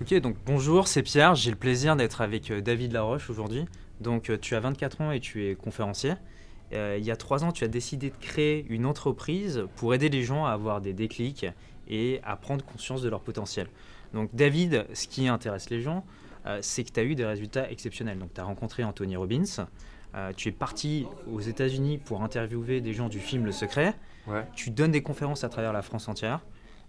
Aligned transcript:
Ok, 0.00 0.14
donc 0.14 0.36
bonjour, 0.46 0.88
c'est 0.88 1.02
Pierre. 1.02 1.34
J'ai 1.34 1.50
le 1.50 1.58
plaisir 1.58 1.94
d'être 1.94 2.22
avec 2.22 2.50
euh, 2.50 2.62
David 2.62 2.92
Laroche 2.92 3.28
aujourd'hui. 3.28 3.66
Donc, 4.00 4.30
euh, 4.30 4.38
tu 4.40 4.54
as 4.54 4.60
24 4.60 5.02
ans 5.02 5.10
et 5.10 5.20
tu 5.20 5.46
es 5.46 5.54
conférencier. 5.54 6.14
Euh, 6.72 6.96
il 6.98 7.04
y 7.04 7.10
a 7.10 7.16
trois 7.16 7.44
ans, 7.44 7.52
tu 7.52 7.64
as 7.64 7.68
décidé 7.68 8.08
de 8.08 8.16
créer 8.16 8.64
une 8.70 8.86
entreprise 8.86 9.66
pour 9.76 9.92
aider 9.92 10.08
les 10.08 10.22
gens 10.22 10.46
à 10.46 10.52
avoir 10.52 10.80
des 10.80 10.94
déclics 10.94 11.44
et 11.86 12.18
à 12.24 12.36
prendre 12.36 12.64
conscience 12.64 13.02
de 13.02 13.10
leur 13.10 13.20
potentiel. 13.20 13.66
Donc, 14.14 14.30
David, 14.32 14.86
ce 14.94 15.06
qui 15.06 15.28
intéresse 15.28 15.68
les 15.68 15.82
gens, 15.82 16.06
c'est 16.62 16.82
que 16.84 16.92
tu 16.92 16.98
as 16.98 17.04
eu 17.04 17.14
des 17.14 17.26
résultats 17.26 17.70
exceptionnels. 17.70 18.18
Donc, 18.18 18.32
tu 18.32 18.40
as 18.40 18.44
rencontré 18.44 18.82
Anthony 18.84 19.16
Robbins. 19.16 19.66
tu 20.36 20.48
es 20.48 20.52
parti 20.52 21.06
aux 21.30 21.40
États-Unis 21.40 21.98
pour 21.98 22.22
interviewer 22.22 22.80
des 22.80 22.94
gens 22.94 23.08
du 23.08 23.20
film 23.20 23.44
Le 23.44 23.52
Secret. 23.52 23.94
Tu 24.54 24.70
donnes 24.70 24.92
des 24.92 25.02
conférences 25.02 25.44
à 25.44 25.48
travers 25.48 25.72
la 25.72 25.82
France 25.82 26.08
entière. 26.08 26.40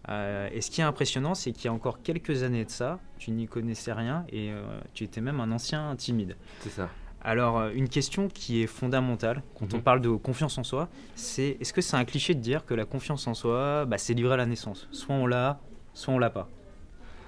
Euh, 0.10 0.50
et 0.52 0.62
ce 0.62 0.72
qui 0.72 0.82
est 0.82 0.84
impressionnant, 0.84 1.36
c'est 1.36 1.52
qu'il 1.52 1.66
y 1.66 1.68
a 1.68 1.74
encore 1.74 2.02
quelques 2.02 2.44
années 2.44 2.66
de 2.66 2.70
ça, 2.70 3.00
tu 3.20 3.32
n'y 3.32 3.48
connaissais 3.48 3.94
rien 3.94 4.26
et 4.30 4.52
euh, 4.52 4.64
tu 4.94 5.04
étais 5.04 5.22
même 5.22 5.40
un 5.40 5.52
ancien 5.52 5.96
timide. 5.96 6.36
C'est 6.62 6.72
ça. 6.72 6.90
Alors, 7.24 7.60
euh, 7.60 7.72
une 7.76 7.88
question 7.88 8.28
qui 8.28 8.64
est 8.64 8.68
fondamentale 8.68 9.44
quand 9.60 9.74
on 9.74 9.78
mhm. 9.78 9.84
parle 9.84 10.02
de 10.02 10.10
confiance 10.10 10.58
en 10.58 10.64
soi, 10.64 10.90
c'est 11.16 11.58
est-ce 11.62 11.72
que 11.72 11.82
c'est 11.82 11.96
un 11.96 12.06
cliché 12.06 12.34
de 12.34 12.40
dire 12.40 12.66
que 12.66 12.74
la 12.74 12.86
confiance 12.86 13.28
en 13.28 13.36
soi, 13.36 13.86
bah, 13.86 14.00
c'est 14.00 14.16
livré 14.16 14.34
à 14.34 14.38
la 14.38 14.48
naissance? 14.48 14.88
Soit 14.92 15.14
on 15.14 15.28
l'a, 15.28 15.60
soit 15.94 16.14
on 16.14 16.18
l'a 16.18 16.32
pas. 16.32 16.50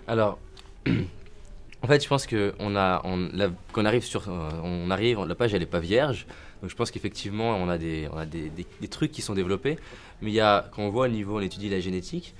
Alors, 0.07 0.39
en 0.87 1.87
fait, 1.87 2.03
je 2.03 2.07
pense 2.07 2.25
qu'on 2.25 2.75
a, 2.75 3.01
on, 3.05 3.85
arrive 3.85 4.03
sur, 4.03 4.27
on 4.29 4.89
arrive, 4.89 5.23
la 5.23 5.35
page 5.35 5.53
elle 5.53 5.61
est 5.61 5.67
pas 5.67 5.79
vierge, 5.79 6.25
donc 6.61 6.71
je 6.71 6.75
pense 6.75 6.91
qu'effectivement 6.91 7.55
on 7.57 7.69
a 7.69 7.77
des, 7.77 8.09
on 8.11 8.17
a 8.17 8.25
des, 8.25 8.49
des, 8.49 8.87
trucs 8.87 9.11
qui 9.11 9.21
sont 9.21 9.33
développés, 9.33 9.77
mais 10.21 10.31
il 10.31 10.33
y 10.33 10.39
a, 10.39 10.69
quand 10.71 10.81
on 10.81 10.89
voit 10.89 11.05
au 11.05 11.09
niveau, 11.09 11.37
on 11.37 11.41
étudie 11.41 11.69
la 11.69 11.79
génétique, 11.79 12.33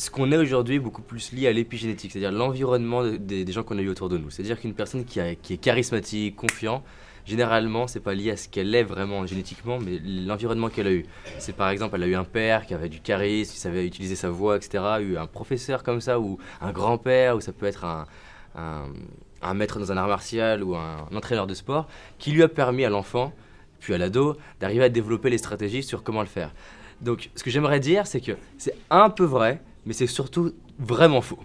ce 0.00 0.08
qu'on 0.10 0.32
est 0.32 0.38
aujourd'hui 0.38 0.76
est 0.76 0.80
beaucoup 0.80 1.02
plus 1.02 1.30
lié 1.32 1.46
à 1.46 1.52
l'épigénétique, 1.52 2.12
c'est-à-dire 2.12 2.32
l'environnement 2.32 3.04
des, 3.04 3.52
gens 3.52 3.62
qu'on 3.62 3.76
a 3.76 3.82
eu 3.82 3.90
autour 3.90 4.08
de 4.08 4.16
nous. 4.16 4.30
C'est-à-dire 4.30 4.58
qu'une 4.58 4.72
personne 4.72 5.04
qui, 5.04 5.20
est 5.20 5.60
charismatique, 5.60 6.36
confiant, 6.36 6.82
généralement, 7.26 7.86
c'est 7.86 8.00
pas 8.00 8.14
lié 8.14 8.30
à 8.30 8.36
ce 8.38 8.48
qu'elle 8.48 8.74
est 8.74 8.82
vraiment 8.82 9.26
génétiquement, 9.26 9.78
mais 9.78 10.00
l'environnement 10.02 10.70
qu'elle 10.70 10.86
a 10.86 10.92
eu. 10.92 11.04
C'est 11.38 11.54
par 11.54 11.68
exemple, 11.68 11.96
elle 11.96 12.04
a 12.04 12.06
eu 12.06 12.14
un 12.14 12.24
père 12.24 12.64
qui 12.64 12.72
avait 12.72 12.88
du 12.88 13.00
charisme, 13.00 13.52
qui 13.52 13.58
savait 13.58 13.86
utiliser 13.86 14.16
sa 14.16 14.30
voix, 14.30 14.56
etc. 14.56 14.82
Eu 15.02 15.18
un 15.18 15.26
professeur 15.26 15.82
comme 15.82 16.00
ça, 16.00 16.18
ou 16.18 16.38
un 16.62 16.72
grand-père, 16.72 17.36
ou 17.36 17.42
ça 17.42 17.52
peut 17.52 17.66
être 17.66 17.84
un, 17.84 19.54
maître 19.54 19.78
dans 19.78 19.92
un 19.92 19.98
art 19.98 20.08
martial 20.08 20.64
ou 20.64 20.76
un 20.76 21.06
entraîneur 21.14 21.46
de 21.46 21.52
sport, 21.52 21.88
qui 22.18 22.30
lui 22.30 22.42
a 22.42 22.48
permis 22.48 22.86
à 22.86 22.88
l'enfant, 22.88 23.34
puis 23.80 23.92
à 23.92 23.98
l'ado, 23.98 24.38
d'arriver 24.60 24.84
à 24.84 24.88
développer 24.88 25.28
les 25.28 25.38
stratégies 25.38 25.82
sur 25.82 26.02
comment 26.02 26.22
le 26.22 26.26
faire. 26.26 26.54
Donc, 27.02 27.28
ce 27.34 27.44
que 27.44 27.50
j'aimerais 27.50 27.80
dire, 27.80 28.06
c'est 28.06 28.22
que 28.22 28.32
c'est 28.56 28.74
un 28.90 29.10
peu 29.10 29.24
vrai, 29.24 29.60
mais 29.86 29.92
c'est 29.92 30.06
surtout 30.06 30.52
vraiment 30.78 31.20
faux. 31.20 31.38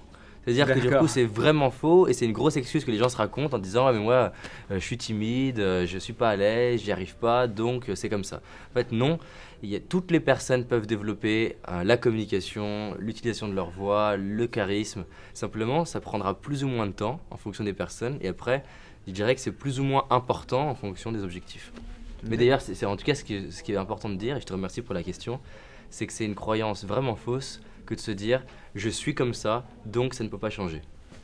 C'est-à-dire 0.45 0.67
que 0.67 0.79
du 0.79 0.95
coup, 0.95 1.07
c'est 1.07 1.23
vraiment 1.23 1.71
faux 1.71 2.07
et 2.07 2.13
c'est 2.13 2.25
une 2.25 2.31
grosse 2.31 2.55
excuse 2.55 2.85
que 2.85 2.91
les 2.91 2.97
gens 2.97 3.09
se 3.09 3.17
racontent 3.17 3.57
en 3.57 3.59
disant 3.59 3.87
ah, 3.87 3.93
mais 3.93 3.99
moi, 3.99 4.31
euh, 4.69 4.75
je 4.75 4.79
suis 4.79 4.97
timide, 4.97 5.59
euh, 5.59 5.87
je 5.87 5.97
suis 5.97 6.13
pas 6.13 6.29
à 6.29 6.35
l'aise, 6.35 6.81
j'y 6.83 6.91
arrive 6.91 7.15
pas, 7.15 7.47
donc 7.47 7.89
euh, 7.89 7.95
c'est 7.95 8.09
comme 8.09 8.23
ça. 8.23 8.41
En 8.69 8.73
fait, 8.73 8.91
non. 8.91 9.17
Il 9.63 9.69
y 9.69 9.75
a, 9.75 9.79
toutes 9.79 10.11
les 10.11 10.19
personnes 10.19 10.65
peuvent 10.65 10.85
développer 10.85 11.57
la 11.83 11.97
communication, 11.97 12.93
l'utilisation 12.99 13.47
de 13.47 13.53
leur 13.53 13.71
voix, 13.71 14.15
le 14.15 14.45
charisme. 14.45 15.05
Simplement, 15.33 15.85
ça 15.85 15.99
prendra 15.99 16.39
plus 16.39 16.63
ou 16.63 16.67
moins 16.67 16.85
de 16.85 16.91
temps 16.91 17.19
en 17.31 17.37
fonction 17.37 17.63
des 17.63 17.73
personnes 17.73 18.19
et 18.21 18.27
après, 18.27 18.63
je 19.07 19.13
dirais 19.13 19.33
que 19.33 19.41
c'est 19.41 19.53
plus 19.53 19.79
ou 19.79 19.83
moins 19.83 20.05
important 20.11 20.69
en 20.69 20.75
fonction 20.75 21.11
des 21.11 21.23
objectifs. 21.23 21.71
Mais 22.29 22.37
d'ailleurs, 22.37 22.61
c'est 22.61 22.85
en 22.85 22.95
tout 22.95 23.05
cas 23.05 23.15
ce 23.15 23.23
qui, 23.23 23.51
ce 23.51 23.63
qui 23.63 23.71
est 23.71 23.77
important 23.77 24.09
de 24.09 24.15
dire, 24.15 24.37
et 24.37 24.41
je 24.41 24.45
te 24.45 24.53
remercie 24.53 24.81
pour 24.81 24.93
la 24.93 25.01
question, 25.01 25.39
c'est 25.89 26.05
que 26.05 26.13
c'est 26.13 26.25
une 26.25 26.35
croyance 26.35 26.85
vraiment 26.85 27.15
fausse 27.15 27.61
que 27.85 27.95
de 27.95 27.99
se 27.99 28.11
dire 28.11 28.43
je 28.75 28.89
suis 28.89 29.15
comme 29.15 29.33
ça, 29.33 29.65
donc 29.85 30.13
ça 30.13 30.23
ne 30.23 30.29
peut 30.29 30.37
pas 30.37 30.49
changer. 30.49 30.81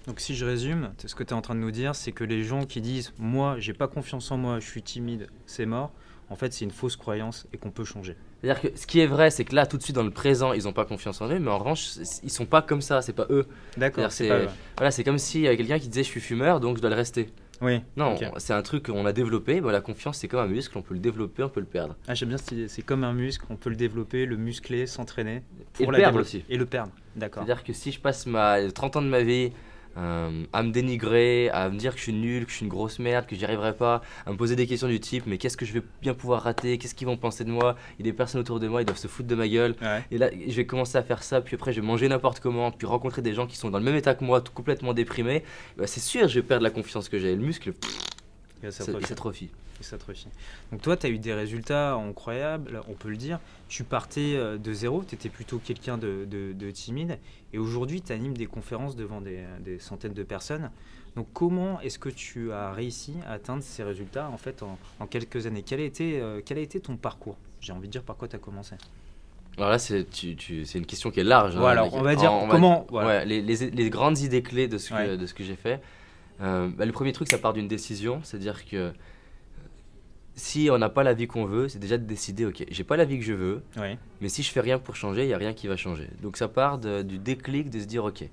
Donc 0.07 0.19
si 0.19 0.35
je 0.35 0.45
résume, 0.45 0.91
ce 1.05 1.13
que 1.13 1.23
tu 1.23 1.29
es 1.29 1.33
en 1.33 1.41
train 1.41 1.55
de 1.55 1.59
nous 1.59 1.71
dire, 1.71 1.93
c'est 1.95 2.11
que 2.11 2.23
les 2.23 2.43
gens 2.43 2.65
qui 2.65 2.81
disent 2.81 3.13
moi 3.17 3.55
j'ai 3.59 3.73
pas 3.73 3.87
confiance 3.87 4.31
en 4.31 4.37
moi, 4.37 4.59
je 4.59 4.67
suis 4.67 4.81
timide, 4.81 5.27
c'est 5.45 5.65
mort, 5.65 5.91
en 6.29 6.35
fait 6.35 6.53
c'est 6.53 6.65
une 6.65 6.71
fausse 6.71 6.95
croyance 6.95 7.47
et 7.53 7.57
qu'on 7.57 7.71
peut 7.71 7.85
changer. 7.85 8.15
C'est-à-dire 8.41 8.61
que 8.61 8.79
ce 8.79 8.87
qui 8.87 8.99
est 8.99 9.07
vrai, 9.07 9.29
c'est 9.29 9.45
que 9.45 9.53
là 9.53 9.67
tout 9.67 9.77
de 9.77 9.83
suite 9.83 9.95
dans 9.95 10.03
le 10.03 10.11
présent, 10.11 10.53
ils 10.53 10.63
n'ont 10.63 10.73
pas 10.73 10.85
confiance 10.85 11.21
en 11.21 11.29
eux, 11.29 11.39
mais 11.39 11.51
en 11.51 11.59
revanche, 11.59 11.89
ils 12.23 12.31
sont 12.31 12.47
pas 12.47 12.63
comme 12.63 12.81
ça, 12.81 13.01
c'est 13.01 13.13
pas 13.13 13.27
eux. 13.29 13.45
D'accord. 13.77 14.11
C'est 14.11 14.47
voilà, 14.77 14.89
c'est 14.89 15.03
comme 15.03 15.19
s'il 15.19 15.41
y 15.41 15.47
avait 15.47 15.57
quelqu'un 15.57 15.77
qui 15.77 15.89
disait 15.89 16.03
je 16.03 16.09
suis 16.09 16.21
fumeur, 16.21 16.59
donc 16.59 16.77
je 16.77 16.81
dois 16.81 16.89
le 16.89 16.95
rester. 16.95 17.29
Oui. 17.61 17.81
Non, 17.95 18.15
c'est 18.37 18.53
un 18.53 18.61
truc 18.61 18.87
qu'on 18.87 19.05
a 19.05 19.13
développé. 19.13 19.59
la 19.61 19.81
confiance, 19.81 20.17
c'est 20.17 20.27
comme 20.27 20.41
un 20.41 20.47
muscle, 20.47 20.77
on 20.77 20.81
peut 20.81 20.93
le 20.93 20.99
développer, 20.99 21.43
on 21.43 21.49
peut 21.49 21.59
le 21.59 21.65
perdre. 21.65 21.95
Ah, 22.07 22.13
j'aime 22.13 22.29
bien 22.29 22.37
cette 22.37 22.51
idée. 22.51 22.67
C'est 22.67 22.81
comme 22.81 23.03
un 23.03 23.13
muscle, 23.13 23.45
on 23.49 23.55
peut 23.55 23.69
le 23.69 23.75
développer, 23.75 24.25
le 24.25 24.37
muscler, 24.37 24.87
s'entraîner. 24.87 25.43
Et 25.79 25.85
le 25.85 25.91
perdre 25.91 26.19
aussi. 26.19 26.43
Et 26.49 26.57
le 26.57 26.65
perdre, 26.65 26.91
d'accord. 27.15 27.43
C'est-à-dire 27.43 27.63
que 27.63 27.73
si 27.73 27.91
je 27.91 27.99
passe 27.99 28.25
ma 28.25 28.71
30 28.71 28.97
ans 28.97 29.01
de 29.01 29.07
ma 29.07 29.21
vie 29.21 29.51
euh, 29.97 30.43
à 30.53 30.63
me 30.63 30.71
dénigrer, 30.71 31.49
à 31.49 31.69
me 31.69 31.77
dire 31.77 31.93
que 31.93 31.97
je 31.97 32.03
suis 32.03 32.13
nul, 32.13 32.45
que 32.45 32.51
je 32.51 32.57
suis 32.57 32.65
une 32.65 32.71
grosse 32.71 32.99
merde, 32.99 33.25
que 33.25 33.35
j'y 33.35 33.43
arriverai 33.45 33.75
pas, 33.75 34.01
à 34.25 34.31
me 34.31 34.37
poser 34.37 34.55
des 34.55 34.67
questions 34.67 34.87
du 34.87 34.99
type 34.99 35.23
mais 35.27 35.37
qu'est-ce 35.37 35.57
que 35.57 35.65
je 35.65 35.73
vais 35.73 35.81
bien 36.01 36.13
pouvoir 36.13 36.43
rater, 36.43 36.77
qu'est-ce 36.77 36.95
qu'ils 36.95 37.07
vont 37.07 37.17
penser 37.17 37.43
de 37.43 37.51
moi, 37.51 37.75
il 37.97 38.05
y 38.05 38.09
a 38.09 38.11
des 38.11 38.15
personnes 38.15 38.41
autour 38.41 38.59
de 38.59 38.67
moi, 38.67 38.81
ils 38.81 38.85
doivent 38.85 38.97
se 38.97 39.07
foutre 39.07 39.27
de 39.27 39.35
ma 39.35 39.47
gueule. 39.47 39.75
Et 40.11 40.17
là, 40.17 40.29
je 40.31 40.53
vais 40.53 40.65
commencer 40.65 40.97
à 40.97 41.03
faire 41.03 41.23
ça, 41.23 41.41
puis 41.41 41.55
après, 41.55 41.73
je 41.73 41.81
vais 41.81 41.87
manger 41.87 42.07
n'importe 42.07 42.39
comment, 42.39 42.71
puis 42.71 42.87
rencontrer 42.87 43.21
des 43.21 43.33
gens 43.33 43.47
qui 43.47 43.57
sont 43.57 43.69
dans 43.69 43.79
le 43.79 43.85
même 43.85 43.95
état 43.95 44.15
que 44.15 44.23
moi, 44.23 44.41
tout 44.41 44.51
complètement 44.53 44.93
déprimés. 44.93 45.43
Bah, 45.77 45.87
c'est 45.87 45.99
sûr, 45.99 46.27
je 46.27 46.35
vais 46.35 46.45
perdre 46.45 46.63
la 46.63 46.69
confiance 46.69 47.09
que 47.09 47.19
j'ai. 47.19 47.35
Le 47.35 47.41
muscle, 47.41 47.73
il 48.63 48.71
s'atrophie. 48.71 49.49
Donc 50.71 50.81
toi, 50.81 50.97
tu 50.97 51.07
as 51.07 51.09
eu 51.09 51.19
des 51.19 51.33
résultats 51.33 51.93
incroyables, 51.93 52.81
on 52.87 52.93
peut 52.93 53.09
le 53.09 53.17
dire. 53.17 53.39
Tu 53.67 53.83
partais 53.83 54.35
euh, 54.35 54.57
de 54.57 54.73
zéro, 54.73 55.03
tu 55.03 55.15
étais 55.15 55.29
plutôt 55.29 55.59
quelqu'un 55.59 55.97
de, 55.97 56.71
timide, 56.71 57.17
et 57.53 57.57
aujourd'hui, 57.57 58.01
tu 58.01 58.11
animes 58.13 58.37
des 58.37 58.45
conférences 58.45 58.95
devant 58.95 59.21
des, 59.21 59.79
centaines 59.79 60.13
de 60.13 60.23
personnes. 60.23 60.71
Donc 61.15 61.27
comment 61.33 61.81
est-ce 61.81 61.99
que 61.99 62.09
tu 62.09 62.53
as 62.53 62.71
réussi 62.71 63.15
à 63.27 63.33
atteindre 63.33 63.61
ces 63.63 63.83
résultats 63.83 64.29
en 64.29 64.37
fait 64.37 64.63
en, 64.63 65.07
quelques 65.07 65.45
années? 65.45 65.61
Quel 65.61 65.81
a, 65.81 65.83
été, 65.83 66.21
euh, 66.21 66.39
quel 66.45 66.57
a 66.57 66.61
été 66.61 66.79
ton 66.79 66.95
parcours? 66.95 67.35
J'ai 67.59 67.73
envie 67.73 67.87
de 67.87 67.91
dire 67.91 68.03
par 68.03 68.15
quoi 68.15 68.29
tu 68.29 68.37
as 68.37 68.39
commencé. 68.39 68.75
Alors 69.57 69.69
là, 69.69 69.77
c'est 69.77 70.05
une 70.23 70.85
question 70.85 71.11
qui 71.11 71.19
est 71.19 71.25
large. 71.25 71.57
Hein, 71.57 71.65
alors 71.65 71.93
on 71.93 72.01
va 72.01 72.15
dire 72.15 72.31
comment. 72.49 72.87
les, 73.25 73.89
grandes 73.89 74.19
idées 74.19 74.41
clés 74.41 74.69
de 74.69 74.77
ce 74.77 74.91
que, 74.91 75.15
de 75.17 75.25
ce 75.25 75.33
que 75.33 75.43
j'ai 75.43 75.57
fait. 75.57 75.81
Euh, 76.41 76.69
bah, 76.75 76.85
le 76.85 76.91
premier 76.91 77.13
truc, 77.13 77.29
ça 77.29 77.37
part 77.37 77.53
d'une 77.53 77.67
décision, 77.67 78.21
c'est-à-dire 78.23 78.65
que 78.65 78.91
si 80.35 80.69
on 80.71 80.77
n'a 80.77 80.89
pas 80.89 81.03
la 81.03 81.13
vie 81.13 81.27
qu'on 81.27 81.45
veut, 81.45 81.67
c'est 81.67 81.79
déjà 81.79 81.97
de 81.97 82.05
décider, 82.05 82.45
ok, 82.45 82.65
j'ai 82.69 82.83
pas 82.83 82.97
la 82.97 83.05
vie 83.05 83.19
que 83.19 83.25
je 83.25 83.33
veux, 83.33 83.61
mais 84.21 84.29
si 84.29 84.43
je 84.43 84.51
fais 84.51 84.61
rien 84.61 84.79
pour 84.79 84.95
changer, 84.95 85.23
il 85.23 85.29
y 85.29 85.33
a 85.33 85.37
rien 85.37 85.53
qui 85.53 85.67
va 85.67 85.75
changer. 85.77 86.07
Donc 86.21 86.37
ça 86.37 86.47
part 86.47 86.77
du 86.77 87.19
déclic 87.19 87.69
de 87.69 87.79
se 87.79 87.85
dire, 87.85 88.05
ok, 88.05 88.23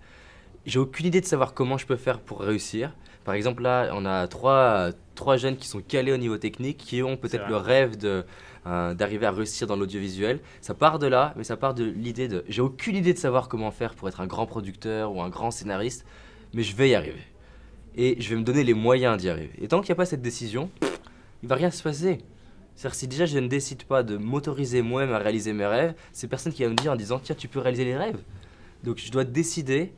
j'ai 0.67 0.79
aucune 0.79 1.07
idée 1.07 1.21
de 1.21 1.27
savoir 1.27 1.55
comment 1.55 1.79
je 1.79 1.87
peux 1.87 1.97
faire 1.97 2.21
pour 2.21 2.41
réussir. 2.41 2.95
Par 3.25 3.35
exemple, 3.35 3.63
là, 3.63 3.91
on 3.93 4.07
a 4.07 4.27
trois, 4.27 4.91
trois 5.15 5.37
jeunes 5.37 5.57
qui 5.57 5.69
sont 5.69 5.81
calés 5.81 6.13
au 6.13 6.17
niveau 6.17 6.39
technique, 6.39 6.79
qui 6.79 7.03
ont 7.03 7.17
peut-être 7.17 7.49
le 7.49 7.57
rêve 7.57 7.99
de, 7.99 8.25
euh, 8.67 8.95
d'arriver 8.95 9.27
à 9.27 9.33
réussir 9.33 9.67
dans 9.67 9.77
l'audiovisuel. 9.77 10.41
Ça 10.61 10.75
part 10.75 10.99
de 10.99 11.07
là, 11.07 11.35
mais 11.37 11.45
ça 11.45 11.57
part 11.57 11.75
de 11.75 11.85
l'idée 11.85 12.29
de, 12.29 12.45
j'ai 12.49 12.63
aucune 12.63 12.97
idée 12.97 13.13
de 13.13 13.19
savoir 13.19 13.49
comment 13.49 13.71
faire 13.71 13.95
pour 13.95 14.09
être 14.09 14.21
un 14.21 14.27
grand 14.27 14.47
producteur 14.47 15.13
ou 15.15 15.21
un 15.21 15.29
grand 15.29 15.51
scénariste, 15.51 16.07
mais 16.55 16.63
je 16.63 16.75
vais 16.75 16.91
y 16.91 16.95
arriver 16.95 17.23
et 17.97 18.17
je 18.21 18.31
vais 18.31 18.37
me 18.37 18.45
donner 18.45 18.65
les 18.65 18.75
moyens 18.75 19.19
d'y 19.19 19.29
arriver. 19.29 19.51
Et 19.61 19.69
tant 19.69 19.81
qu'il 19.81 19.89
n'y 19.89 19.93
a 19.93 19.97
pas 19.97 20.07
cette 20.07 20.23
décision, 20.23 20.71
il 21.43 21.49
va 21.49 21.55
rien 21.55 21.71
se 21.71 21.83
passer. 21.83 22.19
C'est-à-dire 22.75 22.95
si 22.95 23.09
déjà 23.09 23.27
je 23.27 23.39
ne 23.39 23.49
décide 23.49 23.83
pas 23.85 24.03
de 24.03 24.17
m'autoriser 24.17 24.83
moi-même 24.83 25.13
à 25.13 25.19
réaliser 25.19 25.53
mes 25.53 25.67
rêves, 25.67 25.95
c'est 26.13 26.29
personne 26.29 26.53
qui 26.53 26.63
va 26.63 26.71
me 26.71 26.77
dire 26.77 26.93
en 26.93 26.97
disant 26.97 27.19
tiens 27.19 27.35
tu 27.35 27.49
peux 27.49 27.59
réaliser 27.59 27.85
les 27.85 27.97
rêves. 27.97 28.21
Donc 28.85 28.99
je 28.99 29.11
dois 29.11 29.25
décider, 29.25 29.93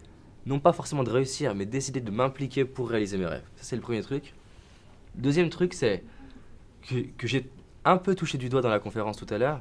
non 0.47 0.61
pas 0.61 0.73
forcément 0.73 1.05
de 1.05 1.11
réussir, 1.11 1.55
mais 1.55 1.67
décider 1.67 2.01
de 2.01 2.11
m'impliquer 2.11 2.65
pour 2.65 2.89
réaliser 2.89 3.19
mes 3.19 3.27
rêves. 3.27 3.45
Ça 3.57 3.65
c'est 3.65 3.77
le 3.77 3.83
premier 3.83 4.01
truc. 4.03 4.35
Le 5.17 5.23
deuxième 5.23 5.51
truc 5.51 5.75
c'est 5.75 6.03
que, 6.89 7.01
que 7.19 7.27
j'ai 7.27 7.51
un 7.85 7.99
peu 7.99 8.15
touché 8.15 8.39
du 8.39 8.49
doigt 8.49 8.63
dans 8.63 8.71
la 8.71 8.79
conférence 8.79 9.19
tout 9.19 9.27
à 9.29 9.37
l'heure. 9.37 9.61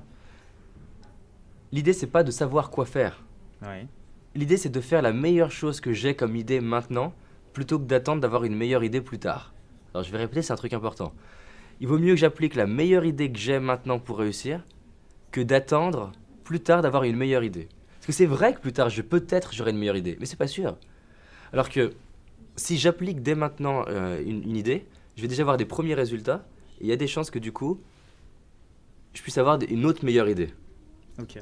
L'idée 1.71 1.93
c'est 1.93 2.07
pas 2.07 2.23
de 2.23 2.31
savoir 2.31 2.69
quoi 2.69 2.85
faire. 2.85 3.23
L'idée 4.35 4.55
c'est 4.55 4.69
de 4.69 4.81
faire 4.81 5.01
la 5.01 5.11
meilleure 5.11 5.51
chose 5.51 5.81
que 5.81 5.91
j'ai 5.91 6.15
comme 6.15 6.35
idée 6.35 6.61
maintenant 6.61 7.13
plutôt 7.51 7.79
que 7.79 7.83
d'attendre 7.83 8.21
d'avoir 8.21 8.45
une 8.45 8.55
meilleure 8.55 8.85
idée 8.85 9.01
plus 9.01 9.19
tard. 9.19 9.53
Alors 9.93 10.05
je 10.05 10.11
vais 10.11 10.17
répéter, 10.19 10.41
c'est 10.41 10.53
un 10.53 10.55
truc 10.55 10.71
important. 10.71 11.13
Il 11.79 11.87
vaut 11.87 11.97
mieux 11.97 12.13
que 12.13 12.19
j'applique 12.19 12.55
la 12.55 12.67
meilleure 12.67 13.05
idée 13.05 13.31
que 13.31 13.37
j'ai 13.37 13.59
maintenant 13.59 13.99
pour 13.99 14.19
réussir 14.19 14.63
que 15.31 15.41
d'attendre 15.41 16.11
plus 16.43 16.59
tard 16.59 16.81
d'avoir 16.81 17.03
une 17.03 17.15
meilleure 17.15 17.43
idée. 17.43 17.67
Parce 17.95 18.07
que 18.07 18.11
c'est 18.13 18.25
vrai 18.25 18.53
que 18.53 18.59
plus 18.59 18.73
tard, 18.73 18.89
je 18.89 19.01
peut-être 19.01 19.53
j'aurai 19.53 19.71
une 19.71 19.77
meilleure 19.77 19.95
idée, 19.95 20.17
mais 20.19 20.25
c'est 20.25 20.35
pas 20.35 20.47
sûr. 20.47 20.77
Alors 21.53 21.69
que 21.69 21.93
si 22.55 22.77
j'applique 22.77 23.21
dès 23.21 23.35
maintenant 23.35 23.85
euh, 23.87 24.21
une, 24.25 24.43
une, 24.43 24.57
idée, 24.57 24.85
je 25.15 25.21
vais 25.21 25.27
déjà 25.27 25.43
avoir 25.43 25.57
des 25.57 25.65
premiers 25.65 25.93
résultats 25.93 26.45
et 26.81 26.85
il 26.85 26.87
y 26.87 26.91
a 26.91 26.95
des 26.95 27.07
chances 27.07 27.31
que 27.31 27.39
du 27.39 27.51
coup, 27.51 27.79
je 29.13 29.21
puisse 29.21 29.37
avoir 29.37 29.59
une 29.67 29.85
autre 29.85 30.03
meilleure 30.03 30.29
idée. 30.29 30.49
Ok. 31.19 31.37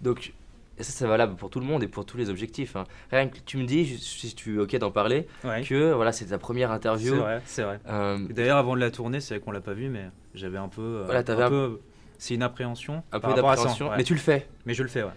Donc 0.00 0.34
et 0.78 0.82
ça, 0.82 0.92
c'est 0.92 1.06
valable 1.06 1.36
pour 1.36 1.50
tout 1.50 1.60
le 1.60 1.66
monde 1.66 1.82
et 1.82 1.88
pour 1.88 2.06
tous 2.06 2.16
les 2.16 2.30
objectifs. 2.30 2.76
Hein. 2.76 2.84
Rien 3.10 3.28
que 3.28 3.38
tu 3.44 3.58
me 3.58 3.64
dis, 3.64 3.98
si 3.98 4.34
tu 4.34 4.56
es 4.56 4.58
OK 4.58 4.74
d'en 4.76 4.90
parler, 4.90 5.26
que 5.42 5.92
voilà, 5.92 6.12
c'est 6.12 6.26
ta 6.26 6.38
première 6.38 6.70
interview. 6.70 7.14
C'est 7.14 7.20
vrai, 7.20 7.42
c'est 7.44 7.62
vrai. 7.62 7.80
Euh, 7.88 8.18
D'ailleurs, 8.30 8.56
avant 8.56 8.74
de 8.74 8.80
la 8.80 8.90
tourner, 8.90 9.20
c'est 9.20 9.34
vrai 9.34 9.44
qu'on 9.44 9.50
l'a 9.50 9.60
pas 9.60 9.74
vu, 9.74 9.88
mais 9.88 10.06
j'avais 10.34 10.58
un 10.58 10.68
peu. 10.68 10.82
Euh, 10.82 11.02
voilà, 11.04 11.20
un, 11.20 11.48
peu. 11.48 11.80
C'est 12.18 12.34
une 12.34 12.42
appréhension. 12.42 13.02
Un 13.12 13.20
peu 13.20 13.34
d'appréhension, 13.34 13.90
mais 13.96 14.04
tu 14.04 14.14
le 14.14 14.20
fais. 14.20 14.48
Mais 14.64 14.74
je 14.74 14.82
le 14.82 14.88
fais, 14.88 15.02
ouais. 15.02 15.10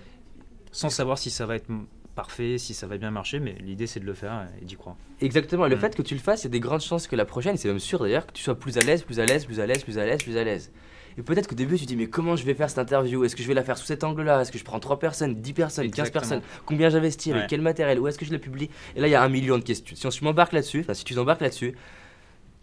Sans 0.71 0.89
savoir 0.89 1.17
si 1.17 1.29
ça 1.29 1.45
va 1.45 1.55
être 1.55 1.67
parfait, 2.15 2.57
si 2.57 2.73
ça 2.73 2.87
va 2.87 2.97
bien 2.97 3.11
marcher, 3.11 3.39
mais 3.39 3.55
l'idée 3.59 3.87
c'est 3.87 3.99
de 3.99 4.05
le 4.05 4.13
faire 4.13 4.47
et 4.61 4.65
d'y 4.65 4.75
croire. 4.75 4.95
Exactement, 5.21 5.67
le 5.67 5.75
mm. 5.75 5.79
fait 5.79 5.95
que 5.95 6.01
tu 6.01 6.15
le 6.15 6.19
fasses, 6.19 6.43
il 6.43 6.45
y 6.45 6.47
a 6.47 6.51
des 6.51 6.59
grandes 6.59 6.81
chances 6.81 7.07
que 7.07 7.15
la 7.15 7.25
prochaine, 7.25 7.57
c'est 7.57 7.67
même 7.67 7.79
sûr 7.79 7.99
d'ailleurs, 7.99 8.25
que 8.25 8.31
tu 8.31 8.43
sois 8.43 8.55
plus 8.55 8.77
à 8.77 8.81
l'aise, 8.81 9.03
plus 9.03 9.19
à 9.19 9.25
l'aise, 9.25 9.45
plus 9.45 9.59
à 9.59 9.65
l'aise, 9.65 9.83
plus 9.83 9.99
à 9.99 10.05
l'aise, 10.05 10.23
plus 10.23 10.37
à 10.37 10.43
l'aise. 10.43 10.71
Et 11.17 11.21
peut-être 11.21 11.47
qu'au 11.47 11.55
début, 11.55 11.77
tu 11.77 11.85
te 11.85 11.87
dis, 11.87 11.95
mais 11.95 12.07
comment 12.07 12.35
je 12.35 12.43
vais 12.43 12.53
faire 12.53 12.69
cette 12.69 12.79
interview? 12.79 13.23
Est-ce 13.23 13.35
que 13.35 13.43
je 13.43 13.47
vais 13.47 13.53
la 13.53 13.63
faire 13.63 13.77
sous 13.77 13.85
cet 13.85 14.03
angle-là? 14.03 14.41
Est-ce 14.41 14.51
que 14.51 14.57
je 14.57 14.63
prends 14.63 14.79
3 14.79 14.99
personnes, 14.99 15.35
10 15.35 15.53
personnes, 15.53 15.89
15 15.89 16.09
personnes? 16.11 16.41
Combien 16.65 16.89
j'investis? 16.89 17.33
Avec 17.33 17.47
quel 17.47 17.61
matériel? 17.61 17.99
Où 17.99 18.07
est-ce 18.07 18.19
que 18.19 18.25
je 18.25 18.31
la 18.31 18.39
publie? 18.39 18.69
Et 18.95 18.99
là, 18.99 19.07
il 19.07 19.11
y 19.11 19.15
a 19.15 19.23
un 19.23 19.29
million 19.29 19.57
de 19.57 19.63
questions. 19.63 20.11
Si 20.11 20.21
on 20.21 20.25
m'embarque 20.25 20.51
là-dessus, 20.51 20.85
si 20.93 21.03
tu 21.05 21.15
t'embarques 21.15 21.41
là-dessus, 21.41 21.75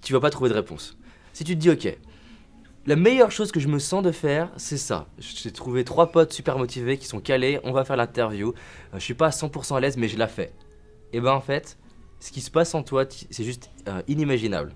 tu 0.02 0.12
vas 0.12 0.20
pas 0.20 0.30
trouver 0.30 0.50
de 0.50 0.54
réponse. 0.54 0.98
Si 1.32 1.44
tu 1.44 1.54
te 1.54 1.60
dis, 1.60 1.70
ok, 1.70 1.96
la 2.84 2.96
meilleure 2.96 3.30
chose 3.30 3.52
que 3.52 3.60
je 3.60 3.68
me 3.68 3.78
sens 3.78 4.02
de 4.02 4.10
faire, 4.10 4.50
c'est 4.56 4.76
ça. 4.76 5.06
J'ai 5.18 5.52
trouvé 5.52 5.84
trois 5.84 6.10
potes 6.10 6.32
super 6.32 6.58
motivés 6.58 6.98
qui 6.98 7.06
sont 7.06 7.20
calés, 7.20 7.60
on 7.64 7.72
va 7.72 7.84
faire 7.84 7.96
l'interview. 7.96 8.48
Euh, 8.48 8.98
je 8.98 9.04
suis 9.04 9.14
pas 9.14 9.26
à 9.26 9.30
100% 9.30 9.76
à 9.76 9.80
l'aise, 9.80 9.96
mais 9.96 10.08
je 10.08 10.18
la 10.18 10.26
fais. 10.26 10.52
Et 11.12 11.20
ben 11.20 11.32
en 11.32 11.40
fait, 11.40 11.78
ce 12.20 12.32
qui 12.32 12.40
se 12.40 12.50
passe 12.50 12.74
en 12.74 12.82
toi, 12.82 13.04
c'est 13.30 13.44
juste 13.44 13.70
euh, 13.88 14.02
inimaginable 14.08 14.74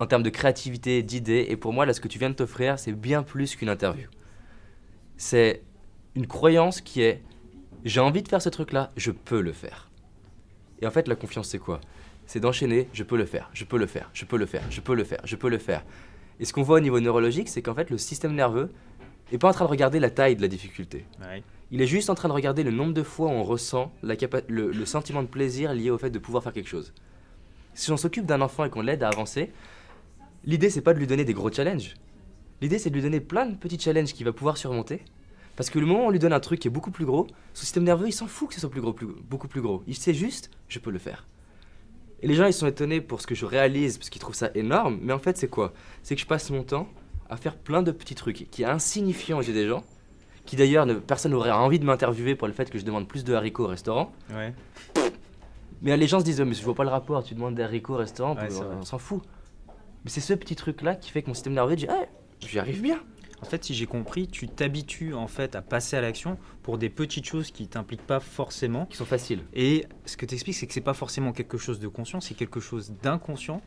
en 0.00 0.06
termes 0.06 0.22
de 0.22 0.30
créativité, 0.30 1.02
d'idées. 1.02 1.46
Et 1.48 1.56
pour 1.56 1.72
moi, 1.72 1.86
là, 1.86 1.92
ce 1.92 2.00
que 2.00 2.08
tu 2.08 2.18
viens 2.18 2.30
de 2.30 2.34
t'offrir, 2.34 2.78
c'est 2.78 2.92
bien 2.92 3.22
plus 3.22 3.56
qu'une 3.56 3.68
interview. 3.68 4.08
C'est 5.16 5.62
une 6.14 6.26
croyance 6.26 6.80
qui 6.80 7.02
est 7.02 7.22
j'ai 7.84 8.00
envie 8.00 8.22
de 8.22 8.28
faire 8.28 8.40
ce 8.40 8.48
truc-là, 8.48 8.90
je 8.96 9.10
peux 9.10 9.40
le 9.40 9.52
faire. 9.52 9.90
Et 10.80 10.86
en 10.86 10.90
fait, 10.90 11.06
la 11.06 11.16
confiance, 11.16 11.48
c'est 11.48 11.58
quoi? 11.58 11.80
C'est 12.26 12.40
d'enchaîner, 12.40 12.88
je 12.94 13.02
peux 13.02 13.18
le 13.18 13.26
faire, 13.26 13.50
je 13.52 13.64
peux 13.64 13.76
le 13.76 13.86
faire, 13.86 14.08
je 14.14 14.24
peux 14.24 14.38
le 14.38 14.46
faire, 14.46 14.62
je 14.70 14.80
peux 14.80 14.94
le 14.94 15.04
faire, 15.04 15.20
je 15.24 15.36
peux 15.36 15.50
le 15.50 15.58
faire. 15.58 15.84
Et 16.40 16.46
ce 16.46 16.54
qu'on 16.54 16.62
voit 16.62 16.78
au 16.78 16.80
niveau 16.80 16.98
neurologique, 17.00 17.48
c'est 17.50 17.60
qu'en 17.60 17.74
fait, 17.74 17.90
le 17.90 17.98
système 17.98 18.34
nerveux 18.34 18.72
n'est 19.30 19.38
pas 19.38 19.50
en 19.50 19.52
train 19.52 19.66
de 19.66 19.70
regarder 19.70 20.00
la 20.00 20.08
taille 20.10 20.34
de 20.34 20.42
la 20.42 20.48
difficulté. 20.48 21.04
Il 21.70 21.82
est 21.82 21.86
juste 21.86 22.08
en 22.08 22.14
train 22.14 22.28
de 22.28 22.32
regarder 22.32 22.62
le 22.62 22.70
nombre 22.70 22.94
de 22.94 23.02
fois 23.02 23.28
où 23.28 23.32
on 23.32 23.44
ressent 23.44 23.92
le, 24.02 24.70
le 24.70 24.86
sentiment 24.86 25.22
de 25.22 25.28
plaisir 25.28 25.74
lié 25.74 25.90
au 25.90 25.98
fait 25.98 26.10
de 26.10 26.18
pouvoir 26.18 26.42
faire 26.42 26.52
quelque 26.52 26.68
chose. 26.68 26.94
Si 27.74 27.90
on 27.92 27.96
s'occupe 27.96 28.24
d'un 28.24 28.40
enfant 28.40 28.64
et 28.64 28.70
qu'on 28.70 28.82
l'aide 28.82 29.02
à 29.02 29.08
avancer, 29.08 29.50
l'idée 30.46 30.70
c'est 30.70 30.80
pas 30.80 30.94
de 30.94 30.98
lui 30.98 31.06
donner 31.06 31.24
des 31.24 31.34
gros 31.34 31.50
challenges. 31.50 31.94
L'idée 32.60 32.78
c'est 32.78 32.90
de 32.90 32.94
lui 32.94 33.02
donner 33.02 33.20
plein 33.20 33.46
de 33.46 33.56
petits 33.56 33.78
challenges 33.78 34.12
qu'il 34.12 34.24
va 34.24 34.32
pouvoir 34.32 34.56
surmonter. 34.56 35.02
Parce 35.56 35.70
que 35.70 35.78
le 35.78 35.86
moment 35.86 36.04
où 36.04 36.08
on 36.08 36.10
lui 36.10 36.18
donne 36.18 36.32
un 36.32 36.40
truc 36.40 36.58
qui 36.60 36.68
est 36.68 36.70
beaucoup 36.70 36.90
plus 36.90 37.04
gros, 37.04 37.26
son 37.52 37.60
système 37.60 37.84
nerveux 37.84 38.08
il 38.08 38.12
s'en 38.12 38.26
fout 38.26 38.48
que 38.48 38.54
ce 38.54 38.60
soit 38.60 38.70
plus 38.70 38.80
gros, 38.80 38.94
beaucoup 39.28 39.48
plus 39.48 39.60
gros. 39.60 39.82
Il 39.86 39.94
sait 39.94 40.14
juste, 40.14 40.50
je 40.68 40.78
peux 40.78 40.90
le 40.90 40.98
faire. 40.98 41.26
Et 42.22 42.26
les 42.26 42.34
gens 42.34 42.46
ils 42.46 42.52
sont 42.52 42.66
étonnés 42.66 43.00
pour 43.00 43.20
ce 43.20 43.26
que 43.26 43.34
je 43.34 43.44
réalise, 43.44 43.98
parce 43.98 44.10
qu'ils 44.10 44.20
trouvent 44.20 44.34
ça 44.34 44.50
énorme, 44.54 44.98
mais 45.02 45.12
en 45.12 45.18
fait 45.18 45.36
c'est 45.36 45.48
quoi? 45.48 45.72
C'est 46.02 46.14
que 46.14 46.20
je 46.20 46.26
passe 46.26 46.50
mon 46.50 46.62
temps 46.62 46.88
à 47.30 47.36
faire 47.36 47.56
plein 47.56 47.82
de 47.82 47.92
petits 47.92 48.14
trucs 48.14 48.48
qui 48.50 48.62
est 48.62 48.66
insignifiant 48.66 49.40
yeux 49.40 49.52
des 49.52 49.68
gens, 49.68 49.84
qui 50.44 50.56
d'ailleurs 50.56 50.86
personne 51.06 51.32
n'aurait 51.32 51.50
envie 51.50 51.78
de 51.78 51.84
m'interviewer 51.84 52.34
pour 52.34 52.48
le 52.48 52.52
fait 52.52 52.68
que 52.68 52.78
je 52.78 52.84
demande 52.84 53.08
plus 53.08 53.24
de 53.24 53.32
haricots 53.34 53.64
au 53.64 53.68
restaurant. 53.68 54.12
Ouais. 54.30 54.54
Mais 55.82 55.96
les 55.96 56.06
gens 56.06 56.20
se 56.20 56.24
disent, 56.24 56.40
oh, 56.40 56.44
mais 56.44 56.54
je 56.54 56.64
vois 56.64 56.74
pas 56.74 56.84
le 56.84 56.90
rapport, 56.90 57.22
tu 57.22 57.34
demandes 57.34 57.54
des 57.54 57.62
haricots 57.62 57.94
au 57.94 57.98
restaurant, 57.98 58.36
on 58.80 58.84
s'en 58.84 58.98
fout. 58.98 59.22
Mais 60.04 60.10
c'est 60.10 60.20
ce 60.20 60.34
petit 60.34 60.56
truc-là 60.56 60.94
qui 60.94 61.10
fait 61.10 61.22
que 61.22 61.28
mon 61.28 61.34
système 61.34 61.54
nerveux 61.54 61.76
dit 61.76 61.86
hey, 61.88 62.06
j'y 62.40 62.58
arrive 62.58 62.82
bien. 62.82 63.00
En 63.42 63.46
fait, 63.46 63.62
si 63.64 63.74
j'ai 63.74 63.86
compris, 63.86 64.26
tu 64.26 64.48
t'habitues 64.48 65.12
en 65.12 65.26
fait 65.26 65.54
à 65.54 65.60
passer 65.60 65.96
à 65.96 66.00
l'action 66.00 66.38
pour 66.62 66.78
des 66.78 66.88
petites 66.88 67.26
choses 67.26 67.50
qui 67.50 67.68
t'impliquent 67.68 68.06
pas 68.06 68.20
forcément, 68.20 68.86
qui 68.86 68.96
sont 68.96 69.04
faciles. 69.04 69.40
Et 69.52 69.86
ce 70.06 70.16
que 70.16 70.24
tu 70.24 70.34
expliques, 70.34 70.56
c'est 70.56 70.66
que 70.66 70.72
c'est 70.72 70.80
pas 70.80 70.94
forcément 70.94 71.32
quelque 71.32 71.58
chose 71.58 71.78
de 71.78 71.88
conscient, 71.88 72.20
c'est 72.20 72.34
quelque 72.34 72.60
chose 72.60 72.94
d'inconscient. 73.02 73.60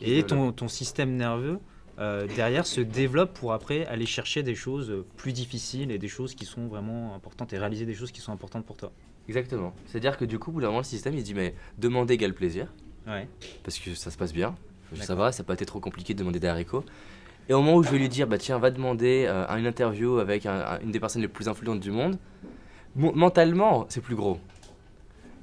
Et 0.00 0.24
ton, 0.24 0.52
ton, 0.52 0.66
système 0.66 1.16
nerveux 1.16 1.60
euh, 1.98 2.26
derrière 2.26 2.66
se 2.66 2.80
développe 2.80 3.32
pour 3.34 3.52
après 3.52 3.86
aller 3.86 4.04
chercher 4.04 4.42
des 4.42 4.56
choses 4.56 5.04
plus 5.16 5.32
difficiles 5.32 5.92
et 5.92 5.98
des 5.98 6.08
choses 6.08 6.34
qui 6.34 6.44
sont 6.44 6.66
vraiment 6.66 7.14
importantes 7.14 7.52
et 7.52 7.58
réaliser 7.58 7.86
des 7.86 7.94
choses 7.94 8.10
qui 8.10 8.20
sont 8.20 8.32
importantes 8.32 8.66
pour 8.66 8.76
toi. 8.76 8.92
Exactement. 9.28 9.72
C'est-à-dire 9.86 10.16
que 10.16 10.24
du 10.24 10.38
coup, 10.38 10.50
au 10.50 10.54
bout 10.54 10.60
d'un 10.60 10.68
moment, 10.68 10.78
le 10.78 10.84
système 10.84 11.14
il 11.14 11.20
se 11.20 11.24
dit 11.24 11.34
mais 11.34 11.54
demander 11.78 12.14
égale 12.14 12.34
plaisir. 12.34 12.72
Ouais. 13.06 13.28
Parce 13.62 13.78
que 13.78 13.94
ça 13.94 14.10
se 14.10 14.16
passe 14.16 14.32
bien. 14.32 14.54
Ça 14.94 15.14
va, 15.14 15.32
ça 15.32 15.42
n'a 15.42 15.46
pas 15.46 15.54
été 15.54 15.66
trop 15.66 15.80
compliqué 15.80 16.14
de 16.14 16.18
demander 16.18 16.40
des 16.40 16.48
haricots. 16.48 16.84
Et 17.48 17.54
au 17.54 17.60
moment 17.60 17.76
où 17.76 17.82
je 17.82 17.90
vais 17.90 17.98
lui 17.98 18.08
dire, 18.08 18.26
bah 18.26 18.38
tiens, 18.38 18.58
va 18.58 18.70
demander 18.70 19.26
euh, 19.28 19.46
une 19.56 19.66
interview 19.66 20.18
avec 20.18 20.46
une 20.46 20.90
des 20.90 21.00
personnes 21.00 21.22
les 21.22 21.28
plus 21.28 21.48
influentes 21.48 21.80
du 21.80 21.90
monde, 21.90 22.16
mentalement, 22.94 23.86
c'est 23.88 24.00
plus 24.00 24.14
gros. 24.14 24.38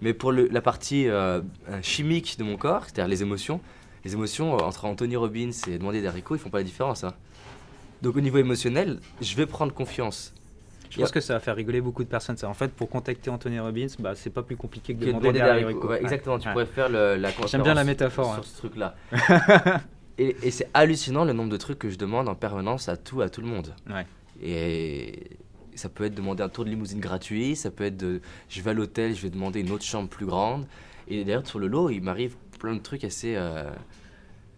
Mais 0.02 0.14
pour 0.14 0.32
le, 0.32 0.48
la 0.48 0.62
partie 0.62 1.10
euh, 1.10 1.42
chimique 1.82 2.38
de 2.40 2.44
mon 2.44 2.56
corps, 2.56 2.84
c'est-à-dire 2.86 3.08
les 3.08 3.22
émotions, 3.22 3.60
les 4.06 4.14
émotions 4.14 4.56
euh, 4.56 4.62
entre 4.62 4.86
Anthony 4.86 5.16
Robbins 5.18 5.52
et 5.68 5.78
demander 5.78 6.02
des 6.02 6.08
haricots, 6.08 6.36
ils 6.36 6.40
font 6.40 6.50
pas 6.50 6.60
la 6.60 6.64
différence. 6.64 7.04
Hein. 7.04 7.14
Donc 8.02 8.16
au 8.16 8.22
niveau 8.22 8.38
émotionnel, 8.38 9.00
je 9.20 9.36
vais 9.36 9.46
prendre 9.46 9.74
confiance. 9.74 10.34
Je 10.90 11.00
pense 11.00 11.12
que 11.12 11.20
ça 11.20 11.34
va 11.34 11.40
faire 11.40 11.56
rigoler 11.56 11.82
beaucoup 11.82 12.04
de 12.04 12.10
personnes. 12.10 12.36
En 12.44 12.54
fait, 12.54 12.72
pour 12.72 12.90
contacter 12.90 13.30
Anthony 13.30 13.60
Robbins, 13.60 13.88
bah, 14.00 14.14
c'est 14.16 14.30
pas 14.30 14.44
plus 14.44 14.58
compliqué 14.58 14.96
que 14.96 15.00
de 15.00 15.06
demander, 15.08 15.34
des 15.34 15.42
haricots. 15.42 15.94
exactement, 15.94 16.40
tu 16.40 16.50
pourrais 16.50 16.66
faire 16.66 16.90
le, 16.90 17.16
la 17.16 17.30
J'aime 17.48 17.64
bien 17.64 17.74
la 17.74 17.84
métaphore. 17.84 18.34
Sur 18.36 18.46
ce 18.46 18.58
truc-là. 18.58 18.96
et, 20.18 20.36
et 20.44 20.52
c'est 20.52 20.68
hallucinant 20.74 21.26
le 21.26 21.34
nombre 21.34 21.50
de 21.50 21.58
trucs 21.58 21.80
que 21.80 21.90
je 21.90 21.98
demande 21.98 22.28
en 22.28 22.36
permanence 22.36 22.90
à 22.90 22.98
tout, 22.98 23.22
à 23.22 23.30
tout 23.30 23.42
le 23.42 23.48
monde. 23.48 23.74
Et 24.42 25.38
ça 25.76 25.90
peut 25.90 26.06
être 26.06 26.16
demander 26.16 26.44
un 26.44 26.50
tour 26.50 26.66
de 26.66 26.70
limousine 26.70 27.00
gratuit, 27.00 27.56
ça 27.56 27.72
peut 27.72 27.86
être 27.86 27.98
de 27.98 28.22
je 28.50 28.62
vais 28.62 28.72
à 28.72 28.74
l'hôtel, 28.74 29.16
je 29.16 29.22
vais 29.22 29.30
demander 29.30 29.62
une 29.62 29.72
autre 29.72 29.86
chambre 29.86 30.10
plus 30.10 30.26
grande. 30.26 30.66
Et 31.08 31.24
d'ailleurs, 31.24 31.48
sur 31.48 31.60
le 31.60 31.68
lot, 31.68 31.90
il 31.90 32.02
m'arrive 32.02 32.36
plein 32.60 32.76
de 32.76 32.80
trucs 32.80 33.04
assez 33.04 33.36
euh, 33.36 33.70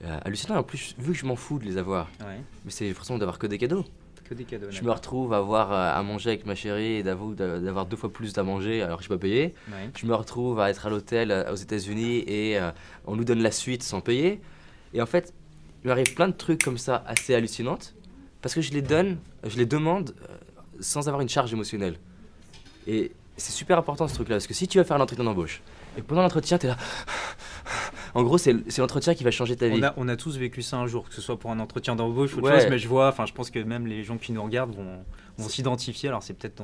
euh, 0.04 0.20
hallucinants. 0.26 0.58
En 0.58 0.64
plus, 0.64 0.96
vu 0.98 1.14
que 1.14 1.18
je 1.18 1.26
m'en 1.26 1.36
fous 1.36 1.60
de 1.60 1.66
les 1.66 1.78
avoir, 1.78 2.10
mais 2.20 2.72
c'est 2.72 2.92
forcément 2.94 3.20
d'avoir 3.20 3.40
que 3.40 3.48
des 3.48 3.58
cadeaux 3.58 3.86
des 4.36 4.46
cadeaux. 4.46 4.68
Je 4.70 4.82
me 4.84 4.92
retrouve 4.92 5.34
à 5.34 5.38
avoir 5.38 5.72
euh, 5.72 6.00
à 6.00 6.02
manger 6.04 6.32
avec 6.32 6.46
ma 6.46 6.56
chérie 6.56 6.98
et 6.98 7.04
d'avoir 7.04 7.86
deux 7.86 7.98
fois 7.98 8.12
plus 8.12 8.38
à 8.38 8.44
manger 8.44 8.82
alors 8.82 8.98
que 8.98 9.04
je 9.04 9.10
peux 9.10 9.18
pas 9.18 9.22
payer. 9.22 9.54
Je 9.96 10.06
me 10.06 10.16
retrouve 10.16 10.60
à 10.60 10.70
être 10.70 10.86
à 10.86 10.90
l'hôtel 10.90 11.32
euh, 11.32 11.52
aux 11.52 11.56
États-Unis 11.56 12.24
et 12.28 12.60
euh, 12.60 12.72
on 13.06 13.16
nous 13.16 13.24
donne 13.24 13.42
la 13.42 13.52
suite 13.52 13.84
sans 13.84 14.02
payer. 14.02 14.42
Et 14.94 15.02
en 15.02 15.06
fait, 15.06 15.34
il 15.84 15.88
m'arrive 15.88 16.14
plein 16.14 16.28
de 16.28 16.34
trucs 16.34 16.64
comme 16.64 16.78
ça 16.78 17.04
assez 17.08 17.36
hallucinantes 17.36 17.96
parce 18.42 18.56
que 18.56 18.62
je 18.62 18.72
les 18.72 18.82
donne, 18.82 19.18
je 19.44 19.58
les 19.58 19.66
demande 19.66 20.16
sans 20.80 21.08
avoir 21.08 21.22
une 21.22 21.30
charge 21.30 21.54
émotionnelle. 21.54 21.98
Et 22.88 23.12
c'est 23.38 23.52
super 23.52 23.78
important 23.78 24.08
ce 24.08 24.16
truc-là 24.16 24.36
parce 24.36 24.48
que 24.48 24.54
si 24.54 24.68
tu 24.68 24.78
vas 24.78 24.84
faire 24.84 24.98
un 24.98 25.02
entretien 25.02 25.24
d'embauche 25.24 25.62
et 25.98 26.02
pendant 26.02 26.22
l'entretien, 26.22 26.58
tu 26.58 26.68
es 26.68 26.70
là. 26.70 26.78
En 28.14 28.24
gros, 28.24 28.38
c'est 28.38 28.54
l'entretien 28.78 29.14
qui 29.14 29.24
va 29.24 29.32
changer 29.32 29.56
ta 29.56 29.68
vie. 29.68 29.82
On 29.98 30.08
a, 30.08 30.16
tous 30.16 30.38
vécu 30.38 30.62
ça 30.62 30.78
un 30.78 30.88
jour, 30.88 31.08
que 31.08 31.16
ce 31.16 31.22
soit 31.22 31.40
pour 31.40 31.52
un 31.52 31.60
entretien 31.60 31.96
d'embauche 31.96 32.36
ou 32.36 32.40
autre 32.40 32.52
chose, 32.52 32.68
mais 32.70 32.80
je 32.80 32.88
vois, 32.88 33.08
enfin, 33.08 33.26
je 33.26 33.34
pense 33.34 33.50
que 33.50 33.60
même 33.60 33.88
les 33.88 34.04
gens 34.04 34.18
qui 34.18 34.32
nous 34.32 34.44
regardent 34.44 34.76
vont, 34.76 35.04
vont 35.38 35.50
s'identifier. 35.50 36.10
Alors, 36.10 36.24
c'est 36.24 36.34
peut-être 36.34 36.62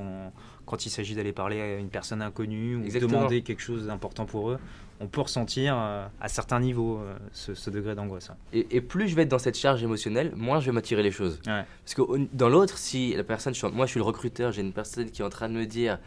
quand 0.65 0.85
il 0.85 0.89
s'agit 0.89 1.15
d'aller 1.15 1.31
parler 1.31 1.61
à 1.61 1.77
une 1.77 1.89
personne 1.89 2.21
inconnue 2.21 2.75
ou 2.75 2.99
demander 2.99 3.41
quelque 3.41 3.61
chose 3.61 3.87
d'important 3.87 4.25
pour 4.25 4.51
eux, 4.51 4.59
on 4.99 5.07
peut 5.07 5.21
ressentir 5.21 5.75
euh, 5.77 6.07
à 6.19 6.27
certains 6.27 6.59
niveaux 6.59 6.97
euh, 6.97 7.15
ce, 7.31 7.69
degré 7.69 7.95
d'angoisse. 7.95 8.31
Et, 8.53 8.81
plus 8.81 9.07
je 9.07 9.15
vais 9.15 9.23
être 9.23 9.29
dans 9.29 9.39
cette 9.39 9.57
charge 9.57 9.83
émotionnelle, 9.83 10.33
moins 10.35 10.59
je 10.59 10.67
vais 10.67 10.71
m'attirer 10.71 11.03
les 11.03 11.11
choses. 11.11 11.39
Parce 11.45 11.93
que 11.95 12.01
dans 12.33 12.49
l'autre, 12.49 12.77
si 12.77 13.13
la 13.13 13.23
personne, 13.23 13.53
moi 13.73 13.85
je 13.85 13.91
suis 13.91 13.99
le 13.99 14.05
recruteur, 14.05 14.51
j'ai 14.51 14.61
une 14.61 14.73
personne 14.73 15.09
qui 15.09 15.21
est 15.21 15.25
en 15.25 15.29
train 15.29 15.49
de 15.49 15.53
me 15.53 15.65
dire 15.65 15.99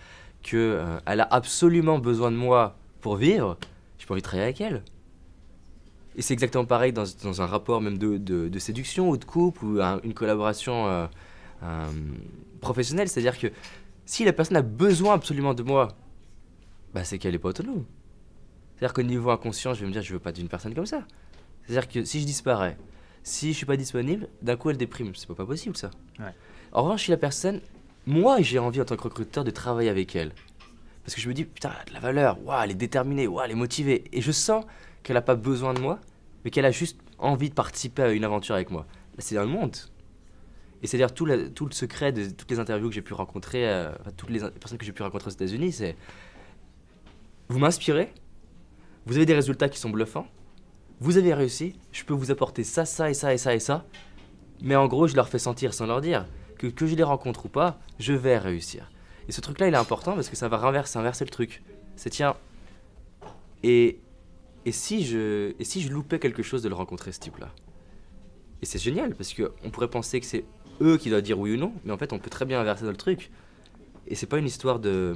qu'elle 0.42 0.60
euh, 0.60 0.98
elle 1.06 1.20
a 1.20 1.28
absolument 1.30 1.98
besoin 1.98 2.30
de 2.30 2.36
moi 2.36 2.76
pour 3.00 3.16
vivre, 3.16 3.56
j'ai 3.98 4.06
pas 4.06 4.14
envie 4.14 4.22
de 4.22 4.26
travailler 4.26 4.48
avec 4.48 4.60
elle. 4.60 4.82
Et 6.16 6.22
c'est 6.22 6.34
exactement 6.34 6.64
pareil 6.64 6.92
dans, 6.92 7.04
dans, 7.22 7.40
un 7.42 7.46
rapport 7.46 7.80
même 7.80 7.98
de, 7.98 8.18
de, 8.18 8.58
séduction 8.58 9.10
ou 9.10 9.16
de 9.16 9.24
couple 9.24 9.64
ou 9.64 9.80
une 10.02 10.14
collaboration 10.14 10.86
euh, 10.88 11.06
euh, 11.62 11.86
professionnelle. 12.60 13.08
C'est-à-dire 13.08 13.38
que 13.38 13.48
si 14.06 14.24
la 14.24 14.32
personne 14.32 14.56
a 14.56 14.62
besoin 14.62 15.14
absolument 15.14 15.54
de 15.54 15.62
moi, 15.62 15.88
bah 16.92 17.04
c'est 17.04 17.18
qu'elle 17.18 17.32
n'est 17.32 17.38
pas 17.38 17.50
autonome. 17.50 17.84
C'est-à-dire 18.74 18.94
qu'au 18.94 19.02
niveau 19.02 19.30
inconscient, 19.30 19.74
je 19.74 19.82
vais 19.82 19.86
me 19.86 19.92
dire, 19.92 20.02
je 20.02 20.12
veux 20.12 20.18
pas 20.18 20.32
d'une 20.32 20.48
personne 20.48 20.74
comme 20.74 20.86
ça. 20.86 21.04
C'est-à-dire 21.64 21.88
que 21.88 22.04
si 22.04 22.20
je 22.20 22.26
disparais, 22.26 22.76
si 23.22 23.52
je 23.52 23.56
suis 23.58 23.66
pas 23.66 23.76
disponible, 23.76 24.28
d'un 24.42 24.56
coup 24.56 24.70
elle 24.70 24.76
déprime. 24.76 25.14
C'est 25.14 25.28
pas, 25.28 25.34
pas 25.34 25.46
possible 25.46 25.76
ça. 25.76 25.90
En 26.72 26.82
revanche, 26.82 27.04
si 27.04 27.10
la 27.10 27.16
personne, 27.16 27.60
moi 28.06 28.40
j'ai 28.40 28.58
envie 28.58 28.80
en 28.80 28.84
tant 28.84 28.96
que 28.96 29.02
recruteur 29.02 29.44
de 29.44 29.50
travailler 29.50 29.90
avec 29.90 30.16
elle. 30.16 30.32
Parce 31.04 31.14
que 31.14 31.20
je 31.20 31.28
me 31.28 31.34
dis, 31.34 31.44
putain, 31.44 31.70
elle 31.72 31.80
a 31.80 31.84
de 31.84 31.94
la 31.94 32.00
valeur, 32.00 32.44
waouh, 32.44 32.62
elle 32.62 32.70
est 32.72 32.74
déterminée, 32.74 33.26
waouh, 33.26 33.44
elle 33.44 33.52
est 33.52 33.54
motivée. 33.54 34.04
Et 34.12 34.20
je 34.20 34.32
sens 34.32 34.64
qu'elle 35.02 35.14
n'a 35.14 35.22
pas 35.22 35.34
besoin 35.34 35.74
de 35.74 35.80
moi, 35.80 35.98
mais 36.44 36.50
qu'elle 36.50 36.64
a 36.64 36.70
juste 36.70 36.98
envie 37.18 37.50
de 37.50 37.54
participer 37.54 38.02
à 38.02 38.10
une 38.10 38.24
aventure 38.24 38.54
avec 38.54 38.70
moi. 38.70 38.86
c'est 39.18 39.34
dans 39.34 39.42
le 39.42 39.48
monde. 39.48 39.76
Et 40.82 40.86
c'est-à-dire 40.86 41.12
tout, 41.12 41.28
tout, 41.54 41.66
le 41.66 41.72
secret 41.72 42.12
de 42.12 42.30
toutes 42.30 42.50
les 42.50 42.58
interviews 42.58 42.88
que 42.88 42.94
j'ai 42.94 43.02
pu 43.02 43.12
rencontrer, 43.12 43.68
euh, 43.68 43.92
toutes 44.16 44.30
les 44.30 44.40
personnes 44.40 44.78
que 44.78 44.84
j'ai 44.84 44.92
pu 44.92 45.02
rencontrer 45.02 45.28
aux 45.28 45.34
États-Unis, 45.34 45.72
c'est 45.72 45.96
vous 47.48 47.58
m'inspirez, 47.58 48.12
vous 49.04 49.16
avez 49.16 49.26
des 49.26 49.34
résultats 49.34 49.68
qui 49.68 49.78
sont 49.78 49.90
bluffants, 49.90 50.26
vous 51.00 51.18
avez 51.18 51.34
réussi, 51.34 51.78
je 51.92 52.04
peux 52.04 52.14
vous 52.14 52.30
apporter 52.30 52.64
ça, 52.64 52.84
ça 52.86 53.10
et 53.10 53.14
ça 53.14 53.34
et 53.34 53.38
ça 53.38 53.54
et 53.54 53.60
ça, 53.60 53.84
mais 54.62 54.76
en 54.76 54.86
gros, 54.86 55.06
je 55.06 55.16
leur 55.16 55.28
fais 55.28 55.38
sentir 55.38 55.74
sans 55.74 55.86
leur 55.86 56.00
dire 56.00 56.26
que 56.56 56.66
que 56.66 56.86
je 56.86 56.94
les 56.94 57.02
rencontre 57.02 57.46
ou 57.46 57.48
pas, 57.48 57.78
je 57.98 58.12
vais 58.12 58.38
réussir. 58.38 58.90
Et 59.28 59.32
ce 59.32 59.40
truc-là, 59.40 59.68
il 59.68 59.74
est 59.74 59.78
important 59.78 60.14
parce 60.14 60.28
que 60.28 60.36
ça 60.36 60.48
va 60.48 60.56
renverser, 60.56 60.98
inverser 60.98 61.24
le 61.24 61.30
truc. 61.30 61.62
C'est 61.96 62.10
tiens, 62.10 62.36
et 63.62 64.00
et 64.66 64.72
si 64.72 65.04
je, 65.04 65.54
et 65.58 65.64
si 65.64 65.80
je 65.80 65.90
loupais 65.90 66.18
quelque 66.18 66.42
chose 66.42 66.62
de 66.62 66.68
le 66.68 66.74
rencontrer, 66.74 67.12
ce 67.12 67.20
type-là? 67.20 67.50
Et 68.62 68.66
c'est 68.66 68.78
génial, 68.78 69.14
parce 69.14 69.34
qu'on 69.34 69.70
pourrait 69.70 69.88
penser 69.88 70.20
que 70.20 70.26
c'est 70.26 70.44
eux 70.82 70.98
qui 70.98 71.08
doivent 71.08 71.22
dire 71.22 71.38
oui 71.38 71.54
ou 71.54 71.56
non, 71.56 71.72
mais 71.84 71.92
en 71.92 71.98
fait, 71.98 72.12
on 72.12 72.18
peut 72.18 72.30
très 72.30 72.44
bien 72.44 72.60
inverser 72.60 72.84
dans 72.84 72.90
le 72.90 72.96
truc. 72.96 73.30
Et 74.06 74.14
c'est 74.14 74.26
pas 74.26 74.38
une 74.38 74.46
histoire 74.46 74.78
de 74.78 75.14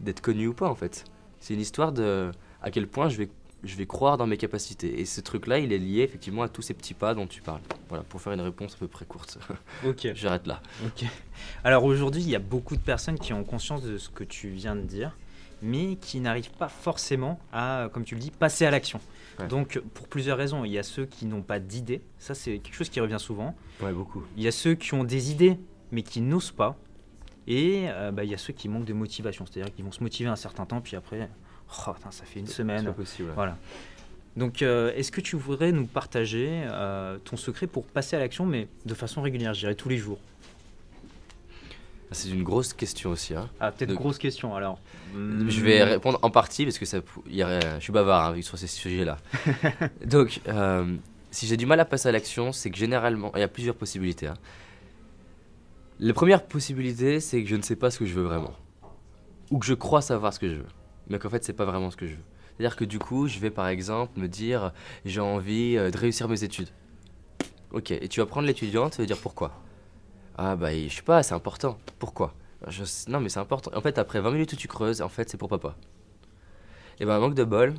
d'être 0.00 0.20
connu 0.20 0.46
ou 0.46 0.54
pas, 0.54 0.68
en 0.68 0.74
fait. 0.76 1.04
C'est 1.40 1.54
une 1.54 1.60
histoire 1.60 1.92
de 1.92 2.30
à 2.62 2.70
quel 2.70 2.86
point 2.86 3.08
je 3.08 3.18
vais, 3.18 3.28
je 3.64 3.76
vais 3.76 3.86
croire 3.86 4.16
dans 4.16 4.26
mes 4.26 4.36
capacités. 4.36 5.00
Et 5.00 5.04
ce 5.04 5.20
truc-là, 5.20 5.58
il 5.58 5.72
est 5.72 5.78
lié 5.78 6.02
effectivement 6.02 6.42
à 6.42 6.48
tous 6.48 6.62
ces 6.62 6.74
petits 6.74 6.94
pas 6.94 7.14
dont 7.14 7.26
tu 7.26 7.42
parles. 7.42 7.60
Voilà, 7.88 8.04
pour 8.04 8.20
faire 8.20 8.32
une 8.32 8.40
réponse 8.40 8.74
à 8.74 8.78
peu 8.78 8.88
près 8.88 9.04
courte. 9.04 9.38
Ok. 9.86 10.08
J'arrête 10.14 10.46
là. 10.46 10.62
Ok. 10.86 11.04
Alors 11.64 11.84
aujourd'hui, 11.84 12.22
il 12.22 12.28
y 12.28 12.36
a 12.36 12.40
beaucoup 12.40 12.76
de 12.76 12.80
personnes 12.80 13.18
qui 13.18 13.32
ont 13.32 13.44
conscience 13.44 13.82
de 13.82 13.98
ce 13.98 14.08
que 14.08 14.24
tu 14.24 14.48
viens 14.48 14.76
de 14.76 14.82
dire, 14.82 15.16
mais 15.62 15.96
qui 15.96 16.20
n'arrivent 16.20 16.50
pas 16.52 16.68
forcément 16.68 17.38
à, 17.52 17.88
comme 17.92 18.04
tu 18.04 18.14
le 18.14 18.20
dis, 18.20 18.30
passer 18.30 18.66
à 18.66 18.70
l'action. 18.70 19.00
Ouais. 19.38 19.46
Donc 19.48 19.80
pour 19.94 20.08
plusieurs 20.08 20.36
raisons, 20.38 20.64
il 20.64 20.72
y 20.72 20.78
a 20.78 20.82
ceux 20.82 21.06
qui 21.06 21.26
n'ont 21.26 21.42
pas 21.42 21.58
d'idées, 21.60 22.02
ça 22.18 22.34
c'est 22.34 22.58
quelque 22.58 22.74
chose 22.74 22.88
qui 22.88 23.00
revient 23.00 23.18
souvent. 23.20 23.54
Ouais, 23.80 23.92
beaucoup. 23.92 24.24
Il 24.36 24.42
y 24.42 24.48
a 24.48 24.52
ceux 24.52 24.74
qui 24.74 24.94
ont 24.94 25.04
des 25.04 25.30
idées, 25.30 25.58
mais 25.92 26.02
qui 26.02 26.20
n'osent 26.20 26.50
pas. 26.52 26.76
Et 27.46 27.86
euh, 27.88 28.10
bah, 28.10 28.24
il 28.24 28.30
y 28.30 28.34
a 28.34 28.38
ceux 28.38 28.52
qui 28.52 28.68
manquent 28.68 28.84
de 28.84 28.92
motivation, 28.92 29.46
c'est-à-dire 29.46 29.74
qu'ils 29.74 29.84
vont 29.84 29.92
se 29.92 30.02
motiver 30.02 30.28
un 30.28 30.36
certain 30.36 30.66
temps, 30.66 30.80
puis 30.82 30.96
après, 30.96 31.30
oh, 31.86 31.92
putain, 31.94 32.10
ça 32.10 32.24
fait 32.24 32.40
une 32.40 32.46
C'est 32.46 32.54
semaine. 32.54 32.84
pas 32.84 32.92
possible. 32.92 33.28
ouais. 33.28 33.34
Voilà. 33.34 33.56
Donc, 34.36 34.60
euh, 34.62 34.92
est-ce 34.94 35.10
que 35.10 35.20
tu 35.22 35.34
voudrais 35.36 35.72
nous 35.72 35.86
partager 35.86 36.48
euh, 36.66 37.16
ton 37.24 37.36
secret 37.36 37.66
pour 37.66 37.84
passer 37.84 38.14
à 38.16 38.18
l'action, 38.18 38.44
mais 38.44 38.68
de 38.84 38.94
façon 38.94 39.22
régulière, 39.22 39.54
je 39.54 39.60
dirais 39.60 39.74
tous 39.74 39.88
les 39.88 39.96
jours? 39.96 40.18
C'est 42.10 42.30
une 42.30 42.42
grosse 42.42 42.72
question 42.72 43.10
aussi. 43.10 43.34
Hein. 43.34 43.48
Ah, 43.60 43.70
peut-être 43.70 43.90
Donc- 43.90 43.98
grosse 43.98 44.18
question 44.18 44.54
alors. 44.54 44.78
Je 45.14 45.60
vais 45.60 45.82
répondre 45.84 46.18
en 46.22 46.30
partie 46.30 46.64
parce 46.64 46.78
que 46.78 46.86
ça, 46.86 46.98
y 47.28 47.40
je 47.40 47.80
suis 47.80 47.92
bavard 47.92 48.32
hein, 48.34 48.42
sur 48.42 48.58
ces 48.58 48.66
sujets-là. 48.66 49.18
Donc, 50.06 50.40
euh, 50.48 50.86
si 51.30 51.46
j'ai 51.46 51.56
du 51.58 51.66
mal 51.66 51.78
à 51.80 51.84
passer 51.84 52.08
à 52.08 52.12
l'action, 52.12 52.52
c'est 52.52 52.70
que 52.70 52.78
généralement, 52.78 53.30
il 53.34 53.40
y 53.40 53.42
a 53.42 53.48
plusieurs 53.48 53.74
possibilités. 53.74 54.26
hein. 54.28 54.34
La 56.00 56.14
première 56.14 56.44
possibilité, 56.46 57.20
c'est 57.20 57.42
que 57.42 57.48
je 57.48 57.56
ne 57.56 57.62
sais 57.62 57.76
pas 57.76 57.90
ce 57.90 57.98
que 57.98 58.06
je 58.06 58.14
veux 58.14 58.22
vraiment. 58.22 58.54
Ou 59.50 59.58
que 59.58 59.66
je 59.66 59.74
crois 59.74 60.00
savoir 60.00 60.32
ce 60.32 60.38
que 60.38 60.48
je 60.48 60.54
veux. 60.56 60.66
Mais 61.08 61.18
qu'en 61.18 61.28
fait, 61.30 61.44
c'est 61.44 61.52
pas 61.52 61.64
vraiment 61.64 61.90
ce 61.90 61.96
que 61.96 62.06
je 62.06 62.12
veux. 62.12 62.22
C'est-à-dire 62.56 62.76
que 62.76 62.84
du 62.84 62.98
coup, 62.98 63.26
je 63.28 63.38
vais 63.38 63.50
par 63.50 63.68
exemple 63.68 64.18
me 64.18 64.28
dire, 64.28 64.72
j'ai 65.04 65.20
envie 65.20 65.76
euh, 65.76 65.90
de 65.90 65.98
réussir 65.98 66.28
mes 66.28 66.42
études. 66.44 66.68
Ok, 67.72 67.90
et 67.90 68.08
tu 68.08 68.20
vas 68.20 68.26
prendre 68.26 68.46
l'étudiante, 68.46 68.92
tu 68.94 68.98
vas 69.02 69.06
dire 69.06 69.18
pourquoi? 69.18 69.52
Ah 70.40 70.54
bah, 70.54 70.72
je 70.72 70.88
sais 70.88 71.02
pas, 71.02 71.24
c'est 71.24 71.34
important. 71.34 71.78
Pourquoi? 71.98 72.32
Je 72.68 72.84
Non 73.08 73.18
mais 73.18 73.28
c'est 73.28 73.40
important. 73.40 73.72
En 73.74 73.80
fait, 73.80 73.98
après 73.98 74.20
20 74.20 74.30
minutes 74.30 74.52
où 74.52 74.56
tu 74.56 74.68
creuses, 74.68 75.02
en 75.02 75.08
fait, 75.08 75.28
c'est 75.28 75.36
pour 75.36 75.48
papa. 75.48 75.74
Et 77.00 77.04
ben, 77.04 77.18
manque 77.18 77.34
de 77.34 77.42
bol, 77.42 77.74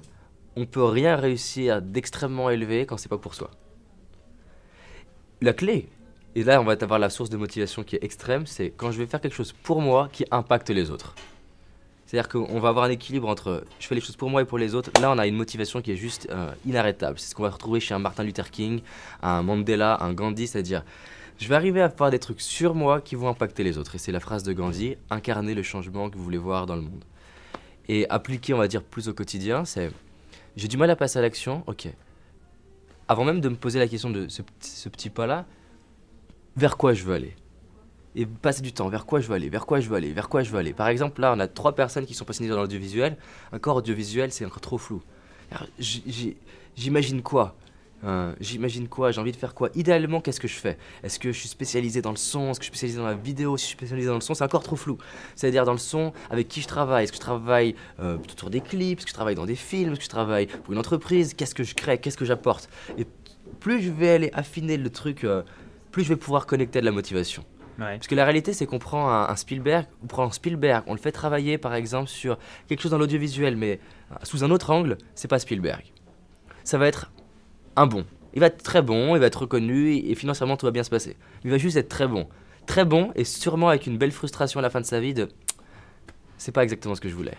on 0.58 0.66
peut 0.66 0.84
rien 0.84 1.16
réussir 1.16 1.82
d'extrêmement 1.82 2.50
élevé 2.50 2.86
quand 2.86 2.98
c'est 2.98 3.08
pas 3.08 3.18
pour 3.18 3.34
soi. 3.34 3.50
La 5.42 5.54
clé, 5.54 5.88
et 6.36 6.44
là 6.44 6.60
on 6.60 6.66
va 6.66 6.74
avoir 6.74 7.00
la 7.00 7.10
source 7.10 7.30
de 7.30 7.38
motivation 7.38 7.84
qui 7.84 7.96
est 7.96 8.04
extrême, 8.04 8.46
c'est 8.46 8.72
quand 8.72 8.92
je 8.92 8.98
vais 8.98 9.06
faire 9.06 9.22
quelque 9.22 9.36
chose 9.36 9.54
pour 9.54 9.82
moi 9.82 10.10
qui 10.12 10.26
impacte 10.30 10.70
les 10.70 10.92
autres. 10.92 11.16
C'est-à-dire 12.06 12.28
qu'on 12.28 12.60
va 12.60 12.70
avoir 12.70 12.86
un 12.86 12.90
équilibre 12.90 13.30
entre 13.30 13.64
je 13.80 13.88
fais 13.88 13.96
les 13.96 14.02
choses 14.02 14.18
pour 14.18 14.30
moi 14.30 14.42
et 14.42 14.46
pour 14.46 14.58
les 14.58 14.76
autres. 14.76 14.92
Là, 15.00 15.12
on 15.12 15.18
a 15.18 15.28
une 15.28 15.36
motivation 15.36 15.82
qui 15.82 15.92
est 15.92 15.96
juste 15.96 16.28
euh, 16.32 16.52
inarrêtable. 16.66 17.20
C'est 17.20 17.30
ce 17.30 17.36
qu'on 17.36 17.44
va 17.44 17.52
retrouver 17.52 17.80
chez 17.80 17.94
un 17.94 18.00
Martin 18.00 18.24
Luther 18.24 18.50
King, 18.50 18.82
un 19.22 19.44
Mandela, 19.44 20.02
un 20.02 20.14
Gandhi, 20.14 20.48
c'est-à-dire 20.48 20.84
je 21.40 21.48
vais 21.48 21.56
arriver 21.56 21.82
à 21.82 21.90
faire 21.90 22.12
des 22.12 22.20
trucs 22.20 22.42
sur 22.42 22.76
moi 22.76 23.00
qui 23.00 23.16
vont 23.16 23.30
impacter 23.30 23.64
les 23.64 23.78
autres. 23.78 23.96
Et 23.96 23.98
c'est 23.98 24.12
la 24.12 24.20
phrase 24.20 24.44
de 24.44 24.52
Gandhi, 24.52 24.98
incarner 25.10 25.56
le 25.56 25.64
changement 25.64 26.10
que 26.10 26.18
vous 26.18 26.24
voulez 26.24 26.38
voir 26.38 26.66
dans 26.66 26.76
le 26.76 26.82
monde. 26.82 27.04
Et 27.88 28.08
appliquer, 28.10 28.54
on 28.54 28.58
va 28.58 28.68
dire, 28.68 28.84
plus 28.84 29.08
au 29.08 29.14
quotidien, 29.14 29.66
c'est 29.66 29.90
j'ai 30.58 30.68
du 30.68 30.78
mal 30.78 30.90
à 30.90 30.96
passer 30.96 31.18
à 31.18 31.22
l'action, 31.22 31.64
ok. 31.68 31.88
Avant 33.08 33.24
même 33.24 33.40
de 33.40 33.50
me 33.50 33.56
poser 33.56 33.80
la 33.80 33.88
question 33.88 34.10
de 34.10 34.28
ce, 34.28 34.42
ce 34.60 34.90
petit 34.90 35.10
pas-là, 35.10 35.46
vers 36.58 36.76
quoi 36.76 36.94
je 36.94 37.04
veux 37.06 37.14
aller? 37.14 37.34
Et 38.16 38.26
passer 38.26 38.62
du 38.62 38.74
temps, 38.74 38.90
vers 38.90 39.06
quoi 39.06 39.22
je 39.22 39.28
veux 39.28 39.36
aller, 39.36 39.50
vers 39.50 39.66
quoi 39.66 39.80
je 39.80 39.88
veux 39.88 39.96
aller, 39.96 40.12
vers 40.12 40.28
quoi 40.28 40.44
je 40.44 40.52
veux 40.52 40.60
aller. 40.60 40.74
Par 40.74 40.90
exemple, 40.90 41.22
là, 41.22 41.34
on 41.36 41.40
a 41.40 41.48
trois 41.48 41.74
personnes 41.74 42.06
qui 42.06 42.14
sont 42.14 42.26
passionnées 42.26 42.50
dans 42.50 42.60
l'audiovisuel. 42.60 43.18
Encore 43.54 43.78
audiovisuel, 43.78 44.32
c'est 44.32 44.46
encore 44.46 44.62
trop 44.62 44.78
flou. 44.78 45.02
J'imagine 46.76 47.22
quoi? 47.22 47.56
Euh, 48.04 48.34
J'imagine 48.40 48.88
quoi 48.88 49.12
J'ai 49.12 49.20
envie 49.20 49.32
de 49.32 49.38
faire 49.38 49.54
quoi? 49.54 49.70
Idéalement, 49.76 50.22
qu'est-ce 50.22 50.40
que 50.40 50.48
je 50.48 50.56
fais? 50.56 50.78
Est-ce 51.04 51.20
que 51.20 51.32
je 51.32 51.40
suis 51.40 51.50
spécialisé 51.50 52.02
dans 52.02 52.12
le 52.12 52.18
son? 52.18 52.52
Est-ce 52.52 52.60
que 52.60 52.66
je 52.66 52.70
suis 52.70 52.78
spécialisé 52.78 53.00
dans 53.00 53.06
la 53.08 53.16
vidéo? 53.16 53.58
Si 53.58 53.64
je 53.64 53.68
suis 53.68 53.78
spécialisé 53.78 54.08
dans 54.08 54.16
le 54.16 54.22
son, 54.22 54.34
c'est 54.34 54.44
encore 54.44 54.64
trop 54.64 54.76
flou. 54.76 54.98
C'est-à-dire 55.36 55.66
dans 55.66 55.74
le 55.74 55.78
son, 55.80 56.14
avec 56.30 56.48
qui 56.48 56.62
je 56.62 56.68
travaille? 56.68 57.04
Est-ce 57.04 57.12
que 57.12 57.18
je 57.18 57.22
travaille 57.22 57.76
euh, 58.00 58.16
autour 58.18 58.50
des 58.50 58.62
clips? 58.62 59.00
Est-ce 59.00 59.06
que 59.06 59.10
je 59.10 59.16
travaille 59.16 59.36
dans 59.36 59.46
des 59.46 59.56
films? 59.56 59.92
Est-ce 59.92 60.00
que 60.00 60.06
je 60.06 60.10
travaille 60.10 60.48
pour 60.48 60.74
une 60.74 60.80
entreprise? 60.80 61.34
Qu'est-ce 61.34 61.56
que 61.56 61.64
je 61.64 61.76
crée? 61.76 61.98
Qu'est-ce 61.98 62.18
que 62.18 62.26
j'apporte? 62.26 62.70
Et 62.98 63.06
plus 63.60 63.82
je 63.82 63.92
vais 63.92 64.10
aller 64.10 64.30
affiner 64.34 64.78
le 64.78 64.90
truc, 64.90 65.24
euh, 65.24 65.44
plus 65.92 66.04
je 66.04 66.10
vais 66.10 66.16
pouvoir 66.16 66.46
connecter 66.46 66.80
à 66.80 66.82
de 66.82 66.86
la 66.86 66.92
motivation. 66.92 67.44
Ouais. 67.80 67.96
Parce 67.96 68.08
que 68.08 68.16
la 68.16 68.24
réalité, 68.26 68.54
c'est 68.54 68.66
qu'on 68.66 68.80
prend 68.80 69.10
un, 69.10 69.30
un 69.30 69.36
Spielberg, 69.36 69.86
on 70.04 70.08
prend 70.08 70.26
un 70.26 70.32
Spielberg, 70.32 70.84
on 70.88 70.94
le 70.94 71.00
fait 71.00 71.12
travailler 71.12 71.58
par 71.58 71.74
exemple 71.74 72.10
sur 72.10 72.38
quelque 72.68 72.82
chose 72.82 72.92
dans 72.92 72.98
l'audiovisuel, 72.98 73.56
mais 73.56 73.80
euh, 74.12 74.16
sous 74.24 74.44
un 74.44 74.52
autre 74.52 74.70
angle, 74.70 74.98
c'est 75.16 75.28
pas 75.30 75.40
Spielberg. 75.40 75.84
Ça 76.64 76.78
va 76.78 76.88
être 76.88 77.12
un 77.80 77.88
bon. 77.88 78.06
Il 78.34 78.42
va 78.42 78.48
être 78.48 78.62
très 78.62 78.82
bon, 78.82 79.16
il 79.16 79.20
va 79.20 79.26
être 79.26 79.42
reconnu 79.42 79.94
et, 79.96 80.14
financièrement 80.14 80.58
tout 80.58 80.66
va 80.66 80.72
bien 80.72 80.84
se 80.84 80.90
passer. 80.90 81.16
Il 81.44 81.50
va 81.50 81.58
juste 81.58 81.78
être 81.78 81.90
très 81.90 82.08
bon. 82.08 82.28
Très 82.68 82.86
bon 82.86 83.12
et 83.16 83.24
sûrement 83.24 83.70
avec 83.70 83.88
une 83.88 83.98
belle 83.98 84.12
frustration 84.12 84.60
à 84.60 84.62
la 84.62 84.70
fin 84.70 84.82
de 84.82 84.86
sa 84.86 85.00
vie 85.00 85.14
de 85.14 85.30
c'est 86.38 86.52
pas 86.52 86.64
exactement 86.64 86.96
ce 86.96 87.02
que 87.02 87.10
je 87.10 87.16
voulais. 87.16 87.38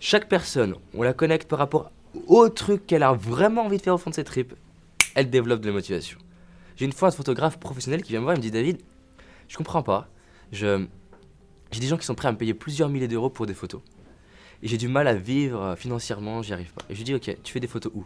Chaque 0.00 0.28
personne, 0.28 0.74
on 0.94 1.02
la 1.02 1.12
connecte 1.12 1.48
par 1.48 1.58
rapport 1.58 1.90
au 2.26 2.48
truc 2.48 2.86
qu'elle 2.86 3.02
a 3.02 3.12
vraiment 3.12 3.62
envie 3.62 3.78
de 3.78 3.82
faire 3.82 3.94
au 3.94 3.98
fond 3.98 4.10
de 4.10 4.14
ses 4.14 4.24
tripes, 4.24 4.54
elle 5.14 5.30
développe 5.30 5.60
de 5.60 5.66
la 5.68 5.72
motivation. 5.72 6.18
J'ai 6.76 6.84
une 6.84 6.92
fois 6.92 7.08
un 7.08 7.12
photographe 7.12 7.58
professionnel 7.58 8.02
qui 8.02 8.10
vient 8.10 8.20
me 8.20 8.24
voir 8.24 8.34
et 8.34 8.38
me 8.38 8.42
dit 8.42 8.50
David, 8.50 8.78
je 9.48 9.56
comprends 9.56 9.82
pas. 9.82 10.08
J'ai 10.52 10.88
des 11.78 11.86
gens 11.86 11.96
qui 11.96 12.06
sont 12.06 12.14
prêts 12.14 12.28
à 12.28 12.32
me 12.32 12.38
payer 12.38 12.54
plusieurs 12.54 12.88
milliers 12.88 13.08
d'euros 13.08 13.30
pour 13.30 13.46
des 13.46 13.54
photos. 13.54 13.82
Et 14.62 14.68
j'ai 14.68 14.76
du 14.76 14.88
mal 14.88 15.06
à 15.06 15.14
vivre 15.14 15.62
euh, 15.62 15.76
financièrement, 15.76 16.42
j'y 16.42 16.52
arrive 16.52 16.72
pas. 16.72 16.84
Et 16.90 16.94
je 16.94 16.98
lui 16.98 17.04
dis 17.04 17.14
OK, 17.14 17.34
tu 17.42 17.52
fais 17.52 17.60
des 17.60 17.66
photos 17.66 17.92
où? 17.94 18.04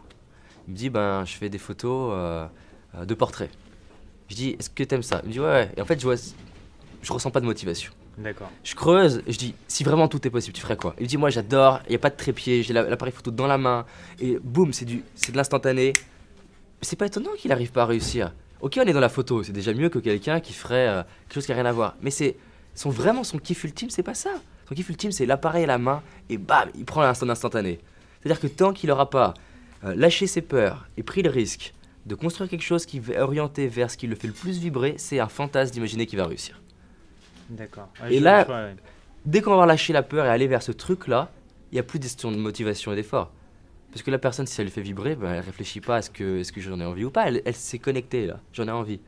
Il 0.67 0.71
me 0.71 0.77
dit 0.77 0.89
ben 0.89 1.23
je 1.25 1.33
fais 1.33 1.49
des 1.49 1.57
photos 1.57 2.11
euh, 2.13 2.47
euh, 2.95 3.05
de 3.05 3.13
portraits. 3.13 3.51
Je 4.29 4.35
dis 4.35 4.55
est-ce 4.59 4.69
que 4.69 4.83
t'aimes 4.83 5.03
ça? 5.03 5.21
Il 5.23 5.27
me 5.29 5.33
dit 5.33 5.39
ouais, 5.39 5.45
ouais. 5.45 5.71
Et 5.77 5.81
en 5.81 5.85
fait 5.85 5.99
je 5.99 6.05
vois 6.05 6.15
je 7.01 7.13
ressens 7.13 7.29
pas 7.31 7.39
de 7.39 7.45
motivation. 7.45 7.91
D'accord. 8.17 8.49
Je 8.63 8.73
creuse, 8.75 9.21
je 9.27 9.37
dis 9.37 9.53
si 9.67 9.83
vraiment 9.83 10.07
tout 10.07 10.25
est 10.25 10.29
possible, 10.29 10.53
tu 10.55 10.61
ferais 10.61 10.77
quoi? 10.77 10.95
Il 10.99 11.03
me 11.03 11.07
dit 11.07 11.17
moi 11.17 11.29
j'adore, 11.29 11.81
il 11.87 11.91
y 11.91 11.95
a 11.95 11.99
pas 11.99 12.09
de 12.09 12.15
trépied, 12.15 12.63
j'ai 12.63 12.73
la- 12.73 12.83
l'appareil 12.83 13.13
photo 13.13 13.29
dans 13.29 13.45
la 13.47 13.57
main 13.57 13.85
et 14.19 14.39
boum, 14.41 14.71
c'est 14.73 14.85
de 14.85 15.01
l'instantané. 15.37 15.93
C'est 16.81 16.95
pas 16.95 17.05
étonnant 17.07 17.31
qu'il 17.37 17.51
arrive 17.51 17.71
pas 17.71 17.83
à 17.83 17.85
réussir. 17.85 18.33
OK, 18.61 18.79
on 18.81 18.87
est 18.87 18.93
dans 18.93 18.99
la 18.99 19.09
photo, 19.09 19.43
c'est 19.43 19.51
déjà 19.51 19.73
mieux 19.73 19.89
que 19.89 19.99
quelqu'un 19.99 20.39
qui 20.39 20.53
ferait 20.53 20.87
euh, 20.87 21.03
quelque 21.27 21.33
chose 21.35 21.45
qui 21.45 21.51
a 21.51 21.55
rien 21.55 21.65
à 21.65 21.71
voir. 21.71 21.95
Mais 22.01 22.09
c'est 22.09 22.37
son 22.73 22.89
vraiment 22.89 23.23
son 23.23 23.37
kiff 23.37 23.63
ultime, 23.65 23.89
c'est 23.89 24.01
pas 24.03 24.13
ça. 24.13 24.31
Son 24.67 24.73
kiff 24.75 24.89
ultime, 24.89 25.11
c'est 25.11 25.25
l'appareil 25.25 25.65
à 25.65 25.67
la 25.67 25.77
main 25.77 26.01
et 26.29 26.37
bam, 26.37 26.69
il 26.75 26.85
prend 26.85 27.01
l'instant 27.01 27.29
instantané. 27.29 27.79
C'est-à-dire 28.23 28.39
que 28.41 28.47
tant 28.47 28.71
qu'il 28.73 28.89
aura 28.91 29.09
pas 29.09 29.33
lâché 29.93 30.25
ses 30.27 30.41
peurs 30.41 30.87
et 30.97 31.03
pris 31.03 31.21
le 31.21 31.29
risque 31.29 31.73
de 32.05 32.15
construire 32.15 32.49
quelque 32.49 32.63
chose 32.63 32.85
qui 32.85 32.99
va 32.99 33.21
orienter 33.23 33.67
vers 33.67 33.91
ce 33.91 33.97
qui 33.97 34.07
le 34.07 34.15
fait 34.15 34.27
le 34.27 34.33
plus 34.33 34.57
vibrer, 34.59 34.95
c'est 34.97 35.19
un 35.19 35.27
fantasme 35.27 35.71
d'imaginer 35.73 36.05
qu'il 36.05 36.17
va 36.19 36.25
réussir. 36.27 36.61
D'accord. 37.49 37.89
Et 38.09 38.19
là- 38.19 38.45
Dès 39.25 39.41
qu'on 39.41 39.49
va 39.49 39.53
avoir 39.55 39.67
lâché 39.67 39.91
la 39.91 40.03
peur 40.03 40.25
et 40.25 40.29
aller 40.29 40.45
vers 40.47 40.61
ce 40.61 40.71
truc-là, 40.71 41.31
il 41.71 41.75
n'y 41.75 41.79
a 41.79 41.83
plus 41.83 41.97
de 41.99 42.03
question 42.03 42.31
de 42.31 42.37
motivation 42.37 42.93
et 42.93 42.95
d'effort. 42.95 43.31
Parce 43.91 44.03
que 44.03 44.11
la 44.11 44.19
personne, 44.19 44.45
si 44.45 44.53
ça 44.53 44.61
lui 44.63 44.69
fait 44.69 44.81
vibrer, 44.81 45.15
ben, 45.15 45.33
elle 45.33 45.39
réfléchit 45.39 45.81
pas 45.81 45.95
à 45.97 46.01
ce 46.03 46.11
que, 46.11 46.39
est-ce 46.39 46.51
que 46.51 46.61
j'en 46.61 46.79
ai 46.79 46.85
envie 46.85 47.05
ou 47.05 47.09
pas. 47.09 47.27
Elle, 47.27 47.41
elle 47.45 47.55
s'est 47.55 47.79
connectée 47.79 48.27
là. 48.27 48.39
J'en 48.53 48.67
ai 48.67 48.71
envie. 48.71 48.99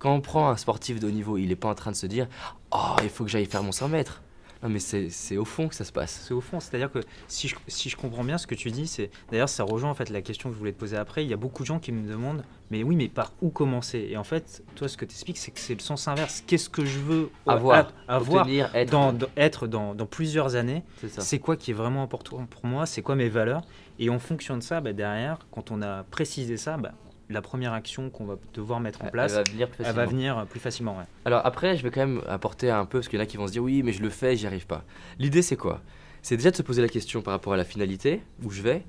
Quand 0.00 0.12
on 0.12 0.20
prend 0.20 0.48
un 0.50 0.56
sportif 0.56 0.98
de 0.98 1.06
haut 1.06 1.10
niveau, 1.12 1.38
il 1.38 1.48
n'est 1.48 1.56
pas 1.56 1.68
en 1.68 1.74
train 1.76 1.90
de 1.92 1.96
se 1.96 2.06
dire 2.06 2.26
Oh, 2.72 2.96
il 3.04 3.08
faut 3.08 3.24
que 3.24 3.30
j'aille 3.30 3.46
faire 3.46 3.62
mon 3.62 3.72
100 3.72 3.88
mètres. 3.88 4.20
Non, 4.62 4.68
mais 4.70 4.78
c'est 4.78 5.36
au 5.36 5.44
fond 5.44 5.68
que 5.68 5.74
ça 5.74 5.84
se 5.84 5.92
passe. 5.92 6.22
C'est 6.26 6.32
au 6.34 6.40
fond, 6.40 6.60
c'est-à-dire 6.60 6.90
que 6.90 7.00
si 7.28 7.46
je, 7.48 7.56
si 7.68 7.88
je 7.90 7.96
comprends 7.96 8.24
bien 8.24 8.38
ce 8.38 8.46
que 8.46 8.54
tu 8.54 8.70
dis, 8.70 8.86
c'est 8.86 9.10
d'ailleurs 9.30 9.48
ça 9.50 9.64
rejoint 9.64 9.90
en 9.90 9.94
fait 9.94 10.08
la 10.10 10.22
question 10.22 10.48
que 10.48 10.54
je 10.54 10.58
voulais 10.58 10.72
te 10.72 10.78
poser 10.78 10.96
après. 10.96 11.24
Il 11.24 11.30
y 11.30 11.34
a 11.34 11.36
beaucoup 11.36 11.62
de 11.62 11.66
gens 11.66 11.78
qui 11.78 11.92
me 11.92 12.08
demandent, 12.08 12.42
mais 12.70 12.82
oui, 12.82 12.96
mais 12.96 13.08
par 13.08 13.32
où 13.42 13.50
commencer? 13.50 14.08
Et 14.10 14.16
en 14.16 14.24
fait, 14.24 14.62
toi, 14.74 14.88
ce 14.88 14.96
que 14.96 15.04
tu 15.04 15.12
expliques, 15.12 15.38
c'est 15.38 15.50
que 15.50 15.60
c'est 15.60 15.74
le 15.74 15.80
sens 15.80 16.08
inverse. 16.08 16.42
Qu'est-ce 16.46 16.70
que 16.70 16.84
je 16.84 16.98
veux 16.98 17.30
Avoir, 17.46 17.88
a- 18.08 18.14
avoir 18.16 18.42
Obtenir, 18.42 18.70
être. 18.74 18.90
dans, 18.90 19.12
dans- 19.12 19.26
être 19.36 19.66
dans, 19.66 19.94
dans 19.94 20.06
plusieurs 20.06 20.56
années. 20.56 20.82
C'est 21.18 21.38
quoi 21.38 21.56
qui 21.56 21.70
est 21.72 21.74
vraiment 21.74 22.02
important 22.02 22.44
pour 22.46 22.64
moi? 22.66 22.86
C'est 22.86 23.02
quoi 23.02 23.14
mes 23.14 23.28
valeurs? 23.28 23.62
Et 23.98 24.08
en 24.10 24.18
fonction 24.18 24.56
de 24.56 24.62
ça, 24.62 24.80
bah, 24.80 24.92
derrière, 24.92 25.38
quand 25.50 25.70
on 25.70 25.80
a 25.82 26.02
précisé 26.04 26.56
ça, 26.56 26.76
bah, 26.76 26.92
la 27.28 27.42
première 27.42 27.72
action 27.72 28.10
qu'on 28.10 28.24
va 28.24 28.36
devoir 28.54 28.80
mettre 28.80 29.04
en 29.04 29.08
place, 29.08 29.32
Elle 29.32 29.38
va 29.44 29.50
venir 29.50 29.68
plus 29.68 29.84
facilement. 29.84 30.06
venir 30.06 30.46
plus 30.48 30.60
facilement. 30.60 30.96
ouais. 30.98 31.04
Alors 31.24 31.44
après, 31.44 31.76
je 31.76 31.82
vais 31.82 31.90
quand 31.90 32.00
même 32.06 32.22
apporter 32.28 32.70
un 32.70 32.84
peu, 32.86 32.98
parce 32.98 33.08
qu'il 33.08 33.18
y 33.18 33.22
en 33.22 33.24
a 33.24 33.26
qui 33.26 33.36
vont 33.36 33.46
se 33.46 33.52
dire 33.52 33.62
oui, 33.62 33.82
mais 33.82 33.92
je 33.92 34.02
le 34.02 34.10
fais, 34.10 34.36
j'y 34.36 34.46
arrive 34.46 34.66
pas. 34.66 34.84
L'idée, 35.18 35.42
c'est 35.42 35.56
quoi? 35.56 35.80
C'est 36.22 36.36
déjà 36.36 36.50
de 36.50 36.56
se 36.56 36.62
poser 36.62 36.82
la 36.82 36.88
question 36.88 37.22
par 37.22 37.32
rapport 37.32 37.52
à 37.52 37.56
la 37.56 37.64
finalité, 37.64 38.22
où 38.42 38.50
je 38.50 38.62
vais, 38.62 38.84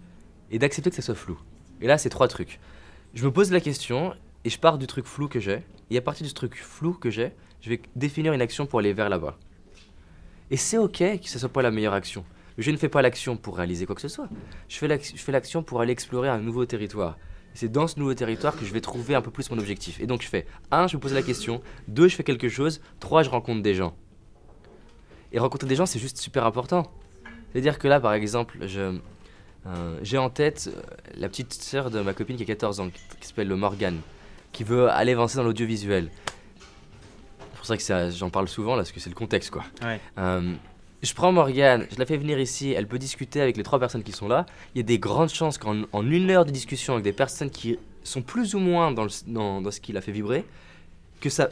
et 0.52 0.60
d'accepter 0.60 0.90
que 0.90 0.96
ça 0.96 1.02
soit 1.02 1.16
flou. 1.16 1.40
Et 1.82 1.88
là, 1.88 1.98
c'est 1.98 2.10
trois 2.10 2.28
trucs. 2.28 2.60
Je 3.14 3.26
me 3.26 3.32
pose 3.32 3.52
la 3.52 3.60
question, 3.60 4.14
et 4.44 4.50
je 4.50 4.60
pars 4.60 4.78
du 4.78 4.88
truc 4.88 5.06
flou 5.06 5.28
que 5.28 5.40
j'ai, 5.40 5.64
et 5.90 5.98
à 5.98 6.02
partir 6.02 6.26
du 6.26 6.34
truc 6.34 6.56
flou 6.56 6.94
que 6.94 7.10
j'ai, 7.10 7.32
je 7.62 7.70
vais 7.70 7.82
définir 7.96 8.34
une 8.34 8.42
action 8.42 8.66
pour 8.66 8.80
aller 8.80 8.94
vers 8.94 9.10
là-bas. 9.10 9.38
Et 10.52 10.58
c'est 10.58 10.78
ok 10.78 10.98
que 11.22 11.30
ce 11.30 11.40
soit 11.40 11.50
pas 11.50 11.62
la 11.62 11.72
meilleure 11.72 11.94
action. 11.94 12.24
Je 12.58 12.72
ne 12.72 12.78
fais 12.78 12.90
pas 12.90 13.02
l'action 13.02 13.38
pour 13.38 13.58
réaliser 13.58 13.86
quoi 13.86 13.94
que 13.96 14.02
ce 14.02 14.08
soit. 14.08 14.30
Je 14.68 14.78
fais 14.78 15.32
l'action 15.32 15.62
pour 15.64 15.82
aller 15.82 15.92
explorer 15.92 16.30
un 16.30 16.40
nouveau 16.40 16.66
territoire. 16.66 17.18
C'est 17.58 17.72
dans 17.72 17.88
ce 17.88 17.98
nouveau 17.98 18.14
territoire 18.14 18.56
que 18.56 18.66
je 18.66 18.72
vais 18.72 18.82
trouver 18.82 19.16
un 19.16 19.22
peu 19.24 19.32
plus 19.32 19.50
mon 19.50 19.58
objectif. 19.58 20.00
Et 20.00 20.06
donc 20.06 20.22
je 20.22 20.28
fais 20.28 20.46
1, 20.70 20.86
je 20.86 20.96
me 20.96 21.02
pose 21.02 21.16
la 21.16 21.24
question, 21.24 21.60
2, 21.88 22.08
je 22.08 22.16
fais 22.16 22.24
quelque 22.24 22.50
chose, 22.50 22.82
3, 23.00 23.24
je 23.24 23.32
rencontre 23.32 23.64
des 23.64 23.74
gens. 23.74 23.96
Et 25.32 25.40
rencontrer 25.40 25.68
des 25.68 25.76
gens, 25.76 25.88
c'est 25.88 25.98
juste 25.98 26.20
super 26.20 26.46
important. 26.46 26.92
C'est-à-dire 27.52 27.80
que 27.80 27.88
là, 27.88 28.00
par 28.00 28.14
exemple, 28.14 28.60
je, 28.68 29.00
euh, 29.66 30.00
j'ai 30.04 30.20
en 30.20 30.30
tête 30.30 30.70
euh, 30.72 30.80
la 31.16 31.30
petite 31.30 31.52
sœur 31.52 31.90
de 31.90 32.00
ma 32.02 32.14
copine 32.14 32.38
qui 32.38 32.44
a 32.44 32.46
14 32.46 32.80
ans, 32.80 32.90
qui, 33.20 33.28
s'appelle 33.28 33.50
Morgane, 33.56 34.02
qui 34.52 34.64
veut 34.64 34.88
aller 34.92 35.14
avancer 35.14 35.38
dans 35.38 35.44
l'audiovisuel. 35.44 36.12
C'est 37.40 37.58
pour 37.58 37.66
ça 37.66 37.76
que 37.76 38.12
j'en 38.12 38.30
parle 38.30 38.50
souvent, 38.50 38.76
là, 38.76 38.84
parce 38.84 38.92
que 38.92 39.00
c'est 39.00 39.10
le 39.10 39.16
contexte, 39.16 39.50
quoi. 39.50 39.64
Euh, 40.20 40.54
je 41.02 41.14
prends 41.14 41.32
Morgane, 41.32 41.88
je 41.92 41.98
la 42.00 42.06
fais 42.06 42.18
venir 42.18 42.40
ici, 42.40 42.72
elle 42.72 42.88
peut 42.88 43.00
discuter 43.00 43.42
avec 43.42 43.58
les 43.58 43.64
trois 43.64 43.80
personnes 43.80 44.04
qui 44.04 44.12
sont 44.12 44.28
là. 44.28 44.46
Il 44.74 44.80
y 44.80 44.82
a 44.82 44.84
des 44.84 45.00
grandes 45.00 45.30
chances 45.30 45.58
qu'en 45.58 45.84
en 45.92 46.10
une 46.10 46.30
heure 46.32 46.46
de 46.46 46.52
discussion 46.52 46.94
avec 46.94 47.04
des 47.04 47.14
personnes 47.14 47.50
qui 47.50 47.78
sont 48.04 48.22
plus 48.22 48.56
ou 48.56 48.60
moins 48.60 48.92
dans, 48.92 49.08
dans, 49.28 49.62
dans 49.62 49.72
ce 49.72 49.80
qui 49.80 49.94
l'a 49.94 50.02
fait 50.02 50.12
vibrer, 50.12 50.46
que 51.22 51.30
ça 51.30 51.50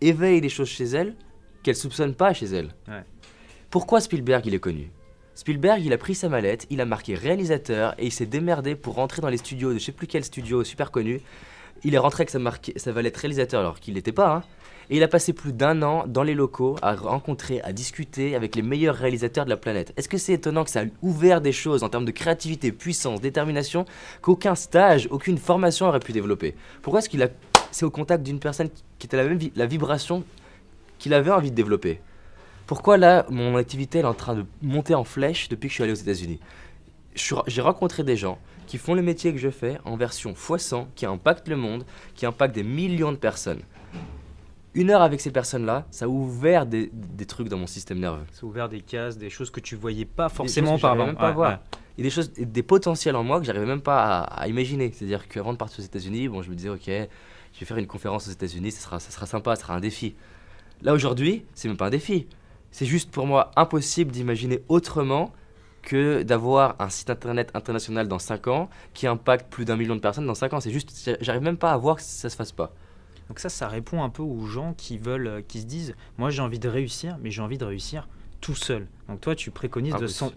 éveille 0.00 0.40
des 0.40 0.48
choses 0.48 0.68
chez 0.68 0.84
elle 0.84 1.14
qu'elle 1.62 1.76
soupçonne 1.76 2.14
pas 2.14 2.32
chez 2.32 2.46
elle. 2.46 2.74
Pourquoi 3.68 4.00
Spielberg 4.00 4.46
il 4.46 4.54
est 4.54 4.60
connu? 4.60 4.90
Spielberg, 5.34 5.82
il 5.84 5.92
a 5.92 5.98
pris 5.98 6.14
sa 6.14 6.28
mallette, 6.28 6.66
il 6.70 6.80
a 6.80 6.84
marqué 6.84 7.14
réalisateur 7.14 7.94
et 7.98 8.06
il 8.06 8.12
s'est 8.12 8.26
démerdé 8.26 8.74
pour 8.74 8.94
rentrer 8.94 9.22
dans 9.22 9.28
les 9.28 9.36
studios 9.36 9.72
de 9.72 9.78
je 9.78 9.84
sais 9.84 9.92
plus 9.92 10.06
quel 10.06 10.24
studio 10.24 10.64
super 10.64 10.90
connu. 10.90 11.20
Il 11.84 11.94
est 11.94 11.98
rentré 11.98 12.22
avec 12.22 12.30
sa, 12.30 12.38
marque, 12.38 12.72
sa 12.76 12.92
valette 12.92 13.16
réalisateur 13.16 13.60
alors 13.60 13.80
qu'il 13.80 13.94
n'était 13.94 14.12
pas. 14.12 14.36
Hein. 14.36 14.42
Et 14.90 14.96
il 14.96 15.02
a 15.04 15.08
passé 15.08 15.32
plus 15.32 15.52
d'un 15.52 15.82
an 15.82 16.04
dans 16.06 16.24
les 16.24 16.34
locaux 16.34 16.76
à 16.82 16.94
rencontrer, 16.94 17.60
à 17.62 17.72
discuter 17.72 18.34
avec 18.34 18.56
les 18.56 18.62
meilleurs 18.62 18.96
réalisateurs 18.96 19.44
de 19.44 19.50
la 19.50 19.56
planète. 19.56 19.92
Est-ce 19.96 20.08
que 20.08 20.18
c'est 20.18 20.32
étonnant 20.32 20.64
que 20.64 20.70
ça 20.70 20.80
a 20.80 20.84
ouvert 21.00 21.40
des 21.40 21.52
choses 21.52 21.84
en 21.84 21.88
termes 21.88 22.04
de 22.04 22.10
créativité, 22.10 22.72
puissance, 22.72 23.20
détermination 23.20 23.84
qu'aucun 24.20 24.56
stage, 24.56 25.06
aucune 25.12 25.38
formation 25.38 25.86
aurait 25.86 26.00
pu 26.00 26.12
développer? 26.12 26.56
Pourquoi 26.82 26.98
est-ce 26.98 27.08
qu'il 27.08 27.22
a 27.22 27.28
c'est 27.70 27.84
au 27.84 27.90
contact 27.90 28.24
d'une 28.24 28.40
personne 28.40 28.68
qui 28.98 29.06
était 29.06 29.16
la 29.16 29.22
même 29.22 29.38
la 29.54 29.66
vibration 29.66 30.24
qu'il 30.98 31.14
avait 31.14 31.30
envie 31.30 31.52
de 31.52 31.56
développer? 31.56 32.00
Pourquoi 32.66 32.98
là, 32.98 33.26
mon 33.30 33.56
activité 33.56 34.00
est 34.00 34.04
en 34.04 34.14
train 34.14 34.34
de 34.34 34.44
monter 34.60 34.96
en 34.96 35.04
flèche 35.04 35.48
depuis 35.48 35.68
que 35.68 35.70
je 35.70 35.74
suis 35.74 35.82
allé 35.84 35.92
aux 35.92 35.96
États-Unis? 35.96 36.40
J'ai 37.14 37.60
rencontré 37.60 38.02
des 38.02 38.16
gens 38.16 38.38
qui 38.70 38.78
font 38.78 38.94
le 38.94 39.02
métier 39.02 39.32
que 39.32 39.38
je 39.40 39.50
fais 39.50 39.78
en 39.84 39.96
version 39.96 40.32
x100, 40.32 40.86
qui 40.94 41.04
impacte 41.04 41.48
le 41.48 41.56
monde, 41.56 41.84
qui 42.14 42.24
impacte 42.24 42.54
des 42.54 42.62
millions 42.62 43.10
de 43.10 43.16
personnes. 43.16 43.62
Une 44.74 44.90
heure 44.90 45.02
avec 45.02 45.20
ces 45.20 45.32
personnes-là, 45.32 45.88
ça 45.90 46.04
a 46.04 46.08
ouvert 46.08 46.66
des, 46.66 46.88
trucs 47.26 47.48
dans 47.48 47.58
mon 47.58 47.66
système 47.66 47.98
nerveux. 47.98 48.22
Ça 48.30 48.42
a 48.42 48.48
ouvert 48.48 48.68
des 48.68 48.80
cases, 48.80 49.18
des 49.18 49.28
choses 49.28 49.50
que 49.50 49.58
tu 49.58 49.74
voyais 49.74 50.04
pas 50.04 50.28
forcément 50.28 50.78
par 50.78 50.92
avant. 50.92 51.12
Pas 51.16 51.32
voir. 51.32 51.58
Il 51.98 52.04
y 52.04 52.06
a 52.06 52.10
des 52.10 52.14
choses, 52.14 52.30
des 52.32 52.62
potentiels 52.62 53.16
en 53.16 53.24
moi 53.24 53.40
que 53.40 53.44
j'arrivais 53.44 53.66
même 53.66 53.82
pas 53.82 54.20
à, 54.20 54.46
imaginer. 54.46 54.92
C'est-à-dire 54.94 55.26
qu'avant 55.26 55.52
de 55.52 55.58
partir 55.58 55.80
aux 55.80 55.86
États-Unis, 55.86 56.28
bon, 56.28 56.40
je 56.42 56.50
me 56.50 56.54
disais, 56.54 56.68
ok, 56.68 56.86
je 56.86 57.58
vais 57.58 57.66
faire 57.66 57.76
une 57.76 57.88
conférence 57.88 58.28
aux 58.28 58.30
États-Unis, 58.30 58.70
ça 58.70 58.82
sera, 58.82 59.00
ça 59.00 59.10
sera 59.10 59.26
sympa, 59.26 59.56
ça 59.56 59.62
sera 59.62 59.74
un 59.74 59.80
défi. 59.80 60.14
Là 60.82 60.94
aujourd'hui, 60.94 61.44
c'est 61.54 61.66
même 61.66 61.76
pas 61.76 61.86
un 61.86 61.90
défi 61.90 62.28
c'est 62.70 62.86
juste 62.86 63.10
pour 63.10 63.26
moi 63.26 63.50
impossible 63.56 64.10
d'imaginer 64.10 64.62
autrement 64.68 65.32
que 65.82 66.22
d'avoir 66.22 66.76
un 66.78 66.88
site 66.88 67.10
internet 67.10 67.50
international 67.54 68.08
dans 68.08 68.18
5 68.18 68.48
ans 68.48 68.70
qui 68.94 69.06
impacte 69.06 69.50
plus 69.50 69.64
d'un 69.64 69.76
million 69.76 69.96
de 69.96 70.00
personnes 70.00 70.26
dans 70.26 70.34
5 70.34 70.52
ans. 70.54 70.60
C'est 70.60 70.70
juste, 70.70 71.16
j'arrive 71.20 71.42
même 71.42 71.56
pas 71.56 71.72
à 71.72 71.76
voir 71.76 71.96
que 71.96 72.02
ça 72.02 72.28
se 72.28 72.36
fasse 72.36 72.52
pas. 72.52 72.72
Donc 73.28 73.38
ça, 73.38 73.48
ça 73.48 73.68
répond 73.68 74.02
un 74.02 74.08
peu 74.08 74.22
aux 74.22 74.46
gens 74.46 74.74
qui 74.76 74.98
veulent, 74.98 75.26
euh, 75.28 75.40
qui 75.46 75.60
se 75.60 75.66
disent, 75.66 75.94
moi 76.18 76.30
j'ai 76.30 76.42
envie 76.42 76.58
de 76.58 76.68
réussir, 76.68 77.16
mais 77.22 77.30
j'ai 77.30 77.42
envie 77.42 77.58
de 77.58 77.64
réussir 77.64 78.08
tout 78.40 78.54
seul. 78.54 78.86
Donc 79.08 79.20
toi, 79.20 79.34
tu 79.34 79.50
préconises 79.50 79.94
ah, 79.96 80.00
de... 80.00 80.06
Son... 80.06 80.32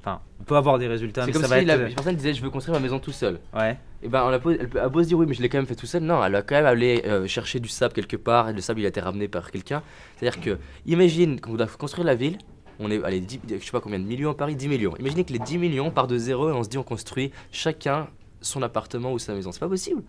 Enfin, 0.00 0.20
on 0.40 0.44
peut 0.44 0.56
avoir 0.56 0.78
des 0.78 0.86
résultats, 0.86 1.26
mais 1.26 1.32
comme 1.32 1.42
ça 1.42 1.58
si 1.58 1.64
la 1.64 1.78
personne 1.78 2.14
disait, 2.14 2.34
je 2.34 2.42
veux 2.42 2.50
construire 2.50 2.78
ma 2.78 2.82
maison 2.82 2.98
tout 2.98 3.12
seul. 3.12 3.40
Ouais. 3.54 3.78
Et 4.02 4.08
ben, 4.08 4.24
on 4.24 4.28
a, 4.28 4.34
elle 4.34 4.68
peut, 4.68 4.88
beau 4.88 5.02
se 5.02 5.08
dire, 5.08 5.18
oui, 5.18 5.26
mais 5.28 5.34
je 5.34 5.42
l'ai 5.42 5.48
quand 5.48 5.58
même 5.58 5.66
fait 5.66 5.76
tout 5.76 5.86
seul. 5.86 6.02
Non, 6.02 6.24
elle 6.24 6.34
a 6.34 6.42
quand 6.42 6.56
même 6.56 6.66
allé 6.66 7.02
euh, 7.06 7.26
chercher 7.26 7.60
du 7.60 7.68
sable 7.68 7.94
quelque 7.94 8.16
part, 8.16 8.48
et 8.48 8.52
le 8.52 8.60
sable, 8.60 8.80
il 8.80 8.84
a 8.86 8.88
été 8.88 9.00
ramené 9.00 9.28
par 9.28 9.50
quelqu'un. 9.50 9.82
C'est-à-dire 10.16 10.40
que, 10.40 10.58
imagine, 10.86 11.40
quand 11.40 11.52
on 11.52 11.54
doit 11.54 11.66
construire 11.66 12.06
la 12.06 12.14
ville, 12.14 12.38
on 12.82 12.90
est, 12.90 13.02
allez, 13.02 13.20
10, 13.20 13.40
je 13.48 13.64
sais 13.64 13.70
pas 13.70 13.80
combien 13.80 13.98
de 13.98 14.04
millions 14.04 14.30
à 14.30 14.34
Paris, 14.34 14.56
10 14.56 14.68
millions. 14.68 14.96
Imaginez 14.98 15.24
que 15.24 15.32
les 15.32 15.38
10 15.38 15.58
millions 15.58 15.90
partent 15.90 16.10
de 16.10 16.18
zéro 16.18 16.48
et 16.48 16.52
on 16.52 16.62
se 16.62 16.68
dit, 16.68 16.78
on 16.78 16.82
construit 16.82 17.30
chacun 17.50 18.08
son 18.40 18.62
appartement 18.62 19.12
ou 19.12 19.18
sa 19.18 19.34
maison. 19.34 19.52
C'est 19.52 19.60
pas 19.60 19.68
possible. 19.68 20.02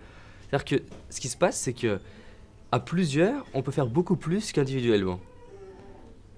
C'est-à-dire 0.50 0.66
que, 0.66 0.84
ce 1.10 1.20
qui 1.20 1.30
se 1.30 1.38
passe, 1.38 1.58
c'est 1.58 1.74
que, 1.74 2.00
à 2.72 2.80
plusieurs, 2.80 3.46
on 3.54 3.62
peut 3.62 3.72
faire 3.72 3.88
beaucoup 3.88 4.16
plus 4.16 4.52
qu'individuellement. 4.52 5.20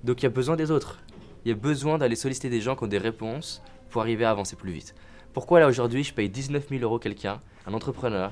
Donc, 0.03 0.21
il 0.21 0.23
y 0.23 0.27
a 0.27 0.29
besoin 0.29 0.55
des 0.55 0.71
autres 0.71 0.99
il 1.45 1.49
y 1.49 1.51
a 1.51 1.55
besoin 1.55 1.99
d'aller 1.99 2.15
solliciter 2.15 2.49
des 2.49 2.59
gens 2.59 2.75
qui 2.75 2.83
ont 2.83 2.87
des 2.87 2.97
réponses 2.97 3.61
pour 3.91 4.01
arriver 4.01 4.25
à 4.25 4.31
avancer 4.31 4.55
plus 4.55 4.71
vite. 4.71 4.95
Pourquoi 5.31 5.59
là 5.59 5.67
aujourd'hui 5.67 6.03
je 6.03 6.13
paye 6.13 6.27
19 6.27 6.69
000 6.69 6.81
euros 6.81 6.97
quelqu'un, 6.97 7.39
un 7.67 7.73
entrepreneur, 7.73 8.31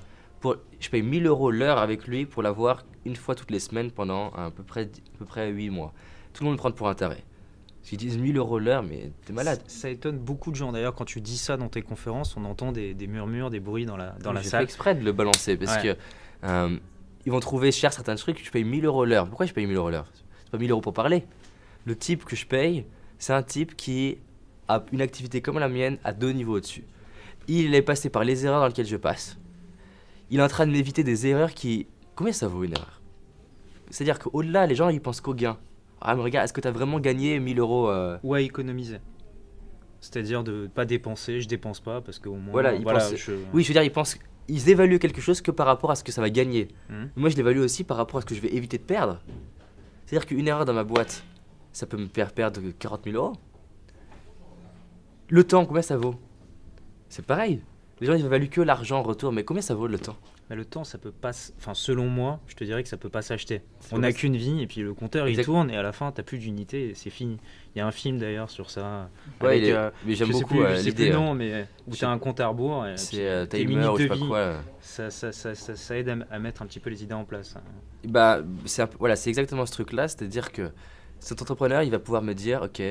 je 0.79 0.89
paye 0.89 1.03
1000 1.03 1.27
euros 1.27 1.51
l'heure 1.51 1.77
avec 1.77 2.07
lui 2.07 2.25
pour 2.25 2.41
l'avoir 2.41 2.83
une 3.05 3.15
fois 3.15 3.35
toutes 3.35 3.51
les 3.51 3.59
semaines 3.59 3.91
pendant 3.91 4.31
à 4.31 4.49
peu 4.49 4.63
près, 4.63 4.85
à 4.85 5.17
peu 5.19 5.25
près 5.25 5.49
8 5.51 5.69
mois. 5.69 5.93
Tout 6.33 6.43
le 6.43 6.49
monde 6.49 6.55
me 6.55 6.57
prend 6.57 6.71
pour 6.71 6.89
un 6.89 6.95
taré. 6.95 7.23
S'ils 7.83 7.97
disent 7.97 8.17
1000 8.17 8.37
euros 8.37 8.59
l'heure, 8.59 8.81
mais 8.81 9.11
t'es 9.25 9.33
malade. 9.33 9.61
Ça, 9.67 9.89
étonne 9.89 10.17
beaucoup 10.17 10.51
de 10.51 10.55
gens. 10.55 10.71
D'ailleurs, 10.71 10.95
quand 10.95 11.03
tu 11.03 11.19
dis 11.19 11.37
ça 11.37 11.57
dans 11.57 11.67
tes 11.67 11.81
conférences, 11.81 12.37
on 12.37 12.45
entend 12.45 12.71
des, 12.71 12.95
murmures, 13.07 13.49
des 13.49 13.59
bruits 13.59 13.85
dans 13.85 13.97
la, 13.97 14.11
dans 14.23 14.31
la 14.31 14.41
salle. 14.41 14.61
J'ai 14.61 14.63
exprès 14.63 14.95
de 14.95 15.03
le 15.03 15.11
balancer 15.11 15.57
parce 15.57 15.77
que 15.77 15.97
euh, 16.45 16.77
ils 17.25 17.31
vont 17.31 17.41
trouver 17.41 17.73
cher 17.73 17.91
certains 17.91 18.15
trucs. 18.15 18.43
Je 18.43 18.49
paye 18.51 18.63
1000 18.63 18.85
euros 18.85 19.03
l'heure. 19.03 19.27
Pourquoi 19.27 19.45
je 19.45 19.53
paye 19.53 19.65
1000 19.65 19.75
euros 19.75 19.89
l'heure? 19.89 20.07
C'est 20.13 20.51
pas 20.51 20.57
1000 20.57 20.71
euros 20.71 20.81
pour 20.81 20.93
parler. 20.93 21.25
Le 21.85 21.95
type 21.97 22.23
que 22.23 22.37
je 22.37 22.45
paye, 22.45 22.85
c'est 23.19 23.33
un 23.33 23.43
type 23.43 23.75
qui 23.75 24.17
a 24.69 24.85
une 24.93 25.01
activité 25.01 25.41
comme 25.41 25.59
la 25.59 25.67
mienne 25.67 25.97
à 26.05 26.13
deux 26.13 26.31
niveaux 26.31 26.55
au-dessus. 26.55 26.85
Il 27.49 27.75
est 27.75 27.81
passé 27.81 28.09
par 28.09 28.23
les 28.23 28.45
erreurs 28.45 28.61
dans 28.61 28.67
lesquelles 28.67 28.87
je 28.87 28.95
passe. 28.95 29.37
Il 30.29 30.39
est 30.39 30.43
en 30.43 30.47
train 30.47 30.65
de 30.65 30.71
m'éviter 30.71 31.03
des 31.03 31.27
erreurs 31.27 31.53
qui... 31.53 31.87
Combien 32.15 32.31
ça 32.31 32.47
vaut 32.47 32.63
une 32.63 32.71
erreur? 32.71 33.01
C'est-à-dire 33.89 34.19
qu'au-delà, 34.19 34.65
les 34.65 34.75
gens, 34.75 34.87
ils 34.87 35.01
pensent 35.01 35.19
qu'au 35.19 35.33
gain. 35.33 35.57
Ah, 36.05 36.15
mais 36.15 36.21
regarde, 36.21 36.43
est-ce 36.43 36.53
que 36.53 36.61
tu 36.61 36.67
as 36.67 36.71
vraiment 36.71 36.99
gagné 36.99 37.39
1000 37.39 37.59
euros 37.59 37.89
euh 37.89 38.17
Ou 38.23 38.33
à 38.33 38.41
économiser. 38.41 38.97
C'est-à-dire 40.01 40.43
de 40.43 40.63
ne 40.63 40.67
pas 40.67 40.83
dépenser, 40.83 41.39
je 41.39 41.47
dépense 41.47 41.79
pas 41.79 42.01
parce 42.01 42.19
qu'au 42.19 42.35
moins. 42.35 42.51
Voilà, 42.51 42.73
ils 42.73 42.83
pensent... 42.83 43.13
Oui, 43.53 43.63
je 43.63 43.69
veux 43.69 43.73
dire, 43.73 43.83
ils 43.83 43.91
pensent. 43.91 44.19
Ils 44.49 44.69
évaluent 44.69 44.99
quelque 44.99 45.21
chose 45.21 45.39
que 45.39 45.49
par 45.49 45.65
rapport 45.65 45.91
à 45.91 45.95
ce 45.95 46.03
que 46.03 46.11
ça 46.11 46.19
va 46.19 46.29
gagner. 46.29 46.67
Mmh. 46.89 47.05
Moi, 47.15 47.29
je 47.29 47.37
l'évalue 47.37 47.59
aussi 47.59 47.85
par 47.85 47.95
rapport 47.95 48.17
à 48.17 48.21
ce 48.21 48.25
que 48.25 48.35
je 48.35 48.41
vais 48.41 48.53
éviter 48.53 48.77
de 48.77 48.83
perdre. 48.83 49.21
C'est-à-dire 50.05 50.27
qu'une 50.27 50.45
erreur 50.45 50.65
dans 50.65 50.73
ma 50.73 50.83
boîte, 50.83 51.23
ça 51.71 51.85
peut 51.85 51.95
me 51.95 52.07
faire 52.07 52.33
perdre 52.33 52.59
40 52.77 53.05
000 53.05 53.15
euros. 53.15 53.37
Le 55.29 55.43
temps, 55.45 55.65
combien 55.65 55.81
ça 55.81 55.95
vaut? 55.95 56.15
C'est 57.07 57.25
pareil. 57.25 57.61
Les 58.01 58.07
gens, 58.07 58.13
ils 58.13 58.27
valuent 58.27 58.49
que 58.49 58.59
l'argent 58.59 58.99
en 58.99 59.03
retour, 59.03 59.31
mais 59.31 59.45
combien 59.45 59.61
ça 59.61 59.73
vaut 59.73 59.87
le 59.87 59.97
temps? 59.97 60.17
Mais 60.49 60.55
le 60.55 60.65
temps, 60.65 60.83
ça 60.83 60.97
peut 60.97 61.11
pas. 61.11 61.31
Enfin, 61.57 61.73
selon 61.73 62.07
moi, 62.07 62.39
je 62.47 62.55
te 62.55 62.63
dirais 62.63 62.83
que 62.83 62.89
ça 62.89 62.97
peut 62.97 63.09
pas 63.09 63.21
s'acheter. 63.21 63.61
On 63.91 63.99
n'a 63.99 64.11
qu'une 64.11 64.35
vie 64.35 64.61
et 64.61 64.67
puis 64.67 64.81
le 64.81 64.93
compteur 64.93 65.27
il 65.27 65.41
tourne 65.43 65.71
et 65.71 65.77
à 65.77 65.81
la 65.81 65.91
fin, 65.91 66.11
t'as 66.11 66.23
plus 66.23 66.37
d'unité 66.37 66.89
et 66.89 66.93
c'est 66.95 67.09
fini. 67.09 67.37
Il 67.75 67.79
y 67.79 67.81
a 67.81 67.87
un 67.87 67.91
film 67.91 68.17
d'ailleurs 68.17 68.49
sur 68.49 68.69
ça. 68.69 69.09
Ouais, 69.41 69.71
euh, 69.71 69.89
mais 70.05 70.15
j'aime 70.15 70.31
beaucoup 70.31 70.55
plus, 70.55 70.85
l'idée. 70.85 71.11
Non, 71.11 71.31
hein. 71.31 71.35
mais 71.35 71.67
où 71.87 71.95
t'as 71.95 72.09
un 72.09 72.19
compte 72.19 72.39
à 72.39 72.47
rebours. 72.47 72.85
C'est 72.95 73.27
euh, 73.27 73.45
timer 73.45 73.87
ou 73.87 73.97
je 73.97 74.03
sais 74.03 74.09
pas 74.09 74.17
quoi. 74.17 74.55
Ça, 74.81 75.09
ça, 75.09 75.31
ça, 75.31 75.55
ça, 75.55 75.97
aide 75.97 76.25
à, 76.29 76.39
mettre 76.39 76.61
un 76.61 76.65
petit 76.65 76.79
peu 76.79 76.89
les 76.89 77.03
idées 77.03 77.13
en 77.13 77.25
place. 77.25 77.55
Bah, 78.05 78.41
c'est 78.65 78.83
voilà, 78.99 79.15
c'est 79.15 79.29
exactement 79.29 79.65
ce 79.65 79.71
truc-là, 79.71 80.07
c'est-à-dire 80.09 80.51
que 80.51 80.71
cet 81.19 81.41
entrepreneur, 81.41 81.83
il 81.83 81.91
va 81.91 81.99
pouvoir 81.99 82.21
me 82.21 82.33
dire, 82.33 82.63
ok, 82.63 82.81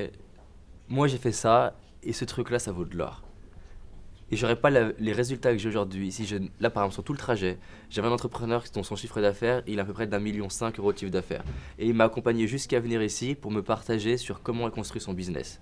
moi 0.89 1.07
j'ai 1.07 1.19
fait 1.19 1.31
ça 1.31 1.75
et 2.01 2.13
ce 2.13 2.25
truc-là, 2.25 2.57
ça 2.57 2.71
vaut 2.71 2.85
de 2.85 2.97
l'or. 2.97 3.21
Et 4.31 4.35
j'aurais 4.35 4.55
pas 4.55 4.69
les 4.69 5.13
résultats 5.13 5.51
que 5.51 5.57
j'ai 5.57 5.69
aujourd'hui. 5.69 6.11
Si 6.11 6.25
je, 6.25 6.37
là, 6.59 6.69
par 6.69 6.83
exemple, 6.83 6.93
sur 6.93 7.03
tout 7.03 7.13
le 7.13 7.19
trajet, 7.19 7.59
j'avais 7.89 8.07
un 8.07 8.11
entrepreneur 8.11 8.63
dont 8.73 8.83
son 8.83 8.95
chiffre 8.95 9.21
d'affaires, 9.21 9.61
il 9.67 9.79
a 9.79 9.83
à 9.83 9.85
peu 9.85 9.93
près 9.93 10.07
d'un 10.07 10.19
million 10.19 10.49
cinq 10.49 10.79
euros 10.79 10.91
de 10.91 10.97
chiffre 10.97 11.11
d'affaires. 11.11 11.43
Et 11.77 11.87
il 11.87 11.93
m'a 11.93 12.05
accompagné 12.05 12.47
jusqu'à 12.47 12.79
venir 12.79 13.03
ici 13.03 13.35
pour 13.35 13.51
me 13.51 13.61
partager 13.61 14.17
sur 14.17 14.41
comment 14.41 14.67
il 14.67 14.71
construit 14.71 15.01
son 15.01 15.13
business. 15.13 15.61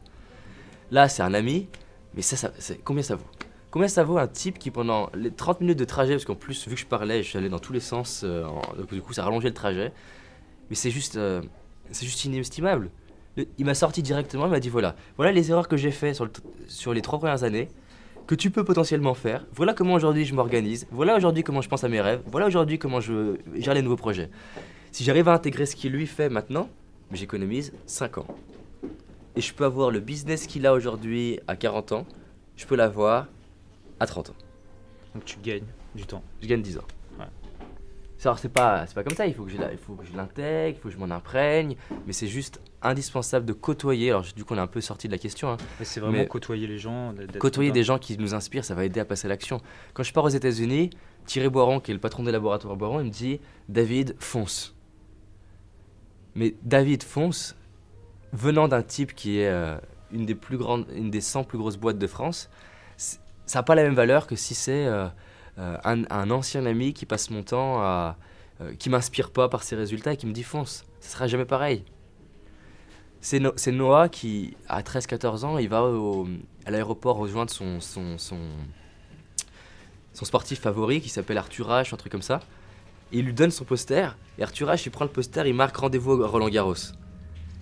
Là, 0.89 1.10
c'est 1.10 1.24
un 1.24 1.34
ami, 1.34 1.67
mais 2.13 2.21
ça, 2.21 2.36
ça 2.38 2.74
combien 2.84 3.04
ça 3.04 3.15
vaut? 3.15 3.28
Combien 3.71 3.88
ça 3.88 4.04
vaut 4.04 4.17
un 4.17 4.28
type 4.28 4.60
qui, 4.60 4.71
pendant 4.71 5.10
les 5.13 5.32
30 5.32 5.62
minutes 5.62 5.80
de 5.80 5.86
trajet, 5.86 6.13
parce 6.13 6.26
qu'en 6.26 6.36
plus, 6.36 6.67
vu 6.67 6.76
que 6.76 6.82
je 6.82 6.86
parlais, 6.86 7.24
je 7.24 7.30
suis 7.30 7.50
dans 7.50 7.60
tous 7.60 7.74
les 7.74 7.80
sens, 7.80 8.21
euh, 8.24 8.45
du 8.91 9.02
coup, 9.02 9.13
ça 9.13 9.24
rallongeait 9.24 9.47
le 9.47 9.54
trajet. 9.54 9.93
Mais 10.69 10.76
c'est 10.76 10.91
juste. 10.91 11.17
Euh, 11.17 11.41
c'est 11.91 12.06
juste 12.06 12.26
inestimable. 12.26 12.89
Il 13.58 13.65
m'a 13.65 13.74
sorti 13.74 14.02
directement, 14.04 14.45
il 14.45 14.52
m'a 14.52 14.60
dit 14.60 14.69
voilà, 14.69 14.95
voilà 15.15 15.32
les 15.32 15.52
erreurs 15.52 15.69
que 15.69 15.78
j'ai 15.78 15.91
fait 15.91 16.13
sur, 16.13 16.30
sur 16.67 16.93
les 16.93 17.02
trois 17.02 17.19
premières 17.19 17.43
années, 17.43 17.69
que 18.32 18.36
tu 18.36 18.50
peux 18.50 18.63
potentiellement 18.63 19.13
faire. 19.13 19.46
Voilà 19.52 19.74
comment 19.74 19.94
aujourd'hui 19.94 20.24
je 20.24 20.34
m'organise. 20.34 20.88
Voilà 20.89 21.17
aujourd'hui 21.17 21.44
comment 21.44 21.60
je 21.60 21.67
pense 21.67 21.84
à 21.84 21.89
mes 21.89 22.00
rêves. 22.00 22.22
Voilà 22.28 22.48
aujourd'hui 22.48 22.80
comment 22.80 23.02
je 23.02 23.36
gère 23.56 23.74
les 23.74 23.82
nouveaux 23.82 23.98
projets. 23.98 24.30
Si 24.94 25.04
j'arrive 25.04 25.28
à 25.28 25.34
intégrer 25.34 25.65
ce 25.65 25.76
qu'il 25.76 25.91
lui 25.91 26.08
fait 26.08 26.30
maintenant, 26.30 26.70
j'économise 27.12 27.74
5 27.88 28.20
ans. 28.20 28.28
Et 29.36 29.41
je 29.41 29.54
peux 29.54 29.65
avoir 29.65 29.91
le 29.91 30.00
business 30.00 30.48
qu'il 30.48 30.65
a 30.65 30.72
aujourd'hui 30.72 31.41
à 31.50 31.58
40 31.58 31.91
ans, 31.91 32.06
je 32.56 32.65
peux 32.65 32.78
l'avoir 32.78 33.28
à 34.00 34.06
30 34.06 34.30
ans. 34.30 34.36
Donc 35.13 35.26
tu 35.26 35.36
gagnes 35.44 35.67
du 35.94 36.06
temps. 36.06 36.24
Je 36.41 36.48
gagne 36.48 36.62
10 36.62 36.78
ans 36.78 36.88
c'est 38.38 38.50
pas, 38.50 38.86
c'est 38.86 38.94
pas 38.94 39.04
comme 39.04 39.16
ça, 39.16 39.26
il 39.26 39.34
faut 39.34 39.44
que 39.46 39.52
je, 39.52 39.58
l'intègre, 39.58 40.78
il 40.78 40.82
faut 40.82 40.90
que 40.90 40.94
je 40.94 41.00
m'en 41.00 41.10
imprègne, 41.10 41.76
mais 42.06 42.14
c'est 42.14 42.28
juste 42.28 42.62
indispensable 42.82 43.46
de 43.46 43.54
côtoyer. 43.54 44.10
Alors, 44.12 44.24
du 44.36 44.44
coup, 44.44 44.54
on 44.54 44.58
est 44.58 44.62
un 44.62 44.68
peu 44.68 44.82
sorti 44.82 45.08
de 45.08 45.12
la 45.12 45.18
question. 45.18 45.52
Hein, 45.52 45.58
c'est 45.82 46.00
vraiment 46.00 46.24
côtoyer 46.26 46.68
les 46.68 46.78
gens. 46.78 47.14
Côtoyer 47.40 47.72
des 47.72 47.84
gens 47.84 47.98
qui 47.98 48.18
nous 48.18 48.34
inspirent, 48.34 48.66
ça 48.66 48.76
va 48.76 48.86
aider 48.86 49.00
à 49.00 49.06
passer 49.06 49.26
à 49.26 49.30
l'action. 49.30 49.60
Quand 49.94 50.04
je 50.04 50.14
pars 50.14 50.24
aux 50.24 50.30
États-Unis, 50.30 50.92
Thierry 51.26 51.50
Boiron, 51.50 51.80
qui 51.80 51.92
est 51.92 51.94
le 51.94 52.00
patron 52.00 52.24
des 52.24 52.32
laboratoires 52.32 52.76
Boiron, 52.76 53.00
il 53.00 53.08
me 53.08 53.12
dit 53.12 53.40
David, 53.70 54.16
fonce. 54.20 54.76
Mais 56.36 56.56
David, 56.62 57.04
fonce, 57.04 57.56
venant 58.34 58.68
d'un 58.68 58.84
type 58.84 59.16
qui 59.16 59.40
est, 59.40 59.50
euh, 59.50 59.78
une 60.12 60.26
des 60.26 60.36
plus 60.36 60.58
grandes, 60.58 60.86
une 60.96 61.10
des 61.10 61.22
100 61.22 61.44
plus 61.44 61.58
grosses 61.58 61.78
boîtes 61.78 61.98
de 61.98 62.08
France, 62.08 62.50
ça 62.98 63.60
n'a 63.60 63.64
pas 63.64 63.76
la 63.76 63.84
même 63.84 63.96
valeur 63.96 64.28
que 64.28 64.36
si 64.36 64.56
c'est 64.56 64.86
euh, 64.86 65.08
euh, 65.58 65.78
un, 65.84 66.32
ancien 66.32 66.66
ami 66.66 66.94
qui 66.94 67.06
passe 67.06 67.30
mon 67.30 67.44
temps 67.44 67.82
à. 67.82 68.18
Euh, 68.62 68.76
qui 68.76 68.90
m'inspire 68.90 69.32
pas 69.32 69.50
par 69.50 69.64
ses 69.64 69.76
résultats 69.76 70.14
et 70.14 70.18
qui 70.18 70.28
me 70.28 70.34
dit 70.34 70.44
fonce. 70.44 70.86
Ce 71.00 71.12
sera 71.12 71.28
jamais 71.28 71.46
pareil. 71.46 71.84
C'est 73.22 73.72
Noah 73.72 74.10
qui, 74.10 74.56
à 74.68 74.82
13-14 74.82 75.46
ans, 75.46 75.58
il 75.58 75.70
va 75.70 75.84
à 76.66 76.72
l'aéroport 76.72 77.18
rejoindre 77.18 77.52
son, 77.52 77.80
son, 77.80 78.18
son, 78.18 78.40
son, 80.14 80.26
sportif 80.26 80.60
favori 80.60 81.02
qui 81.02 81.10
s'appelle 81.10 81.38
Arthur 81.38 81.70
H, 81.70 81.94
un 81.94 81.98
truc 81.98 82.12
comme 82.12 82.24
ça. 82.24 82.40
Et 83.12 83.20
il 83.20 83.26
lui 83.26 83.34
donne 83.34 83.52
son 83.52 83.64
poster. 83.64 84.16
Et 84.40 84.44
Arthur 84.44 84.70
H, 84.70 84.84
il 84.86 84.92
prend 84.92 85.06
le 85.06 85.12
poster, 85.12 85.48
il 85.48 85.54
marque 85.54 85.78
rendez-vous 85.78 86.24
à 86.24 86.28
Roland 86.28 86.50
Garros. 86.50 86.94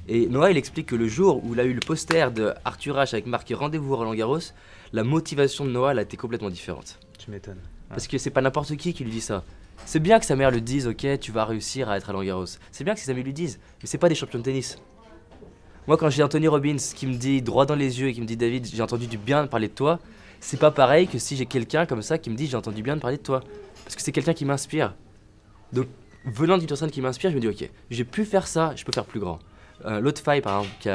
Et 0.08 0.28
Noah, 0.28 0.52
il 0.52 0.58
explique 0.58 0.88
que 0.88 0.96
le 0.96 1.08
jour 1.08 1.44
où 1.44 1.54
il 1.54 1.60
a 1.60 1.66
eu 1.66 1.74
le 1.74 1.82
poster 1.82 2.32
de 2.32 2.54
Arthur 2.64 2.96
H 2.96 3.14
avec 3.14 3.26
marqué 3.26 3.54
rendez-vous 3.54 3.94
à 3.94 3.98
Roland 3.98 4.16
Garros, 4.16 4.54
la 4.94 5.04
motivation 5.04 5.66
de 5.66 5.72
Noah 5.72 5.92
a 5.92 6.02
été 6.02 6.16
complètement 6.18 6.50
différente. 6.50 7.00
Tu 7.18 7.32
m'étonnes. 7.32 7.62
Parce 7.90 8.08
que 8.08 8.18
c'est 8.18 8.30
pas 8.30 8.42
n'importe 8.42 8.76
qui 8.78 8.94
qui 8.94 9.04
lui 9.04 9.12
dit 9.12 9.22
ça. 9.22 9.44
C'est 9.86 10.00
bien 10.00 10.20
que 10.20 10.26
sa 10.26 10.36
mère 10.36 10.52
lui 10.52 10.62
dise, 10.62 10.88
ok, 10.88 11.20
tu 11.20 11.32
vas 11.32 11.46
réussir 11.46 11.90
à 11.90 11.98
être 11.98 12.10
à 12.10 12.14
Roland 12.14 12.26
Garros. 12.26 12.46
C'est 12.72 12.84
bien 12.84 12.94
que 12.94 13.00
ses 13.00 13.10
amis 13.10 13.24
lui 13.24 13.34
disent, 13.34 13.60
mais 13.82 13.88
c'est 13.88 13.98
pas 13.98 14.10
des 14.10 14.16
champions 14.16 14.40
de 14.40 14.44
tennis. 14.44 14.78
Moi, 15.88 15.98
quand 15.98 16.10
j'ai 16.10 16.22
Anthony 16.22 16.48
Robbins 16.48 16.78
qui 16.96 17.08
me 17.08 17.16
dit 17.16 17.42
droit 17.42 17.66
dans 17.66 17.76
les 17.76 18.00
yeux 18.00 18.10
et 18.10 18.14
qui 18.14 18.22
me 18.22 18.28
dit 18.28 18.38
David, 18.38 18.68
j'ai 18.68 18.84
entendu 18.84 19.08
du 19.08 19.18
bien 19.18 19.48
parler 19.48 19.68
de 19.68 19.74
toi, 19.74 20.00
c'est 20.40 20.60
pas 20.60 20.72
pareil 20.72 21.08
que 21.08 21.18
si 21.18 21.36
j'ai 21.36 21.46
quelqu'un 21.46 21.86
comme 21.86 22.02
ça 22.02 22.18
qui 22.18 22.30
me 22.30 22.36
dit 22.36 22.48
j'ai 22.48 22.58
entendu 22.58 22.84
bien 22.84 22.98
parler 22.98 23.18
de 23.18 23.24
toi. 23.24 23.42
Parce 23.84 23.96
que 23.96 24.02
c'est 24.02 24.12
quelqu'un 24.12 24.34
qui 24.34 24.46
m'inspire. 24.46 24.94
Donc, 25.74 25.88
venant 26.26 26.58
d'une 26.58 26.68
personne 26.68 26.92
qui 26.92 27.02
m'inspire, 27.02 27.32
je 27.32 27.36
me 27.36 27.42
dis 27.42 27.48
ok, 27.48 27.70
j'ai 27.90 28.04
pu 28.04 28.24
faire 28.26 28.46
ça, 28.46 28.74
je 28.76 28.86
peux 28.86 28.92
faire 28.92 29.06
plus 29.06 29.20
grand. 29.20 29.40
Euh, 29.86 30.00
L'autre 30.00 30.22
faille, 30.22 30.42
par 30.42 30.60
exemple, 30.60 30.76
qui 30.80 30.90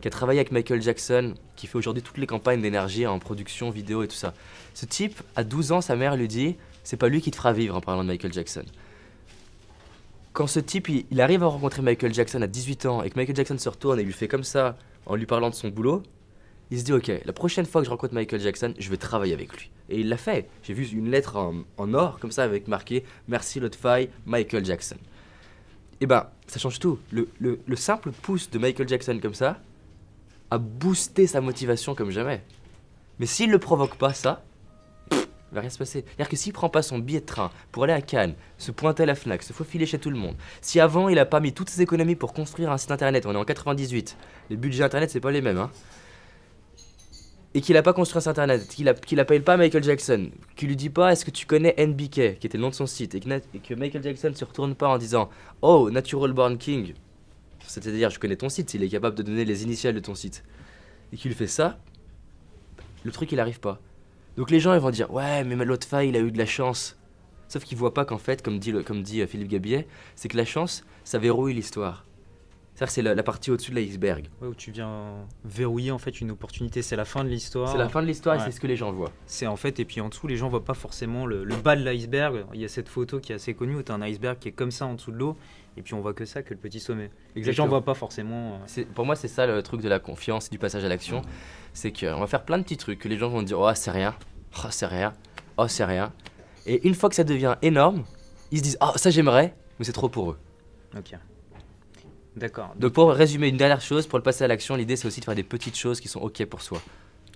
qui 0.00 0.08
a, 0.08 0.10
travaillé 0.10 0.40
avec 0.40 0.52
Michael 0.52 0.80
Jackson, 0.80 1.34
qui 1.56 1.66
fait 1.66 1.76
aujourd'hui 1.76 2.02
toutes 2.02 2.16
les 2.16 2.26
campagnes 2.26 2.62
d'énergie 2.62 3.06
en 3.06 3.18
production 3.18 3.68
vidéo 3.68 4.02
et 4.02 4.08
tout 4.08 4.16
ça. 4.16 4.32
Ce 4.74 4.86
type, 4.86 5.22
à 5.36 5.44
12 5.44 5.72
ans, 5.72 5.80
sa 5.80 5.96
mère 5.96 6.16
lui 6.16 6.28
dit 6.28 6.56
C'est 6.84 6.96
pas 6.96 7.08
lui 7.08 7.20
qui 7.20 7.30
te 7.30 7.36
fera 7.36 7.52
vivre 7.52 7.76
en 7.76 7.80
parlant 7.80 8.02
de 8.02 8.08
Michael 8.08 8.32
Jackson. 8.32 8.64
Quand 10.32 10.46
ce 10.46 10.60
type, 10.60 10.88
il, 10.88 11.20
arrive 11.20 11.42
à 11.42 11.46
rencontrer 11.46 11.82
Michael 11.82 12.14
Jackson 12.14 12.40
à 12.42 12.46
18 12.46 12.86
ans 12.86 13.02
et 13.02 13.10
que 13.10 13.16
Michael 13.16 13.36
Jackson 13.36 13.58
se 13.58 13.68
retourne 13.68 13.98
et 13.98 14.04
lui 14.04 14.12
fait 14.12 14.28
comme 14.28 14.44
ça 14.44 14.76
en 15.06 15.16
lui 15.16 15.26
parlant 15.26 15.50
de 15.50 15.54
son 15.54 15.68
boulot, 15.68 16.02
il 16.70 16.78
se 16.78 16.84
dit 16.84 16.92
Ok, 16.92 17.10
la 17.24 17.32
prochaine 17.32 17.66
fois 17.66 17.80
que 17.80 17.86
je 17.86 17.90
rencontre 17.90 18.14
Michael 18.14 18.40
Jackson, 18.40 18.72
je 18.78 18.90
vais 18.90 18.96
travailler 18.96 19.34
avec 19.34 19.52
lui. 19.56 19.70
Et 19.88 20.00
il 20.00 20.08
l'a 20.08 20.16
fait. 20.16 20.48
J'ai 20.62 20.72
vu 20.72 20.86
une 20.86 21.10
lettre 21.10 21.36
en, 21.36 21.94
or, 21.94 22.20
comme 22.20 22.30
ça, 22.30 22.44
avec 22.44 22.68
marqué 22.68 23.04
Merci 23.26 23.58
Lotfy, 23.58 24.08
Michael 24.24 24.64
Jackson 24.64 24.96
et 26.00 26.04
eh 26.04 26.06
ben 26.06 26.26
ça 26.46 26.58
change 26.58 26.78
tout. 26.78 26.98
Le, 27.12 27.28
le, 27.38 27.76
simple 27.76 28.10
pouce 28.10 28.48
de 28.48 28.58
Michael 28.58 28.88
Jackson 28.88 29.18
comme 29.20 29.34
ça 29.34 29.58
a 30.50 30.56
boosté 30.56 31.26
sa 31.26 31.42
motivation 31.42 31.94
comme 31.94 32.10
jamais. 32.10 32.42
Mais 33.18 33.26
s'il 33.26 33.50
ne 33.50 33.58
provoque 33.58 33.96
pas 33.96 34.14
ça, 34.14 34.42
il 35.50 35.54
va 35.54 35.60
rien 35.60 35.70
se 35.70 35.78
passer. 35.78 36.04
C'est-à-dire 36.06 36.28
que 36.28 36.36
s'il 36.36 36.52
prend 36.52 36.68
pas 36.68 36.82
son 36.82 36.98
billet 36.98 37.20
de 37.20 37.26
train 37.26 37.50
pour 37.72 37.84
aller 37.84 37.92
à 37.92 38.00
Cannes, 38.00 38.34
se 38.58 38.70
pointer 38.70 39.02
à 39.02 39.06
la 39.06 39.14
Fnac, 39.14 39.42
se 39.42 39.52
faufiler 39.52 39.86
chez 39.86 39.98
tout 39.98 40.10
le 40.10 40.16
monde, 40.16 40.36
si 40.60 40.80
avant 40.80 41.08
il 41.08 41.18
a 41.18 41.26
pas 41.26 41.40
mis 41.40 41.52
toutes 41.52 41.70
ses 41.70 41.82
économies 41.82 42.14
pour 42.14 42.32
construire 42.32 42.70
un 42.70 42.78
site 42.78 42.92
internet, 42.92 43.26
on 43.26 43.34
est 43.34 43.36
en 43.36 43.44
98, 43.44 44.16
les 44.50 44.56
budgets 44.56 44.84
internet 44.84 45.10
c'est 45.10 45.20
pas 45.20 45.32
les 45.32 45.42
mêmes, 45.42 45.58
hein, 45.58 45.70
et 47.54 47.60
qu'il 47.60 47.74
n'a 47.74 47.82
pas 47.82 47.92
construit 47.92 48.18
un 48.18 48.20
site 48.20 48.28
internet, 48.28 48.68
qu'il 48.68 48.94
qu 49.06 49.18
appelle 49.18 49.42
pas 49.42 49.56
Michael 49.56 49.82
Jackson, 49.82 50.30
qu'il 50.54 50.68
lui 50.68 50.76
dit 50.76 50.90
pas 50.90 51.12
est-ce 51.12 51.24
que 51.24 51.32
tu 51.32 51.46
connais 51.46 51.74
NBK, 51.78 52.38
qui 52.38 52.46
était 52.46 52.58
le 52.58 52.62
nom 52.62 52.70
de 52.70 52.74
son 52.74 52.86
site, 52.86 53.16
et 53.16 53.20
que, 53.20 53.74
Michael 53.74 54.02
Jackson 54.02 54.32
se 54.34 54.44
retourne 54.44 54.74
pas 54.74 54.88
en 54.88 54.98
disant 54.98 55.30
oh 55.62 55.90
Natural 55.90 56.32
Born 56.32 56.58
King, 56.58 56.94
c'est-à-dire 57.66 58.10
je 58.10 58.20
connais 58.20 58.36
ton 58.36 58.48
site, 58.48 58.74
il 58.74 58.84
est 58.84 58.88
capable 58.88 59.16
de 59.16 59.22
donner 59.22 59.44
les 59.44 59.64
initiales 59.64 59.94
de 59.94 60.00
ton 60.00 60.14
site, 60.14 60.44
et 61.12 61.16
qu'il 61.16 61.34
fait 61.34 61.48
ça, 61.48 61.78
le 63.02 63.10
truc 63.10 63.32
il 63.32 63.40
arrive 63.40 63.58
pas. 63.58 63.80
Donc 64.36 64.50
les 64.50 64.60
gens 64.60 64.74
ils 64.74 64.80
vont 64.80 64.90
dire 64.90 65.12
ouais 65.12 65.44
mais 65.44 65.56
l'autre 65.64 65.86
faille 65.86 66.08
il 66.08 66.16
a 66.16 66.20
eu 66.20 66.30
de 66.30 66.38
la 66.38 66.46
chance, 66.46 66.98
sauf 67.48 67.64
qu'ils 67.64 67.78
voient 67.78 67.94
pas 67.94 68.04
qu'en 68.04 68.18
fait 68.18 68.42
comme 68.42 68.58
dit, 68.58 68.72
comme 68.84 69.02
dit 69.02 69.20
euh, 69.20 69.26
Philippe 69.26 69.48
Gabillet, 69.48 69.86
c'est 70.14 70.28
que 70.28 70.36
la 70.36 70.44
chance 70.44 70.84
ça 71.04 71.18
verrouille 71.18 71.54
l'histoire 71.54 72.04
c'est 72.88 73.02
la, 73.02 73.22
partie 73.22 73.50
au-dessus 73.50 73.70
de 73.72 73.76
l'iceberg. 73.76 74.28
Ouais, 74.40 74.48
où 74.48 74.54
tu 74.54 74.70
viens 74.70 75.26
verrouiller 75.44 75.90
en 75.90 75.98
fait 75.98 76.20
une 76.20 76.30
opportunité. 76.30 76.82
C'est 76.82 76.96
la 76.96 77.04
fin 77.04 77.24
de 77.24 77.28
l'histoire. 77.28 77.70
C'est 77.70 77.78
la 77.78 77.88
fin 77.88 78.00
de 78.00 78.06
l'histoire 78.06 78.36
et 78.36 78.38
c'est 78.40 78.52
ce 78.52 78.60
que 78.60 78.66
les 78.66 78.76
gens 78.76 78.92
voient. 78.92 79.12
C'est 79.26 79.46
en 79.46 79.56
fait, 79.56 79.80
et 79.80 79.84
puis 79.84 80.00
en 80.00 80.08
dessous, 80.08 80.26
les 80.26 80.36
gens 80.36 80.48
voient 80.48 80.64
pas 80.64 80.74
forcément 80.74 81.26
le, 81.26 81.44
bas 81.62 81.76
de 81.76 81.84
l'iceberg. 81.84 82.46
Il 82.54 82.60
y 82.60 82.64
a 82.64 82.68
cette 82.68 82.88
photo 82.88 83.20
qui 83.20 83.32
est 83.32 83.34
assez 83.34 83.54
connue 83.54 83.76
où 83.76 83.82
tu 83.82 83.92
as 83.92 83.94
un 83.94 84.02
iceberg 84.02 84.38
qui 84.38 84.48
est 84.48 84.52
comme 84.52 84.70
ça 84.70 84.86
en 84.86 84.94
dessous 84.94 85.12
de 85.12 85.16
l'eau. 85.16 85.36
Et 85.76 85.82
puis 85.82 85.94
on 85.94 86.00
voit 86.00 86.14
que 86.14 86.24
ça, 86.24 86.42
que 86.42 86.52
le 86.52 86.60
petit 86.60 86.80
sommet. 86.80 87.10
Les 87.34 87.52
gens 87.52 87.66
voient 87.66 87.84
pas 87.84 87.94
forcément. 87.94 88.60
Euh, 88.78 88.84
pour 88.94 89.06
moi, 89.06 89.16
c'est 89.16 89.28
ça 89.28 89.46
le 89.46 89.62
truc 89.62 89.80
de 89.80 89.88
la 89.88 89.98
confiance 89.98 90.46
et 90.46 90.50
du 90.50 90.58
passage 90.58 90.84
à 90.84 90.88
l'action. 90.88 91.22
C'est 91.72 91.92
qu'on 91.92 92.18
va 92.20 92.26
faire 92.26 92.44
plein 92.44 92.58
de 92.58 92.64
petits 92.64 92.76
trucs 92.76 92.98
que 92.98 93.08
les 93.08 93.18
gens 93.18 93.28
vont 93.28 93.42
dire 93.42 93.58
Oh, 93.60 93.70
c'est 93.74 93.90
rien. 93.90 94.14
Oh, 94.58 94.68
c'est 94.70 94.86
rien. 94.86 95.12
Oh, 95.56 95.68
c'est 95.68 95.84
rien. 95.84 96.12
Et 96.66 96.86
une 96.86 96.94
fois 96.94 97.08
que 97.08 97.14
ça 97.14 97.24
devient 97.24 97.56
énorme, 97.62 98.04
ils 98.50 98.58
se 98.58 98.62
disent 98.62 98.78
Oh, 98.80 98.92
ça 98.96 99.10
j'aimerais, 99.10 99.54
mais 99.78 99.84
c'est 99.84 99.92
trop 99.92 100.08
pour 100.08 100.32
eux. 100.32 100.38
Ok. 100.96 101.16
D'accord. 102.36 102.74
Donc 102.76 102.92
pour 102.92 103.10
résumer 103.10 103.48
une 103.48 103.56
dernière 103.56 103.80
chose, 103.80 104.06
pour 104.06 104.18
le 104.18 104.22
passer 104.22 104.44
à 104.44 104.48
l'action, 104.48 104.74
l'idée 104.76 104.96
c'est 104.96 105.06
aussi 105.06 105.20
de 105.20 105.24
faire 105.24 105.34
des 105.34 105.42
petites 105.42 105.76
choses 105.76 106.00
qui 106.00 106.08
sont 106.08 106.20
ok 106.20 106.44
pour 106.46 106.62
soi. 106.62 106.80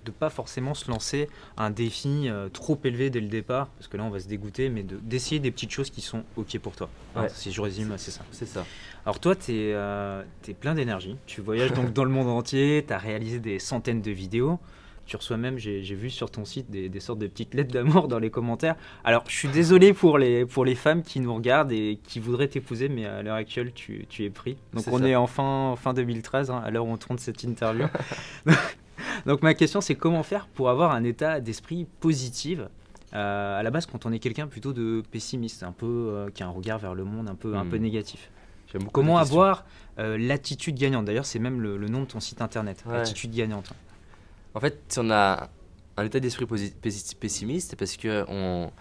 De 0.05 0.11
pas 0.11 0.29
forcément 0.29 0.73
se 0.73 0.89
lancer 0.89 1.27
un 1.57 1.71
défi 1.71 2.29
euh, 2.29 2.47
trop 2.49 2.79
élevé 2.83 3.09
dès 3.09 3.19
le 3.19 3.27
départ, 3.27 3.67
parce 3.67 3.87
que 3.87 3.97
là 3.97 4.03
on 4.03 4.09
va 4.09 4.19
se 4.19 4.27
dégoûter, 4.27 4.69
mais 4.69 4.83
d'essayer 4.83 5.39
des 5.39 5.51
petites 5.51 5.71
choses 5.71 5.89
qui 5.89 6.01
sont 6.01 6.23
ok 6.37 6.59
pour 6.59 6.75
toi. 6.75 6.89
si 7.29 7.51
je 7.51 7.59
résume, 7.61 7.93
c'est 7.97 8.11
ça. 8.11 8.21
C'est 8.31 8.47
ça. 8.47 8.65
Alors 9.05 9.19
toi, 9.19 9.35
tu 9.35 9.51
es, 9.51 9.73
euh, 9.73 10.23
es, 10.47 10.53
plein 10.53 10.75
d'énergie, 10.75 11.17
tu 11.25 11.41
voyages 11.41 11.73
donc 11.73 11.93
dans 11.93 12.03
le 12.03 12.09
monde 12.09 12.27
entier, 12.27 12.83
tu 12.87 12.93
as 12.93 12.97
réalisé 12.97 13.39
des 13.39 13.59
centaines 13.59 14.01
de 14.01 14.11
vidéos. 14.11 14.59
Tu 15.05 15.15
reçois 15.17 15.37
même, 15.37 15.59
j'ai 15.59 15.81
vu 15.81 16.09
sur 16.09 16.31
ton 16.31 16.45
site 16.45 16.71
des, 16.71 16.99
sortes 16.99 17.19
de 17.19 17.27
petites 17.27 17.53
lettres 17.53 17.71
d'amour 17.71 18.07
dans 18.07 18.17
les 18.17 18.31
commentaires. 18.31 18.75
Alors, 19.03 19.23
je 19.27 19.35
suis 19.35 19.47
désolé 19.47 19.93
pour 19.93 20.17
les, 20.17 20.45
pour 20.47 20.65
les 20.65 20.73
femmes 20.73 21.03
qui 21.03 21.19
nous 21.19 21.33
regardent 21.33 21.71
et 21.71 21.99
qui 22.03 22.19
voudraient 22.19 22.47
t'épouser, 22.47 22.89
mais 22.89 23.05
à 23.05 23.21
l'heure 23.21 23.35
actuelle, 23.35 23.71
tu, 23.71 24.07
tu, 24.09 24.25
es 24.25 24.31
pris. 24.31 24.57
Donc, 24.73 24.85
on 24.87 25.03
est 25.03 25.15
en 25.15 25.27
fin, 25.27 25.75
fin 25.77 25.93
2013, 25.93 26.49
hein, 26.49 26.61
à 26.65 26.71
l'heure 26.71 26.87
où 26.87 26.91
on 26.91 26.97
tourne 26.97 27.19
cette 27.19 27.43
interview. 27.43 27.85
Donc, 29.25 29.41
ma 29.41 29.53
question, 29.53 29.81
c'est 29.81 29.95
comment 29.95 30.23
faire 30.23 30.47
pour 30.47 30.69
avoir 30.69 30.91
un 30.91 31.03
état 31.03 31.39
d'esprit 31.39 31.87
positif 31.99 32.59
euh, 33.13 33.59
à 33.59 33.63
la 33.63 33.71
base 33.71 33.85
quand 33.85 34.05
on 34.05 34.11
est 34.11 34.19
quelqu'un 34.19 34.47
plutôt 34.47 34.73
de 34.73 35.01
pessimiste, 35.11 35.63
un 35.63 35.71
peu 35.71 35.85
euh, 35.85 36.29
qui 36.33 36.43
a 36.43 36.47
un 36.47 36.49
regard 36.49 36.79
vers 36.79 36.93
le 36.93 37.05
monde 37.05 37.29
un 37.29 37.35
peu, 37.35 37.55
un 37.55 37.65
peu 37.65 37.77
hmm. 37.77 37.81
négatif. 37.81 38.29
Comment 38.91 39.17
avoir 39.17 39.63
euh, 39.99 40.17
l'attitude 40.17 40.75
gagnante? 40.75 41.05
D'ailleurs, 41.05 41.25
c'est 41.25 41.39
même 41.39 41.61
le, 41.61 41.77
nom 41.87 42.01
de 42.01 42.05
ton 42.05 42.19
site 42.19 42.41
internet, 42.41 42.83
l'attitude 42.89 43.33
gagnante. 43.33 43.71
En 44.53 44.59
fait, 44.59 44.81
si 44.89 44.99
on 44.99 45.09
a 45.11 45.49
un 45.95 46.05
état 46.05 46.19
d'esprit 46.19 46.45
pessimiste, 47.21 47.75
parce 47.77 47.95
qu'on 47.95 48.71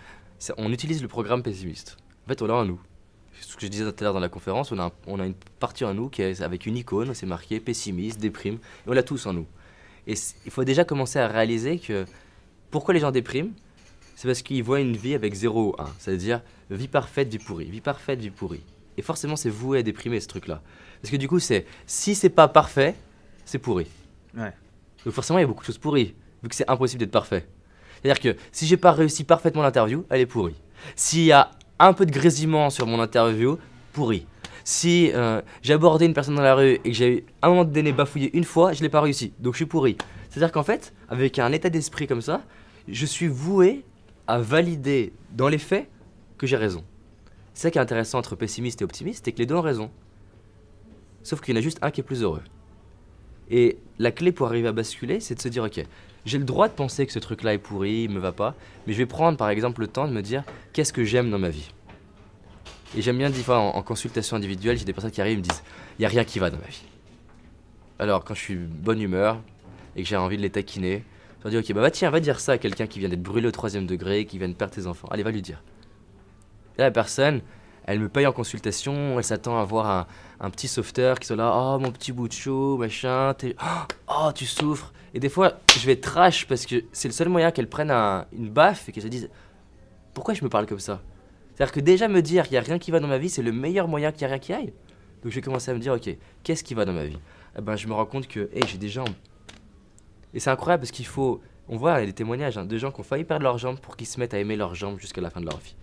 on 0.58 0.72
utilise 0.72 1.00
le 1.00 1.06
programme 1.06 1.44
pessimiste. 1.44 1.96
En 2.26 2.28
fait, 2.28 2.42
on 2.42 2.46
l'a 2.46 2.54
en 2.54 2.64
nous. 2.64 2.80
Ce 3.40 3.54
que 3.54 3.62
je 3.62 3.68
disais 3.68 3.84
tout 3.84 3.94
à 4.00 4.04
l'heure 4.04 4.14
dans 4.14 4.20
la 4.20 4.28
conférence, 4.28 4.72
on 4.72 4.78
a, 4.80 4.90
on 5.06 5.20
a 5.20 5.26
une 5.26 5.34
partie 5.60 5.84
en 5.84 5.94
nous 5.94 6.08
qui 6.08 6.22
est 6.22 6.40
avec 6.40 6.66
une 6.66 6.76
icône, 6.76 7.14
c'est 7.14 7.26
marqué 7.26 7.60
pessimiste, 7.60 8.18
déprime, 8.18 8.54
et 8.54 8.88
on 8.88 8.92
l'a 8.92 9.02
tous 9.04 9.26
en 9.26 9.32
nous. 9.32 9.46
Et 10.06 10.14
il 10.44 10.50
faut 10.50 10.64
déjà 10.64 10.84
commencer 10.84 11.18
à 11.18 11.28
réaliser 11.28 11.78
que 11.78 12.04
pourquoi 12.70 12.94
les 12.94 13.00
gens 13.00 13.10
dépriment 13.10 13.52
C'est 14.16 14.28
parce 14.28 14.42
qu'ils 14.42 14.62
voient 14.62 14.80
une 14.80 14.96
vie 14.96 15.14
avec 15.14 15.34
0 15.34 15.68
ou 15.68 15.74
1, 15.78 15.86
c'est-à-dire 15.98 16.42
vie 16.70 16.88
parfaite, 16.88 17.28
vie 17.28 17.38
pourrie, 17.38 17.66
vie 17.66 17.80
parfaite, 17.80 18.20
vie 18.20 18.30
pourrie. 18.30 18.62
Et 18.96 19.02
forcément, 19.02 19.36
c'est 19.36 19.50
voué 19.50 19.78
à 19.78 19.82
déprimer 19.82 20.20
ce 20.20 20.28
truc-là. 20.28 20.62
Parce 21.00 21.10
que 21.10 21.16
du 21.16 21.28
coup, 21.28 21.38
c'est 21.38 21.66
si 21.86 22.14
c'est 22.14 22.30
pas 22.30 22.48
parfait, 22.48 22.94
c'est 23.44 23.58
pourri. 23.58 23.86
Ouais. 24.36 24.52
Donc 25.04 25.14
forcément, 25.14 25.38
il 25.38 25.42
y 25.42 25.44
a 25.44 25.48
beaucoup 25.48 25.62
de 25.62 25.66
choses 25.66 25.78
pourries, 25.78 26.14
vu 26.42 26.48
que 26.48 26.54
c'est 26.54 26.68
impossible 26.70 27.00
d'être 27.00 27.10
parfait. 27.10 27.46
C'est-à-dire 28.02 28.20
que 28.20 28.38
si 28.52 28.66
j'ai 28.66 28.76
pas 28.76 28.92
réussi 28.92 29.24
parfaitement 29.24 29.62
l'interview, 29.62 30.04
elle 30.10 30.20
est 30.20 30.26
pourrie. 30.26 30.54
S'il 30.96 31.24
y 31.24 31.32
a 31.32 31.50
un 31.78 31.92
peu 31.92 32.06
de 32.06 32.12
grésillement 32.12 32.70
sur 32.70 32.86
mon 32.86 33.00
interview, 33.00 33.58
pourri. 33.92 34.26
Si 34.64 35.10
euh, 35.12 35.42
abordé 35.68 36.06
une 36.06 36.14
personne 36.14 36.34
dans 36.34 36.42
la 36.42 36.54
rue 36.54 36.72
et 36.72 36.78
que 36.78 36.92
j'ai 36.92 37.26
à 37.42 37.46
un 37.46 37.50
moment 37.50 37.64
donné 37.64 37.92
bafouillé 37.92 38.34
une 38.36 38.44
fois, 38.44 38.72
je 38.72 38.82
l'ai 38.82 38.88
pas 38.88 39.02
réussi. 39.02 39.32
Donc 39.38 39.52
je 39.52 39.58
suis 39.58 39.66
pourri. 39.66 39.96
C'est-à-dire 40.30 40.52
qu'en 40.52 40.62
fait, 40.62 40.94
avec 41.08 41.38
un 41.38 41.52
état 41.52 41.68
d'esprit 41.70 42.06
comme 42.06 42.22
ça, 42.22 42.42
je 42.88 43.06
suis 43.06 43.28
voué 43.28 43.84
à 44.26 44.38
valider 44.38 45.12
dans 45.32 45.48
les 45.48 45.58
faits 45.58 45.88
que 46.38 46.46
j'ai 46.46 46.56
raison. 46.56 46.82
C'est 47.52 47.62
ça 47.62 47.70
qui 47.70 47.78
est 47.78 47.80
intéressant 47.82 48.18
entre 48.18 48.36
pessimiste 48.36 48.80
et 48.80 48.84
optimiste, 48.84 49.26
c'est 49.26 49.32
que 49.32 49.38
les 49.38 49.46
deux 49.46 49.54
ont 49.54 49.60
raison. 49.60 49.90
Sauf 51.22 51.40
qu'il 51.40 51.54
y 51.54 51.56
en 51.56 51.60
a 51.60 51.62
juste 51.62 51.78
un 51.82 51.90
qui 51.90 52.00
est 52.00 52.04
plus 52.04 52.22
heureux. 52.22 52.42
Et 53.50 53.78
la 53.98 54.10
clé 54.10 54.32
pour 54.32 54.46
arriver 54.46 54.68
à 54.68 54.72
basculer, 54.72 55.20
c'est 55.20 55.34
de 55.34 55.40
se 55.40 55.48
dire, 55.48 55.62
ok, 55.62 55.84
j'ai 56.24 56.38
le 56.38 56.44
droit 56.44 56.68
de 56.68 56.72
penser 56.72 57.06
que 57.06 57.12
ce 57.12 57.18
truc-là 57.18 57.54
est 57.54 57.58
pourri, 57.58 58.04
il 58.04 58.10
me 58.10 58.18
va 58.18 58.32
pas, 58.32 58.54
mais 58.86 58.92
je 58.92 58.98
vais 58.98 59.06
prendre 59.06 59.36
par 59.36 59.50
exemple 59.50 59.82
le 59.82 59.86
temps 59.86 60.08
de 60.08 60.12
me 60.12 60.22
dire, 60.22 60.42
qu'est-ce 60.72 60.92
que 60.92 61.04
j'aime 61.04 61.30
dans 61.30 61.38
ma 61.38 61.50
vie? 61.50 61.70
Et 62.96 63.02
j'aime 63.02 63.18
bien, 63.18 63.28
des 63.28 63.42
fois, 63.42 63.58
en, 63.58 63.82
consultation 63.82 64.36
individuelle, 64.36 64.78
j'ai 64.78 64.84
des 64.84 64.92
personnes 64.92 65.10
qui 65.10 65.20
arrivent 65.20 65.34
et 65.34 65.42
me 65.42 65.42
disent, 65.42 65.62
il 65.98 66.02
n'y 66.02 66.06
a 66.06 66.08
rien 66.08 66.24
qui 66.24 66.38
va 66.38 66.50
dans 66.50 66.58
ma 66.58 66.66
vie. 66.66 66.84
Alors, 67.98 68.24
quand 68.24 68.34
je 68.34 68.40
suis 68.40 68.56
bonne 68.56 69.00
humeur 69.00 69.40
et 69.96 70.02
que 70.02 70.08
j'ai 70.08 70.16
envie 70.16 70.36
de 70.36 70.42
les 70.42 70.50
taquiner, 70.50 71.04
je 71.38 71.48
leur 71.48 71.62
dis, 71.62 71.72
ok, 71.72 71.76
bah, 71.76 71.90
tiens, 71.90 72.10
va 72.10 72.20
dire 72.20 72.38
ça 72.38 72.52
à 72.52 72.58
quelqu'un 72.58 72.86
qui 72.86 73.00
vient 73.00 73.08
d'être 73.08 73.22
brûlé 73.22 73.48
au 73.48 73.50
troisième 73.50 73.86
degré, 73.86 74.26
qui 74.26 74.38
vient 74.38 74.48
de 74.48 74.54
perdre 74.54 74.74
ses 74.74 74.86
enfants. 74.86 75.08
Allez, 75.10 75.24
va 75.24 75.32
lui 75.32 75.42
dire. 75.42 75.60
Et 76.78 76.82
la 76.82 76.92
personne, 76.92 77.40
elle 77.84 77.98
me 77.98 78.08
paye 78.08 78.26
en 78.26 78.32
consultation, 78.32 79.18
elle 79.18 79.24
s'attend 79.24 79.58
à 79.58 79.64
voir 79.64 80.06
un, 80.40 80.50
petit 80.50 80.68
sauveteur 80.68 81.18
qui 81.18 81.26
soit 81.26 81.36
là, 81.36 81.52
oh 81.54 81.78
mon 81.78 81.90
petit 81.90 82.12
bout 82.12 82.28
de 82.28 82.32
chou, 82.32 82.76
machin, 82.78 83.34
oh 84.08 84.30
tu 84.34 84.46
souffres. 84.46 84.92
Et 85.14 85.20
des 85.20 85.28
fois, 85.28 85.58
je 85.76 85.86
vais 85.86 85.96
trash 85.96 86.46
parce 86.46 86.64
que 86.64 86.84
c'est 86.92 87.08
le 87.08 87.14
seul 87.14 87.28
moyen 87.28 87.50
qu'elle 87.50 87.68
prenne 87.68 87.90
une 87.90 88.50
baffe 88.50 88.88
et 88.88 88.92
qu'elle 88.92 89.04
se 89.04 89.08
dise, 89.08 89.28
pourquoi 90.12 90.34
je 90.34 90.44
me 90.44 90.48
parle 90.48 90.66
comme 90.66 90.80
ça? 90.80 91.00
C'est-à-dire 91.54 91.72
que 91.72 91.80
déjà 91.80 92.08
me 92.08 92.20
dire 92.22 92.44
qu'il 92.44 92.52
n'y 92.52 92.58
a 92.58 92.62
rien 92.62 92.78
qui 92.78 92.90
va 92.90 93.00
dans 93.00 93.08
ma 93.08 93.18
vie, 93.18 93.30
c'est 93.30 93.42
le 93.42 93.52
meilleur 93.52 93.88
moyen 93.88 94.12
qu'il 94.12 94.20
n'y 94.20 94.24
a 94.24 94.28
rien 94.28 94.38
qui 94.38 94.52
aille. 94.52 94.72
Donc 95.22 95.30
je 95.30 95.34
vais 95.36 95.40
commencer 95.40 95.70
à 95.70 95.74
me 95.74 95.78
dire, 95.78 95.92
ok, 95.92 96.16
qu'est-ce 96.42 96.64
qui 96.64 96.74
va 96.74 96.84
dans 96.84 96.92
ma 96.92 97.04
vie? 97.04 97.18
Eh 97.56 97.62
ben, 97.62 97.76
Je 97.76 97.86
me 97.86 97.94
rends 97.94 98.06
compte 98.06 98.26
que, 98.26 98.50
hey, 98.52 98.62
j'ai 98.66 98.78
des 98.78 98.88
jambes. 98.88 99.14
Et 100.32 100.40
c'est 100.40 100.50
incroyable 100.50 100.82
parce 100.82 100.90
qu'il 100.90 101.06
faut, 101.06 101.40
on 101.68 101.76
voit 101.76 102.00
il 102.02 102.06
des 102.06 102.12
témoignages 102.12 102.58
hein, 102.58 102.64
de 102.64 102.76
gens 102.76 102.90
qui 102.90 103.00
ont 103.00 103.04
failli 103.04 103.24
perdre 103.24 103.44
leurs 103.44 103.58
jambes 103.58 103.78
pour 103.78 103.96
qu'ils 103.96 104.08
se 104.08 104.18
mettent 104.18 104.34
à 104.34 104.38
aimer 104.38 104.56
leurs 104.56 104.74
jambes 104.74 104.98
jusqu'à 104.98 105.20
la 105.20 105.30
fin 105.30 105.40
de 105.40 105.46
leur 105.46 105.58
vie 105.58 105.76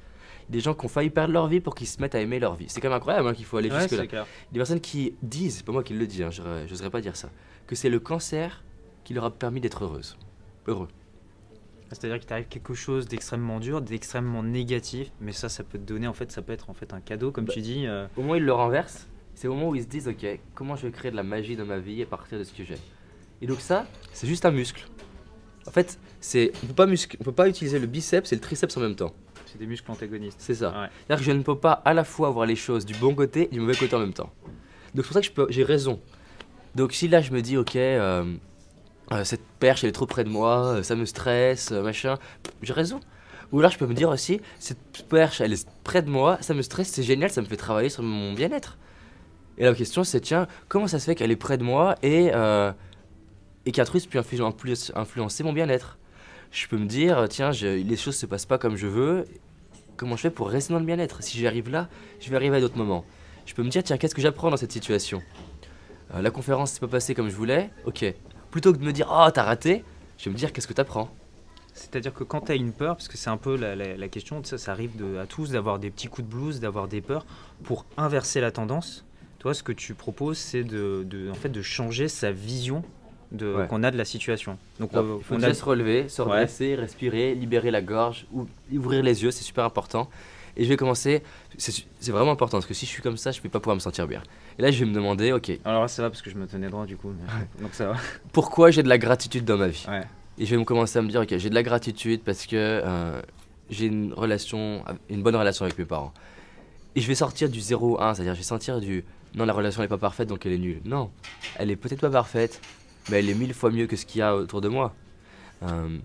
des 0.51 0.59
gens 0.59 0.73
qui 0.73 0.85
ont 0.85 0.89
failli 0.89 1.09
perdre 1.09 1.33
leur 1.33 1.47
vie 1.47 1.61
pour 1.61 1.73
qu'ils 1.73 1.87
se 1.87 1.99
mettent 2.01 2.13
à 2.13 2.19
aimer 2.19 2.39
leur 2.39 2.55
vie. 2.55 2.65
C'est 2.67 2.81
quand 2.81 2.89
même 2.89 2.97
incroyable 2.97 3.27
hein, 3.27 3.33
qu'il 3.33 3.45
faut 3.45 3.57
aller 3.57 3.71
jusque 3.71 3.91
là. 3.91 4.25
Des 4.51 4.59
personnes 4.59 4.81
qui 4.81 5.15
disent, 5.23 5.57
c'est 5.57 5.65
pas 5.65 5.71
moi 5.71 5.83
qui 5.83 5.93
le 5.93 6.05
dis, 6.05 6.23
hein, 6.23 6.29
je 6.29 6.41
n'oserais 6.69 6.89
pas 6.89 7.01
dire 7.01 7.15
ça, 7.15 7.29
que 7.65 7.75
c'est 7.75 7.89
le 7.89 7.99
cancer 7.99 8.63
qui 9.03 9.13
leur 9.13 9.23
a 9.25 9.31
permis 9.31 9.61
d'être 9.61 9.83
heureuse. 9.83 10.17
Heureux. 10.67 10.89
C'est-à-dire 11.93 12.19
qu'il 12.19 12.27
t'arrive 12.27 12.47
quelque 12.47 12.73
chose 12.73 13.07
d'extrêmement 13.07 13.59
dur, 13.59 13.81
d'extrêmement 13.81 14.43
négatif, 14.43 15.11
mais 15.19 15.33
ça, 15.33 15.49
ça 15.49 15.63
peut 15.63 15.77
te 15.77 15.83
donner, 15.83 16.07
en 16.07 16.13
fait, 16.13 16.31
ça 16.31 16.41
peut 16.41 16.53
être 16.53 16.69
en 16.69 16.73
fait 16.73 16.93
un 16.93 17.01
cadeau, 17.01 17.31
comme 17.31 17.45
bah, 17.45 17.53
tu 17.53 17.61
dis. 17.61 17.85
Euh. 17.85 18.07
Au 18.15 18.21
moment 18.21 18.33
où 18.33 18.35
ils 18.37 18.45
le 18.45 18.53
renversent, 18.53 19.07
c'est 19.35 19.47
au 19.47 19.53
moment 19.53 19.69
où 19.69 19.75
ils 19.75 19.83
se 19.83 19.87
disent, 19.87 20.07
ok, 20.07 20.25
comment 20.55 20.75
je 20.75 20.87
vais 20.87 20.91
créer 20.91 21.11
de 21.11 21.15
la 21.15 21.23
magie 21.23 21.55
dans 21.55 21.65
ma 21.65 21.79
vie 21.79 22.01
à 22.01 22.05
partir 22.05 22.39
de 22.39 22.43
ce 22.43 22.53
que 22.53 22.63
j'ai. 22.63 22.77
Et 23.41 23.47
donc 23.47 23.59
ça, 23.59 23.85
c'est 24.13 24.27
juste 24.27 24.45
un 24.45 24.51
muscle. 24.51 24.87
En 25.67 25.71
fait, 25.71 25.99
c'est, 26.19 26.51
on 26.63 26.67
peut 26.67 26.73
pas 26.73 26.87
on 26.87 27.23
peut 27.23 27.31
pas 27.31 27.49
utiliser 27.49 27.79
le 27.79 27.87
biceps 27.87 28.31
et 28.31 28.35
le 28.35 28.41
triceps 28.41 28.75
en 28.77 28.81
même 28.81 28.95
temps. 28.95 29.13
C'est 29.45 29.57
des 29.57 29.65
muscles 29.65 29.91
antagonistes. 29.91 30.37
C'est 30.39 30.55
ça. 30.55 30.89
C'est-à-dire 31.07 31.25
que 31.25 31.31
je 31.31 31.35
ne 31.35 31.43
peux 31.43 31.57
pas 31.57 31.73
à 31.73 31.93
la 31.93 32.03
fois 32.03 32.29
voir 32.29 32.45
les 32.45 32.55
choses 32.55 32.85
du 32.85 32.93
bon 32.93 33.13
côté 33.13 33.49
et 33.51 33.53
du 33.53 33.59
mauvais 33.59 33.75
côté 33.75 33.95
en 33.95 33.99
même 33.99 34.13
temps. 34.13 34.31
Donc 34.95 35.05
c'est 35.05 35.13
pour 35.13 35.13
ça 35.13 35.21
que 35.21 35.51
j'ai 35.51 35.63
raison. 35.63 35.99
Donc 36.75 36.93
si 36.93 37.07
là 37.07 37.21
je 37.21 37.31
me 37.31 37.41
dis, 37.41 37.57
ok, 37.57 37.75
euh, 37.75 38.23
cette 39.23 39.43
perche 39.59 39.83
elle 39.83 39.89
est 39.89 39.93
trop 39.93 40.05
près 40.05 40.23
de 40.23 40.29
moi, 40.29 40.75
euh, 40.75 40.83
ça 40.83 40.95
me 40.95 41.05
stresse, 41.05 41.71
machin, 41.71 42.17
j'ai 42.61 42.73
raison. 42.73 42.99
Ou 43.51 43.59
alors 43.59 43.71
je 43.71 43.77
peux 43.77 43.85
me 43.85 43.93
dire 43.93 44.09
aussi, 44.09 44.39
cette 44.59 45.05
perche 45.09 45.41
elle 45.41 45.53
est 45.53 45.67
près 45.83 46.01
de 46.01 46.09
moi, 46.09 46.37
ça 46.41 46.53
me 46.53 46.61
stresse, 46.61 46.89
c'est 46.89 47.03
génial, 47.03 47.29
ça 47.29 47.41
me 47.41 47.45
fait 47.45 47.57
travailler 47.57 47.89
sur 47.89 48.03
mon 48.03 48.33
bien-être. 48.33 48.77
Et 49.57 49.65
la 49.65 49.73
question 49.73 50.03
c'est, 50.03 50.21
tiens, 50.21 50.47
comment 50.69 50.87
ça 50.87 50.99
se 50.99 51.05
fait 51.05 51.15
qu'elle 51.15 51.31
est 51.31 51.35
près 51.35 51.57
de 51.57 51.63
moi 51.63 51.95
et, 52.01 52.31
et 53.65 53.71
qu'un 53.71 53.83
truc 53.83 54.09
puisse 54.57 54.91
influencer 54.95 55.43
mon 55.43 55.53
bien-être? 55.53 55.97
Je 56.51 56.67
peux 56.67 56.77
me 56.77 56.85
dire, 56.85 57.27
tiens, 57.29 57.51
les 57.51 57.97
choses 57.97 58.15
se 58.15 58.25
passent 58.25 58.45
pas 58.45 58.57
comme 58.57 58.77
je 58.77 58.87
veux, 58.87 59.25
comment 59.97 60.15
je 60.15 60.21
fais 60.21 60.29
pour 60.29 60.49
rester 60.49 60.73
dans 60.73 60.79
le 60.79 60.85
bien-être? 60.85 61.21
Si 61.21 61.37
j'y 61.37 61.45
arrive 61.45 61.69
là, 61.69 61.89
je 62.21 62.29
vais 62.29 62.37
arriver 62.37 62.57
à 62.57 62.61
d'autres 62.61 62.77
moments. 62.77 63.05
Je 63.45 63.53
peux 63.53 63.63
me 63.63 63.69
dire, 63.69 63.83
tiens, 63.83 63.97
qu'est-ce 63.97 64.15
que 64.15 64.21
j'apprends 64.21 64.49
dans 64.49 64.57
cette 64.57 64.71
situation? 64.71 65.21
Euh, 66.13 66.21
La 66.21 66.31
conférence 66.31 66.71
s'est 66.71 66.79
pas 66.79 66.87
passée 66.87 67.13
comme 67.15 67.29
je 67.29 67.35
voulais, 67.35 67.69
ok. 67.85 68.13
Plutôt 68.51 68.73
que 68.73 68.77
de 68.77 68.83
me 68.83 68.93
dire, 68.93 69.07
oh, 69.09 69.29
t'as 69.33 69.43
raté, 69.43 69.83
je 70.17 70.25
vais 70.25 70.31
me 70.31 70.37
dire, 70.37 70.53
qu'est-ce 70.53 70.67
que 70.67 70.73
t'apprends? 70.73 71.09
C'est-à-dire 71.73 72.13
que 72.13 72.23
quand 72.23 72.41
tu 72.41 72.51
as 72.51 72.55
une 72.55 72.73
peur, 72.73 72.95
parce 72.95 73.07
que 73.07 73.17
c'est 73.17 73.29
un 73.29 73.37
peu 73.37 73.55
la, 73.55 74.07
question, 74.09 74.43
ça, 74.43 74.57
ça 74.57 74.71
arrive 74.71 74.91
à 75.19 75.25
tous 75.25 75.51
d'avoir 75.51 75.79
des 75.79 75.89
petits 75.89 76.07
coups 76.07 76.27
de 76.27 76.33
blues, 76.33 76.59
d'avoir 76.59 76.87
des 76.87 77.01
peurs, 77.01 77.25
pour 77.63 77.85
inverser 77.97 78.41
la 78.41 78.51
tendance, 78.51 79.05
toi, 79.39 79.53
ce 79.53 79.63
que 79.63 79.71
tu 79.71 79.95
proposes, 79.95 80.37
c'est 80.37 80.63
de, 80.63 81.29
en 81.31 81.33
fait, 81.33 81.49
de 81.49 81.61
changer 81.61 82.07
sa 82.07 82.31
vision 82.31 82.83
qu'on 83.69 83.83
a 83.83 83.91
de 83.91 83.97
la 83.97 84.05
situation. 84.05 84.57
Donc, 84.79 84.93
euh, 84.93 85.17
on 85.17 85.19
faut 85.21 85.43
a... 85.43 85.53
se 85.53 85.63
relever, 85.63 86.09
se 86.09 86.21
redresser, 86.21 86.75
respirer, 86.75 87.33
libérer 87.33 87.71
la 87.71 87.81
gorge, 87.81 88.27
ou 88.33 88.45
ouvrir 88.71 89.01
les 89.01 89.23
yeux, 89.23 89.31
c'est 89.31 89.43
super 89.43 89.63
important. 89.63 90.09
Et 90.57 90.63
je 90.63 90.69
vais 90.69 90.77
commencer, 90.77 91.23
c'est 91.57 92.11
vraiment 92.11 92.31
important, 92.31 92.57
parce 92.57 92.65
que 92.65 92.73
si 92.73 92.85
je 92.85 92.91
suis 92.91 93.01
comme 93.01 93.17
ça, 93.17 93.31
je 93.31 93.39
ne 93.39 93.43
vais 93.43 93.49
pas 93.49 93.59
pouvoir 93.59 93.75
me 93.75 93.81
sentir 93.81 94.07
bien. 94.07 94.21
Et 94.57 94.61
là, 94.61 94.71
je 94.71 94.79
vais 94.83 94.89
me 94.89 94.93
demander, 94.93 95.31
ok. 95.31 95.51
Alors 95.65 95.83
là, 95.83 95.87
ça 95.87 96.01
va, 96.01 96.09
parce 96.09 96.21
que 96.21 96.29
je 96.29 96.35
me 96.35 96.47
tenais 96.47 96.69
droit 96.69 96.85
du 96.85 96.97
coup. 96.97 97.13
Donc 97.61 97.73
ça 97.73 97.87
va. 97.87 97.95
Pourquoi 98.31 98.71
j'ai 98.71 98.83
de 98.83 98.89
la 98.89 98.97
gratitude 98.97 99.45
dans 99.45 99.57
ma 99.57 99.67
vie 99.67 99.85
Et 100.37 100.45
je 100.45 100.51
vais 100.51 100.57
me 100.57 100.65
commencer 100.65 100.99
à 100.99 101.01
me 101.01 101.09
dire, 101.09 101.21
ok, 101.21 101.37
j'ai 101.37 101.49
de 101.49 101.55
la 101.55 101.63
gratitude 101.63 102.21
parce 102.23 102.45
que 102.45 102.55
euh, 102.55 103.21
j'ai 103.69 103.85
une 103.85 104.13
relation, 104.13 104.83
une 105.09 105.23
bonne 105.23 105.35
relation 105.35 105.65
avec 105.65 105.77
mes 105.77 105.85
parents. 105.85 106.13
Et 106.95 107.01
je 107.01 107.07
vais 107.07 107.15
sortir 107.15 107.49
du 107.49 107.59
0-1, 107.59 108.15
c'est-à-dire 108.15 108.33
je 108.33 108.39
vais 108.39 108.43
sortir 108.43 108.81
du 108.81 109.05
non, 109.33 109.45
la 109.45 109.53
relation 109.53 109.81
n'est 109.81 109.87
pas 109.87 109.97
parfaite 109.97 110.27
donc 110.27 110.45
elle 110.45 110.53
est 110.53 110.57
nulle. 110.57 110.81
Non, 110.83 111.09
elle 111.57 111.71
est 111.71 111.75
peut-être 111.75 112.01
pas 112.01 112.09
parfaite, 112.09 112.61
mais 113.09 113.19
elle 113.19 113.29
est 113.29 113.33
mille 113.33 113.53
fois 113.53 113.71
mieux 113.71 113.87
que 113.87 113.95
ce 113.95 114.05
qu'il 114.05 114.19
y 114.19 114.21
a 114.21 114.35
autour 114.35 114.61
de 114.61 114.67
moi. 114.67 114.93
Euh, 115.63 115.97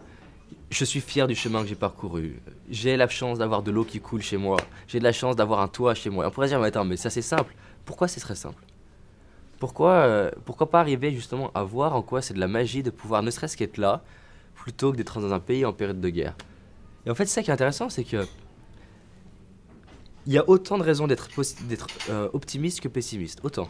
je 0.70 0.84
suis 0.84 1.00
fier 1.00 1.26
du 1.26 1.34
chemin 1.34 1.62
que 1.62 1.68
j'ai 1.68 1.74
parcouru. 1.74 2.40
J'ai 2.68 2.96
la 2.96 3.08
chance 3.08 3.38
d'avoir 3.38 3.62
de 3.62 3.70
l'eau 3.70 3.84
qui 3.84 4.00
coule 4.00 4.22
chez 4.22 4.36
moi. 4.36 4.56
J'ai 4.88 4.98
de 4.98 5.04
la 5.04 5.12
chance 5.12 5.36
d'avoir 5.36 5.60
un 5.60 5.68
toit 5.68 5.94
chez 5.94 6.10
moi. 6.10 6.26
on 6.26 6.30
pourrait 6.30 6.48
dire, 6.48 6.60
mais 6.60 6.68
attends, 6.68 6.84
mais 6.84 6.96
ça 6.96 7.10
c'est 7.10 7.22
simple. 7.22 7.54
Pourquoi 7.84 8.08
c'est 8.08 8.20
très 8.20 8.34
simple? 8.34 8.62
Pourquoi, 9.58 9.92
euh, 9.92 10.30
pourquoi 10.44 10.68
pas 10.70 10.80
arriver 10.80 11.12
justement 11.12 11.50
à 11.54 11.62
voir 11.62 11.94
en 11.94 12.02
quoi 12.02 12.20
c'est 12.20 12.34
de 12.34 12.40
la 12.40 12.48
magie 12.48 12.82
de 12.82 12.90
pouvoir 12.90 13.22
ne 13.22 13.30
serait-ce 13.30 13.56
qu'être 13.56 13.78
là, 13.78 14.02
plutôt 14.54 14.92
que 14.92 14.96
d'être 14.96 15.20
dans 15.20 15.32
un 15.32 15.40
pays 15.40 15.64
en 15.64 15.72
période 15.72 16.00
de 16.00 16.08
guerre? 16.08 16.34
Et 17.06 17.10
en 17.10 17.14
fait, 17.14 17.26
ça 17.26 17.42
qui 17.42 17.50
est 17.50 17.54
intéressant, 17.54 17.88
c'est 17.88 18.04
que 18.04 18.26
il 20.26 20.32
y 20.32 20.38
a 20.38 20.48
autant 20.48 20.76
de 20.76 20.82
raisons 20.82 21.06
d'être 21.06 21.28
euh, 22.10 22.28
optimiste 22.32 22.80
que 22.80 22.88
pessimiste. 22.88 23.40
Autant. 23.44 23.68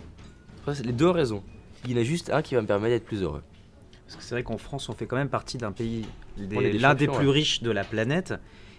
Les 0.82 0.92
deux 0.92 1.10
raisons 1.10 1.44
il 1.86 1.92
y 1.92 1.94
en 1.94 2.00
a 2.00 2.04
juste 2.04 2.30
un 2.30 2.42
qui 2.42 2.54
va 2.54 2.62
me 2.62 2.66
permettre 2.66 2.94
d'être 2.94 3.04
plus 3.04 3.22
heureux. 3.22 3.42
Parce 4.06 4.16
que 4.16 4.22
c'est 4.22 4.34
vrai 4.34 4.42
qu'en 4.42 4.58
France, 4.58 4.88
on 4.88 4.92
fait 4.92 5.06
quand 5.06 5.16
même 5.16 5.28
partie 5.28 5.58
d'un 5.58 5.72
pays, 5.72 6.06
l'un 6.38 6.94
des 6.94 7.08
plus 7.08 7.28
riches 7.28 7.62
de 7.62 7.70
la 7.70 7.84
planète. 7.84 8.34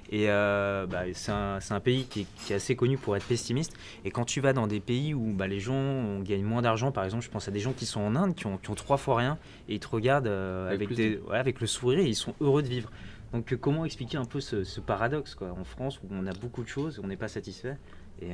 Et 0.09 0.29
euh, 0.29 0.85
bah, 0.87 1.03
c'est 1.13 1.31
un, 1.31 1.79
pays 1.81 2.05
qui 2.05 2.25
est, 2.49 2.53
assez 2.53 2.75
connu 2.75 2.97
pour 2.97 3.17
être 3.17 3.25
pessimiste. 3.25 3.73
Et 4.05 4.11
quand 4.11 4.23
tu 4.23 4.39
vas 4.39 4.53
dans 4.53 4.67
des 4.67 4.79
pays 4.79 5.13
où 5.13 5.33
bah, 5.33 5.47
les 5.47 5.59
gens 5.59 6.19
gagnent 6.21 6.45
moins 6.45 6.61
d'argent, 6.61 6.91
par 6.91 7.03
exemple, 7.03 7.25
je 7.25 7.29
pense 7.29 7.47
à 7.47 7.51
des 7.51 7.59
gens 7.59 7.73
qui 7.73 7.85
sont 7.85 7.99
en 7.99 8.15
Inde, 8.15 8.33
qui 8.33 8.47
ont, 8.47 8.75
trois 8.75 8.97
fois 8.97 9.17
rien, 9.17 9.37
et 9.67 9.75
ils 9.75 9.79
te 9.79 9.87
regardent 9.87 10.27
euh, 10.27 10.73
avec, 10.73 10.89
avec, 11.31 11.59
le 11.59 11.67
sourire 11.67 11.99
et 11.99 12.07
ils 12.07 12.15
sont 12.15 12.35
heureux 12.39 12.63
de 12.63 12.69
vivre. 12.69 12.89
Donc 13.33 13.51
euh, 13.51 13.57
comment 13.57 13.83
expliquer 13.83 14.17
un 14.17 14.25
peu 14.25 14.39
ce, 14.39 14.79
paradoxe 14.79 15.35
quoi, 15.35 15.51
en 15.51 15.65
France 15.65 15.99
où 16.01 16.07
on 16.11 16.25
a 16.25 16.33
beaucoup 16.33 16.63
de 16.63 16.69
choses, 16.69 17.01
on 17.03 17.07
n'est 17.07 17.17
pas 17.17 17.27
satisfait 17.27 17.77
et, 18.21 18.31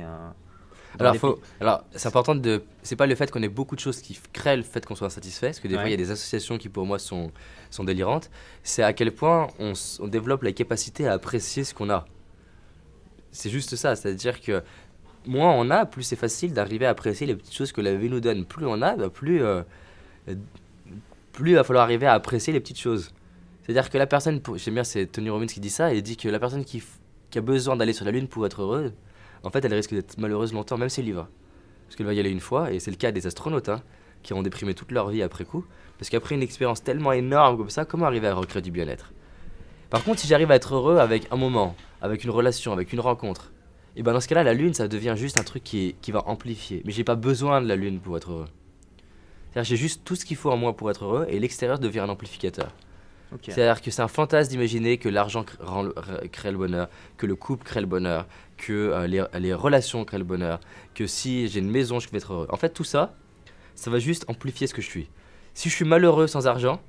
alors, 0.98 1.16
faut, 1.16 1.40
alors 1.60 1.84
c'est 1.94 2.08
important 2.08 2.34
de. 2.34 2.62
C'est 2.82 2.96
pas 2.96 3.06
le 3.06 3.14
fait 3.14 3.30
qu'on 3.30 3.42
ait 3.42 3.48
beaucoup 3.48 3.74
de 3.74 3.80
choses 3.80 4.00
qui 4.00 4.18
créent 4.32 4.56
le 4.56 4.62
fait 4.62 4.84
qu'on 4.86 4.94
soit 4.94 5.06
insatisfait, 5.06 5.48
parce 5.48 5.60
que 5.60 5.68
des 5.68 5.74
fois 5.74 5.86
il 5.86 5.90
y 5.90 5.94
a 5.94 5.98
des 5.98 6.10
associations 6.10 6.58
qui 6.58 6.68
pour 6.68 6.86
moi 6.86 6.98
sont, 6.98 7.32
sont 7.70 7.84
délirantes. 7.84 8.30
C'est 8.62 8.82
à 8.82 8.92
quel 8.92 9.12
point 9.12 9.48
on, 9.58 9.72
on, 10.00 10.06
développe 10.06 10.42
la 10.42 10.52
capacité 10.52 11.06
à 11.06 11.12
apprécier 11.12 11.64
ce 11.64 11.74
qu'on 11.74 11.90
a. 11.90 12.04
C'est 13.32 13.50
juste 13.50 13.74
ça, 13.76 13.96
c'est-à-dire 13.96 14.40
que 14.40 14.62
moins 15.26 15.52
on 15.52 15.70
a, 15.70 15.86
plus 15.86 16.02
c'est 16.02 16.16
facile 16.16 16.52
d'arriver 16.52 16.86
à 16.86 16.90
apprécier 16.90 17.26
les 17.26 17.34
petites 17.34 17.54
choses 17.54 17.72
que 17.72 17.80
la 17.80 17.94
vie 17.94 18.08
nous 18.08 18.20
donne. 18.20 18.44
Plus 18.44 18.66
on 18.66 18.80
a, 18.82 18.96
bah, 18.96 19.08
plus, 19.10 19.42
euh, 19.42 19.62
plus 21.32 21.52
il 21.52 21.54
va 21.56 21.64
falloir 21.64 21.84
arriver 21.84 22.06
à 22.06 22.12
apprécier 22.12 22.52
les 22.52 22.60
petites 22.60 22.80
choses. 22.80 23.10
C'est-à-dire 23.62 23.90
que 23.90 23.98
la 23.98 24.06
personne, 24.06 24.40
j'aime 24.56 24.74
bien, 24.74 24.84
c'est 24.84 25.06
Tony 25.06 25.30
Robbins 25.30 25.46
qui 25.46 25.60
dit 25.60 25.70
ça, 25.70 25.94
il 25.94 26.02
dit 26.02 26.16
que 26.16 26.28
la 26.28 26.38
personne 26.38 26.64
qui, 26.64 26.82
qui 27.30 27.38
a 27.38 27.40
besoin 27.40 27.76
d'aller 27.76 27.94
sur 27.94 28.04
la 28.04 28.10
Lune 28.10 28.28
pour 28.28 28.44
être 28.44 28.62
heureuse, 28.62 28.92
en 29.44 29.50
fait, 29.50 29.64
elle 29.64 29.74
risque 29.74 29.94
d'être 29.94 30.18
malheureuse 30.18 30.52
longtemps, 30.52 30.78
même 30.78 30.88
si 30.88 31.00
elle 31.00 31.08
y 31.08 31.12
va. 31.12 31.28
Parce 31.86 31.96
qu'elle 31.96 32.06
va 32.06 32.14
y 32.14 32.20
aller 32.20 32.30
une 32.30 32.40
fois, 32.40 32.72
et 32.72 32.80
c'est 32.80 32.90
le 32.90 32.96
cas 32.96 33.12
des 33.12 33.26
astronautes, 33.26 33.68
hein, 33.68 33.82
qui 34.22 34.32
ont 34.32 34.42
déprimé 34.42 34.74
toute 34.74 34.90
leur 34.90 35.10
vie 35.10 35.22
après 35.22 35.44
coup. 35.44 35.64
Parce 35.98 36.08
qu'après 36.08 36.34
une 36.34 36.42
expérience 36.42 36.82
tellement 36.82 37.12
énorme 37.12 37.58
comme 37.58 37.70
ça, 37.70 37.84
comment 37.84 38.06
arriver 38.06 38.26
à 38.26 38.34
recréer 38.34 38.62
du 38.62 38.70
bien-être? 38.70 39.12
Par 39.90 40.02
contre, 40.02 40.18
si 40.18 40.26
j'arrive 40.26 40.50
à 40.50 40.56
être 40.56 40.74
heureux 40.74 40.98
avec 40.98 41.28
un 41.30 41.36
moment, 41.36 41.76
avec 42.00 42.24
une 42.24 42.30
relation, 42.30 42.72
avec 42.72 42.92
une 42.92 43.00
rencontre, 43.00 43.52
et 43.96 44.02
ben 44.02 44.12
dans 44.12 44.20
ce 44.20 44.26
cas-là, 44.26 44.42
la 44.42 44.54
lune, 44.54 44.74
ça 44.74 44.88
devient 44.88 45.14
juste 45.16 45.38
un 45.38 45.44
truc 45.44 45.62
qui, 45.62 45.94
qui 46.02 46.10
va 46.10 46.26
amplifier. 46.26 46.82
Mais 46.84 46.90
j'ai 46.90 47.04
pas 47.04 47.14
besoin 47.14 47.60
de 47.60 47.68
la 47.68 47.76
lune 47.76 48.00
pour 48.00 48.16
être 48.16 48.32
heureux. 48.32 48.48
C'est-à-dire 49.52 49.68
j'ai 49.68 49.76
juste 49.76 50.02
tout 50.04 50.16
ce 50.16 50.24
qu'il 50.24 50.36
faut 50.36 50.50
en 50.50 50.56
moi 50.56 50.76
pour 50.76 50.90
être 50.90 51.04
heureux, 51.04 51.26
et 51.28 51.38
l'extérieur 51.38 51.78
devient 51.78 52.00
un 52.00 52.08
amplificateur. 52.08 52.72
C'est-à-dire 53.42 53.82
que 53.82 53.90
c'est 53.90 54.02
un 54.02 54.08
fantasme 54.08 54.50
d'imaginer 54.50 54.98
que 54.98 55.08
l'argent 55.08 55.44
crée 55.44 56.52
le 56.52 56.58
bonheur, 56.58 56.88
que 57.16 57.26
le 57.26 57.34
couple 57.34 57.64
crée 57.64 57.80
le 57.80 57.86
bonheur, 57.86 58.26
que 58.56 58.72
euh, 58.72 59.26
les, 59.38 59.54
relations 59.54 60.04
créent 60.04 60.18
le 60.18 60.24
bonheur, 60.24 60.60
que 60.94 61.06
si 61.06 61.48
j'ai 61.48 61.60
une 61.60 61.70
maison, 61.70 61.98
je 61.98 62.08
vais 62.10 62.18
être 62.18 62.32
heureux. 62.32 62.46
En 62.50 62.56
fait, 62.56 62.70
tout 62.70 62.84
ça, 62.84 63.14
ça 63.74 63.90
va 63.90 63.98
juste 63.98 64.24
amplifier 64.28 64.66
ce 64.66 64.74
que 64.74 64.82
je 64.82 64.88
suis. 64.88 65.08
Si 65.54 65.68
je 65.68 65.74
suis 65.74 65.84
malheureux 65.84 66.26
sans 66.26 66.46
argent, 66.46 66.80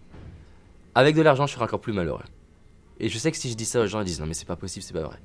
avec 0.94 1.16
de 1.16 1.22
l'argent, 1.22 1.48
je 1.48 1.54
serai 1.54 1.64
encore 1.64 1.82
plus 1.82 1.94
malheureux. 1.94 2.24
Et 3.00 3.10
je 3.10 3.18
sais 3.18 3.32
que 3.32 3.38
si 3.38 3.50
je 3.50 3.56
dis 3.56 3.66
ça 3.66 3.82
aux 3.82 3.88
gens, 3.88 4.02
ils 4.02 4.06
disent 4.06 4.20
non, 4.20 4.28
mais 4.28 4.34
c'est 4.34 4.48
pas 4.48 4.56
possible, 4.56 4.84
c'est 4.84 4.94
pas 4.94 5.02
vrai. 5.02 5.18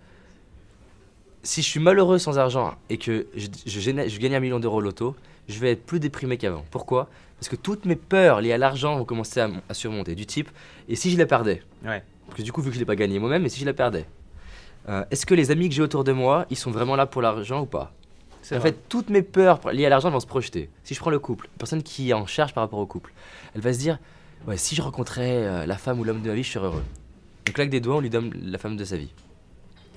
Si 1.42 1.62
je 1.62 1.68
suis 1.68 1.80
malheureux 1.80 2.18
sans 2.18 2.38
argent 2.38 2.74
et 2.90 2.98
que 2.98 3.26
je, 3.34 3.46
je 3.66 4.18
gagne 4.18 4.34
un 4.34 4.40
million 4.40 4.60
d'euros 4.60 4.80
loto, 4.80 5.16
je 5.48 5.58
vais 5.58 5.72
être 5.72 5.84
plus 5.84 6.00
déprimé 6.00 6.36
qu'avant. 6.36 6.64
Pourquoi? 6.70 7.08
Parce 7.38 7.48
que 7.48 7.56
toutes 7.56 7.84
mes 7.84 7.96
peurs 7.96 8.40
liées 8.40 8.52
à 8.52 8.58
l'argent 8.58 8.96
vont 8.96 9.04
commencer 9.04 9.40
à, 9.40 9.74
surmonter. 9.74 10.14
Du 10.14 10.26
type, 10.26 10.50
et 10.88 10.96
si 10.96 11.10
je 11.10 11.18
la 11.18 11.26
perdais? 11.26 11.62
Ouais. 11.84 12.02
Parce 12.26 12.38
que 12.38 12.42
du 12.42 12.52
coup, 12.52 12.62
vu 12.62 12.68
que 12.68 12.74
je 12.74 12.78
l'ai 12.78 12.86
pas 12.86 12.96
gagné 12.96 13.18
moi-même, 13.18 13.44
et 13.46 13.48
si 13.48 13.60
je 13.60 13.66
la 13.66 13.72
perdais? 13.72 14.06
Euh, 14.90 15.04
Est-ce 15.10 15.24
que 15.24 15.34
les 15.34 15.50
amis 15.50 15.68
que 15.68 15.74
j'ai 15.74 15.82
autour 15.82 16.04
de 16.04 16.12
moi, 16.12 16.46
ils 16.50 16.56
sont 16.56 16.70
vraiment 16.70 16.96
là 16.96 17.06
pour 17.06 17.22
l'argent 17.22 17.62
ou 17.62 17.66
pas 17.66 17.92
En 18.52 18.60
fait, 18.60 18.88
toutes 18.88 19.08
mes 19.08 19.22
peurs 19.22 19.60
liées 19.72 19.86
à 19.86 19.88
l'argent 19.88 20.10
vont 20.10 20.20
se 20.20 20.26
projeter. 20.26 20.68
Si 20.84 20.94
je 20.94 21.00
prends 21.00 21.10
le 21.10 21.18
couple, 21.18 21.46
la 21.46 21.58
personne 21.58 21.82
qui 21.82 22.12
en 22.12 22.26
cherche 22.26 22.52
par 22.52 22.64
rapport 22.64 22.78
au 22.80 22.86
couple, 22.86 23.12
elle 23.54 23.60
va 23.60 23.72
se 23.72 23.78
dire, 23.78 23.98
ouais, 24.46 24.56
si 24.56 24.74
je 24.74 24.82
rencontrais 24.82 25.46
euh, 25.46 25.66
la 25.66 25.76
femme 25.76 26.00
ou 26.00 26.04
l'homme 26.04 26.22
de 26.22 26.28
ma 26.28 26.34
vie, 26.34 26.42
je 26.42 26.50
serais 26.50 26.66
heureux. 26.66 26.84
Donc, 27.46 27.54
claque 27.54 27.70
des 27.70 27.80
doigts, 27.80 27.96
on 27.96 28.00
lui 28.00 28.10
donne 28.10 28.32
la 28.42 28.58
femme 28.58 28.76
de 28.76 28.84
sa 28.84 28.96
vie. 28.96 29.12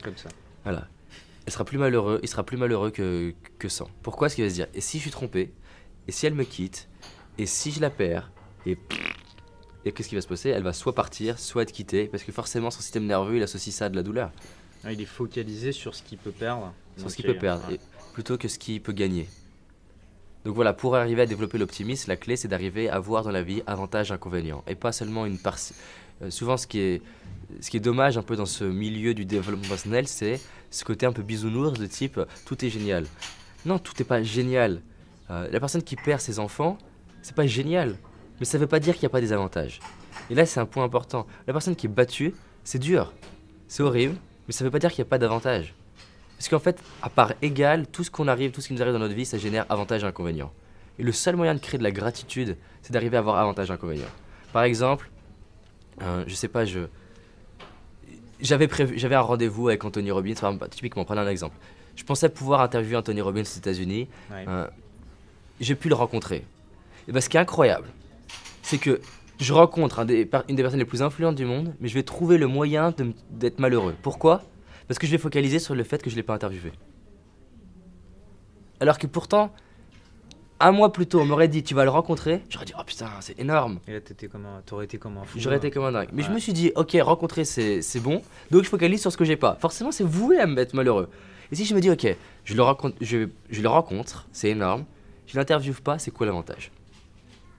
Comme 0.04 0.16
ça. 0.18 0.30
Voilà. 0.64 0.88
elle 1.46 1.54
sera 1.54 1.66
plus 1.66 1.78
malheureux, 1.78 2.20
il 2.24 2.30
sera 2.30 2.44
plus 2.44 2.58
malheureux 2.58 2.92
que, 2.92 3.34
que 3.60 3.70
sans. 3.70 3.90
Pourquoi 4.02 4.28
Est-ce 4.28 4.36
qu'il 4.36 4.44
va 4.44 4.50
se 4.50 4.56
dire 4.56 4.68
Et 4.74 4.82
si 4.82 4.98
je 4.98 5.04
suis 5.04 5.12
trompé 5.12 5.52
Et 6.08 6.12
si 6.12 6.26
elle 6.26 6.36
me 6.36 6.44
quitte 6.44 6.88
Et 7.38 7.46
si 7.46 7.72
je 7.72 7.82
la 7.82 7.90
perds 7.90 8.32
Et, 8.66 8.78
et 9.86 9.92
qu'est-ce 9.92 10.08
qui 10.10 10.16
va 10.16 10.22
se 10.22 10.28
passer? 10.28 10.50
Elle 10.50 10.64
va 10.64 10.74
soit 10.74 10.96
partir, 10.96 11.40
soit 11.40 11.64
être 11.64 11.72
quittée, 11.72 12.06
parce 12.06 12.24
que 12.24 12.32
forcément 12.32 12.72
son 12.72 12.82
système 12.82 13.06
nerveux, 13.06 13.38
il 13.38 13.44
associe 13.44 13.74
ça 13.76 13.86
à 13.86 13.90
de 13.90 13.96
la 13.96 14.04
douleur. 14.04 14.32
Ah, 14.84 14.92
il 14.92 15.02
est 15.02 15.06
focalisé 15.06 15.72
sur 15.72 15.96
ce 15.96 16.04
qu'il 16.04 16.18
peut 16.18 16.32
perdre. 16.32 16.74
Sur 16.98 17.10
ce 17.10 17.16
qu'il 17.16 17.26
peut 17.26 17.38
perdre, 17.38 17.64
plutôt 18.14 18.38
que 18.38 18.48
ce 18.48 18.60
qu'il 18.60 18.82
peut 18.82 18.92
gagner. 18.94 19.28
Donc 20.46 20.56
voilà, 20.56 20.74
pour 20.74 20.96
arriver 20.96 21.22
à 21.22 21.26
développer 21.26 21.58
l'optimisme, 21.58 22.10
la 22.10 22.18
clé 22.18 22.36
c'est 22.36 22.50
d'arriver 22.50 22.90
à 22.90 23.00
voir 23.00 23.24
dans 23.24 23.32
la 23.32 23.44
vie 23.44 23.64
avantages, 23.66 24.12
inconvénients, 24.12 24.64
et 24.68 24.76
pas 24.76 24.92
seulement 24.92 25.26
une 25.26 25.38
partie. 25.38 25.74
Euh, 26.22 26.30
souvent, 26.30 26.58
ce 26.58 26.68
qui, 26.68 26.80
est, 26.80 27.02
ce 27.62 27.70
qui 27.70 27.78
est 27.78 27.80
dommage 27.80 28.18
un 28.18 28.24
peu 28.24 28.36
dans 28.36 28.46
ce 28.46 28.66
milieu 28.66 29.14
du 29.14 29.26
développement 29.26 29.70
personnel, 29.70 30.08
c'est 30.08 30.40
ce 30.70 30.84
côté 30.84 31.06
un 31.06 31.14
peu 31.14 31.22
bisounours 31.22 31.80
de 31.80 31.86
type 31.86 32.20
tout 32.46 32.66
est 32.66 32.70
génial. 32.70 33.06
Non, 33.66 33.80
tout 33.80 33.94
n'est 33.98 34.06
pas 34.06 34.22
génial. 34.22 34.82
Euh, 35.30 35.48
la 35.50 35.60
personne 35.60 35.82
qui 35.82 35.96
perd 35.96 36.20
ses 36.20 36.40
enfants, 36.40 36.78
c'est 37.22 37.36
pas 37.36 37.48
génial, 37.48 37.96
mais 38.40 38.46
ça 38.46 38.58
veut 38.58 38.68
pas 38.68 38.82
dire 38.82 38.96
qu'il 38.96 39.04
n'y 39.04 39.08
a 39.08 39.10
pas 39.12 39.22
des 39.22 39.32
avantages. 39.32 39.80
Et 40.30 40.36
là, 40.36 40.46
c'est 40.46 40.60
un 40.60 40.66
point 40.66 40.84
important. 40.84 41.26
La 41.48 41.54
personne 41.54 41.76
qui 41.76 41.88
est 41.88 41.90
battue, 41.90 42.34
c'est 42.66 42.80
dur, 42.80 43.14
c'est 43.68 43.84
horrible, 43.84 44.16
mais 44.48 44.54
ça 44.54 44.64
veut 44.64 44.72
pas 44.72 44.80
dire 44.80 44.92
qu'il 44.92 45.04
n'y 45.04 45.08
a 45.08 45.10
pas 45.10 45.18
d'avantages. 45.18 45.74
Parce 46.38 46.50
qu'en 46.50 46.60
fait, 46.60 46.82
à 47.02 47.10
part 47.10 47.34
égal, 47.42 47.88
tout 47.88 48.04
ce 48.04 48.12
qu'on 48.12 48.28
arrive, 48.28 48.52
tout 48.52 48.62
ce 48.62 48.68
qui 48.68 48.74
nous 48.74 48.82
arrive 48.82 48.94
dans 48.94 49.00
notre 49.00 49.14
vie, 49.14 49.26
ça 49.26 49.38
génère 49.38 49.66
avantages 49.70 50.04
et 50.04 50.08
inconvénients. 50.08 50.52
Et 51.00 51.04
le 51.04 51.12
seul 51.12 51.36
moyen 51.36 51.56
de 51.56 51.60
créer 51.60 51.78
de 51.78 51.84
la 51.84 51.92
gratitude, 51.92 52.58
c'est 52.82 52.92
d'arriver 52.92 53.16
à 53.18 53.20
avoir 53.20 53.38
avantages 53.38 53.70
et 53.70 53.74
inconvénients. 53.74 54.12
Par 54.52 54.64
exemple, 54.64 55.10
euh, 56.02 56.24
je 56.28 56.36
sais 56.36 56.48
pas, 56.48 56.66
je 56.66 56.82
j'avais 58.42 58.68
prévu, 58.68 59.00
j'avais 59.00 59.16
un 59.16 59.22
rendez-vous 59.22 59.70
avec 59.70 59.84
Anthony 59.86 60.12
Robbins. 60.12 60.34
typiquement, 60.70 61.06
prenez 61.06 61.22
un 61.22 61.28
exemple. 61.28 61.56
Je 61.96 62.04
pensais 62.04 62.28
pouvoir 62.30 62.62
interviewer 62.62 62.98
Anthony 62.98 63.22
Robbins 63.22 63.42
aux 63.42 63.58
États-Unis. 63.58 64.10
Euh, 64.32 64.68
j'ai 65.62 65.76
pu 65.76 65.88
le 65.88 65.96
rencontrer. 65.96 66.46
Et 67.08 67.12
ben, 67.12 67.22
ce 67.22 67.30
qui 67.30 67.38
est 67.38 67.40
incroyable, 67.40 67.88
c'est 68.62 68.78
que 68.78 69.00
je 69.40 69.54
rencontre 69.54 70.00
une 70.00 70.06
des 70.06 70.26
personnes 70.26 70.80
les 70.80 70.86
plus 70.86 71.02
influentes 71.02 71.36
du 71.36 71.46
monde, 71.46 71.74
mais 71.80 71.88
je 71.88 71.94
vais 71.94 72.04
trouver 72.04 72.38
le 72.38 72.48
moyen 72.48 72.94
d'être 73.32 73.60
malheureux. 73.60 73.96
Pourquoi? 74.02 74.44
Parce 74.88 75.00
que 75.00 75.08
je 75.08 75.12
vais 75.12 75.18
focaliser 75.18 75.60
sur 75.60 75.76
le 75.76 75.84
fait 75.84 76.02
que 76.02 76.10
je 76.10 76.16
ne 76.16 76.20
l'ai 76.20 76.24
pas 76.24 76.34
interviewé. 76.34 76.72
Alors 78.80 78.98
que 78.98 79.08
pourtant, 79.08 79.52
un 80.60 80.72
mois 80.72 80.92
plus 80.92 81.08
tôt, 81.08 81.20
on 81.20 81.26
m'aurait 81.26 81.48
dit 81.48 81.64
tu 81.64 81.74
vas 81.74 81.84
le 81.84 81.90
rencontrer, 81.90 82.42
j'aurais 82.50 82.66
dit 82.66 82.74
oh 82.78 82.84
putain, 82.86 83.10
c'est 83.22 83.40
énorme. 83.40 83.80
Et 83.88 83.94
là, 83.94 84.00
t'aurais 84.66 84.86
été 84.86 84.98
comme 84.98 85.18
un 85.18 85.24
fou. 85.24 85.40
J'aurais 85.40 85.58
été 85.58 85.72
comme 85.72 85.86
un 85.86 85.92
dingue. 85.92 86.10
Mais 86.14 86.24
je 86.24 86.32
me 86.32 86.40
suis 86.40 86.54
dit 86.54 86.72
ok, 86.76 86.98
rencontrer 87.02 87.46
c'est 87.46 88.00
bon, 88.02 88.22
donc 88.52 88.64
je 88.64 88.70
focalise 88.70 89.02
sur 89.02 89.12
ce 89.12 89.18
que 89.18 89.26
j'ai 89.26 89.38
pas. 89.38 89.58
Forcément, 89.60 89.92
c'est 89.92 90.04
voué 90.04 90.40
à 90.40 90.48
me 90.48 90.54
mettre 90.54 90.76
malheureux. 90.76 91.10
Et 91.52 91.56
si 91.56 91.66
je 91.66 91.76
me 91.76 91.82
dis 91.82 91.90
ok, 91.90 92.16
je 92.46 92.56
le, 92.56 92.62
rencontre, 92.62 92.96
je, 93.02 93.30
je 93.50 93.62
le 93.62 93.70
rencontre, 93.70 94.28
c'est 94.32 94.50
énorme, 94.50 94.86
je 95.28 95.38
l'interviewe 95.38 95.82
pas, 95.82 96.00
c'est 96.00 96.12
quoi 96.12 96.26
l'avantage? 96.26 96.72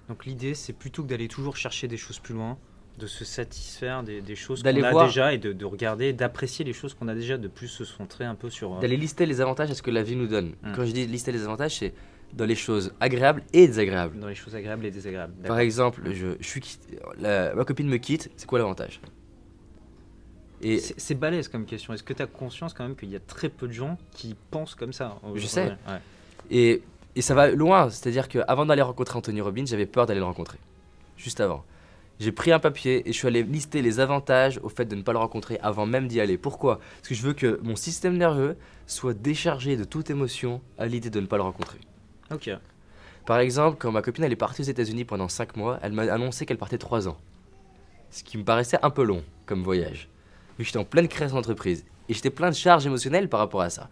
Donc 0.09 0.27
l'idée, 0.27 0.55
c'est 0.55 0.73
plutôt 0.73 1.03
que 1.03 1.09
d'aller 1.09 1.29
toujours 1.29 1.57
chercher 1.57 1.88
des 1.88 1.97
choses 1.97 2.19
plus 2.19 2.35
loin, 2.35 2.59
de 2.99 3.07
se 3.07 3.25
satisfaire 3.25 4.03
des, 4.03 4.37
choses 4.37 4.62
qu'on 4.62 4.69
a 4.69 5.05
déjà 5.07 5.33
et 5.33 5.38
de, 5.38 5.64
regarder, 5.64 6.12
d'apprécier 6.12 6.64
les 6.64 6.73
choses 6.73 6.95
qu'on 6.95 7.09
a 7.09 7.14
déjà, 7.14 7.38
de 7.38 7.49
plus 7.49 7.69
se 7.69 7.85
centrer 7.85 8.25
un 8.25 8.35
peu 8.35 8.51
sur. 8.51 8.75
Euh, 8.75 8.81
d'aller 8.81 8.97
lister 8.97 9.27
les 9.27 9.40
avantages 9.40 9.71
à 9.71 9.75
ce 9.75 9.83
que 9.83 9.90
la 9.90 10.03
vie 10.03 10.17
nous 10.17 10.29
donne. 10.29 10.55
Hmm. 10.62 10.73
Quand 10.77 10.85
je 10.85 10.93
dis 10.93 11.07
lister 11.07 11.33
les 11.33 11.43
avantages, 11.43 11.79
c'est 11.79 11.95
dans 12.33 12.45
les 12.45 12.55
choses 12.55 12.93
agréables 13.01 13.43
et 13.53 13.67
désagréables. 13.67 14.19
Dans 14.19 14.29
les 14.29 14.35
choses 14.35 14.55
agréables 14.55 14.85
et 14.87 14.90
désagréables. 14.90 15.35
Par 15.47 15.59
exemple, 15.59 16.03
je, 16.12 16.37
je 16.38 16.47
suis 16.47 16.62
ma 17.21 17.64
copine 17.64 17.88
me 17.88 17.97
quitte, 17.97 18.31
c'est 18.37 18.47
quoi 18.47 18.59
l'avantage? 18.59 19.01
Et 20.62 20.79
c'est 20.79 21.14
balèze 21.14 21.49
comme 21.49 21.67
question. 21.67 21.93
Est-ce 21.93 22.03
que 22.03 22.14
tu 22.14 22.23
as 22.23 22.27
conscience 22.27 22.73
quand 22.73 22.85
même 22.85 22.97
qu'il 22.97 23.11
y 23.11 23.17
a 23.17 23.21
très 23.21 23.51
peu 23.51 23.69
de 23.69 23.73
gens 23.73 23.99
qui 24.12 24.35
pensent 24.51 24.75
comme 24.75 24.93
ça? 24.93 25.19
Je 25.35 25.47
sais. 25.47 25.77
Et, 26.51 26.83
et, 27.16 27.22
ça 27.22 27.35
va 27.35 27.50
loin. 27.50 27.90
C'est-à-dire 27.90 28.29
qu'avant 28.29 28.66
d'aller 28.66 28.83
rencontrer 28.83 29.18
Anthony 29.18 29.40
Robbins, 29.40 29.66
j'avais 29.66 29.87
peur 29.87 30.07
d'aller 30.07 30.20
le 30.20 30.27
rencontrer. 30.27 30.59
Juste 31.16 31.40
avant. 31.40 31.64
J'ai 32.20 32.31
pris 32.31 32.53
un 32.53 32.61
papier 32.61 33.09
et 33.09 33.12
je 33.12 33.18
suis 33.18 33.27
allé 33.27 33.42
lister 33.42 33.83
les 33.83 33.98
avantages 33.98 34.61
au 34.62 34.68
fait 34.68 34.85
de 34.85 34.94
ne 34.94 35.03
pas 35.03 35.12
le 35.12 35.18
rencontrer 35.18 35.59
avant 35.62 35.85
même 35.85 36.07
d'y 36.07 36.20
aller. 36.20 36.38
Pourquoi? 36.38 36.79
Parce 36.79 37.09
que 37.09 37.14
je 37.14 37.22
veux 37.22 37.33
que 37.33 37.59
mon 37.62 37.74
système 37.74 38.16
nerveux 38.16 38.57
soit 38.87 39.14
déchargé 39.14 39.77
de 39.77 39.85
toute 39.85 40.11
émotion 40.11 40.61
à 40.79 40.87
l'idée 40.87 41.11
de 41.11 41.20
ne 41.20 41.27
pas 41.27 41.37
le 41.37 41.42
rencontrer. 41.42 41.79
Ok. 42.33 42.50
Par 43.27 43.38
exemple, 43.40 43.79
quand 43.81 43.90
ma 43.90 44.03
copine 44.03 44.22
elle 44.24 44.33
est 44.33 44.37
partie 44.37 44.62
aux 44.62 44.66
États-Unis 44.66 45.05
pendant 45.05 45.29
5 45.29 45.57
mois, 45.57 45.79
elle 45.83 45.92
m'a 45.92 46.03
annoncé 46.03 46.46
qu'elle 46.46 46.59
partait 46.59 46.79
3 46.79 47.09
ans. 47.09 47.16
Ce 48.11 48.22
qui 48.22 48.38
me 48.38 48.44
paraissait 48.44 48.79
un 48.83 48.90
peu 48.90 49.03
long 49.03 49.24
comme 49.44 49.64
voyage. 49.64 50.09
Mais 50.59 50.64
j'étais 50.64 50.79
en 50.79 50.85
pleine 50.85 51.09
création 51.09 51.37
d'entreprise 51.37 51.85
et 52.09 52.14
j'étais 52.14 52.31
plein 52.31 52.50
de 52.50 52.55
charges 52.55 52.87
émotionnelles 52.87 53.29
par 53.29 53.40
rapport 53.40 53.62
à 53.62 53.70
ça. 53.70 53.88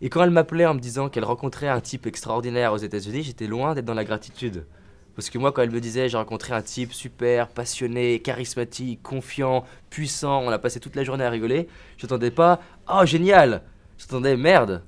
Et 0.00 0.10
quand 0.10 0.22
elle 0.22 0.30
m'appelait 0.30 0.66
en 0.66 0.74
me 0.74 0.80
disant 0.80 1.08
qu'elle 1.08 1.24
rencontrait 1.24 1.68
un 1.68 1.80
type 1.80 2.06
extraordinaire 2.06 2.72
aux 2.72 2.78
États-Unis, 2.78 3.22
j'étais 3.22 3.46
loin 3.46 3.74
d'être 3.74 3.84
dans 3.84 3.94
la 3.94 4.04
gratitude. 4.04 4.66
Parce 5.14 5.30
que 5.30 5.38
moi, 5.38 5.52
quand 5.52 5.62
elle 5.62 5.70
me 5.70 5.80
disait 5.80 6.08
j'ai 6.10 6.18
rencontré 6.18 6.52
un 6.52 6.60
type 6.60 6.92
super, 6.92 7.48
passionné, 7.48 8.20
charismatique, 8.20 9.02
confiant, 9.02 9.64
puissant, 9.88 10.42
on 10.42 10.50
a 10.50 10.58
passé 10.58 10.80
toute 10.80 10.94
la 10.94 11.04
journée 11.04 11.24
à 11.24 11.30
rigoler, 11.30 11.68
j'attendais 11.96 12.30
pas 12.30 12.60
oh 12.88 13.06
génial 13.06 13.62
J'attendais 13.98 14.36
merde 14.36 14.82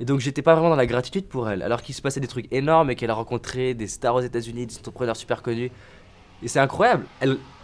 et 0.00 0.04
donc 0.04 0.20
j'étais 0.20 0.42
pas 0.42 0.54
vraiment 0.54 0.70
dans 0.70 0.76
la 0.76 0.86
gratitude 0.86 1.26
pour 1.26 1.48
elle, 1.48 1.62
alors 1.62 1.82
qu'il 1.82 1.94
se 1.94 2.02
passait 2.02 2.20
des 2.20 2.28
trucs 2.28 2.52
énormes 2.52 2.90
et 2.90 2.94
qu'elle 2.94 3.10
a 3.10 3.14
rencontré 3.14 3.74
des 3.74 3.88
stars 3.88 4.14
aux 4.14 4.20
États-Unis, 4.20 4.66
des 4.66 4.78
entrepreneurs 4.78 5.16
super 5.16 5.42
connus. 5.42 5.72
Et 6.42 6.48
c'est 6.48 6.60
incroyable. 6.60 7.04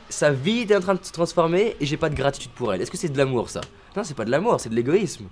Sa 0.09 0.33
vie 0.33 0.61
est 0.61 0.77
en 0.77 0.81
train 0.81 0.95
de 0.95 1.05
se 1.05 1.13
transformer 1.13 1.77
et 1.81 1.87
j'ai 1.87 1.97
pas 1.97 2.11
de 2.11 2.17
gratitude 2.17 2.51
pour 2.53 2.75
elle. 2.75 2.83
Est-ce 2.83 2.91
que 2.91 2.97
c'est 2.97 3.09
de 3.09 3.17
l'amour 3.17 3.51
ça? 3.51 3.61
Non, 3.97 4.03
c'est 4.03 4.15
pas 4.15 4.25
de 4.25 4.31
l'amour, 4.31 4.61
c'est 4.61 4.69
de 4.69 4.75
l'égoïsme. 4.75 5.27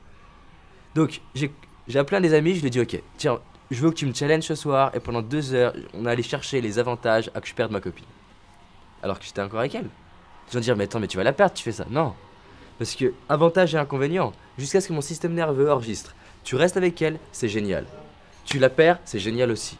Donc 0.94 1.20
j'ai 1.34 1.50
appelé 1.98 2.16
un 2.18 2.20
des 2.20 2.34
amis, 2.34 2.54
je 2.54 2.60
lui 2.60 2.66
ai 2.68 2.70
dit 2.70 2.80
ok, 2.80 3.02
tiens, 3.16 3.40
je 3.70 3.80
veux 3.80 3.90
que 3.90 3.96
tu 3.96 4.06
me 4.06 4.14
challenges 4.14 4.44
ce 4.44 4.54
soir 4.54 4.90
et 4.94 5.00
pendant 5.00 5.22
deux 5.22 5.54
heures, 5.54 5.72
on 5.94 6.06
allait 6.06 6.22
chercher 6.22 6.60
les 6.60 6.78
avantages 6.78 7.30
à 7.34 7.40
que 7.40 7.48
je 7.48 7.54
perde 7.54 7.72
ma 7.72 7.80
copine. 7.80 8.04
Alors 9.02 9.18
que 9.18 9.24
j'étais 9.24 9.40
encore 9.40 9.60
avec 9.60 9.74
elle. 9.74 9.88
Ils 10.50 10.54
vont 10.54 10.60
dire 10.60 10.76
mais 10.76 10.84
attends, 10.84 11.00
mais 11.00 11.08
tu 11.08 11.16
vas 11.16 11.24
la 11.24 11.32
perdre, 11.32 11.54
tu 11.54 11.62
fais 11.62 11.72
ça. 11.72 11.86
Non. 11.90 12.14
Parce 12.78 12.94
que 12.94 13.12
avantage 13.28 13.74
et 13.74 13.78
inconvénient, 13.78 14.32
jusqu'à 14.58 14.80
ce 14.80 14.88
que 14.88 14.92
mon 14.92 15.00
système 15.00 15.34
nerveux 15.34 15.70
enregistre 15.70 16.14
tu 16.44 16.56
restes 16.56 16.76
avec 16.76 17.00
elle, 17.02 17.18
c'est 17.30 17.48
génial. 17.48 17.86
Tu 18.44 18.58
la 18.58 18.68
perds, 18.68 18.98
c'est 19.04 19.18
génial 19.18 19.50
aussi. 19.50 19.78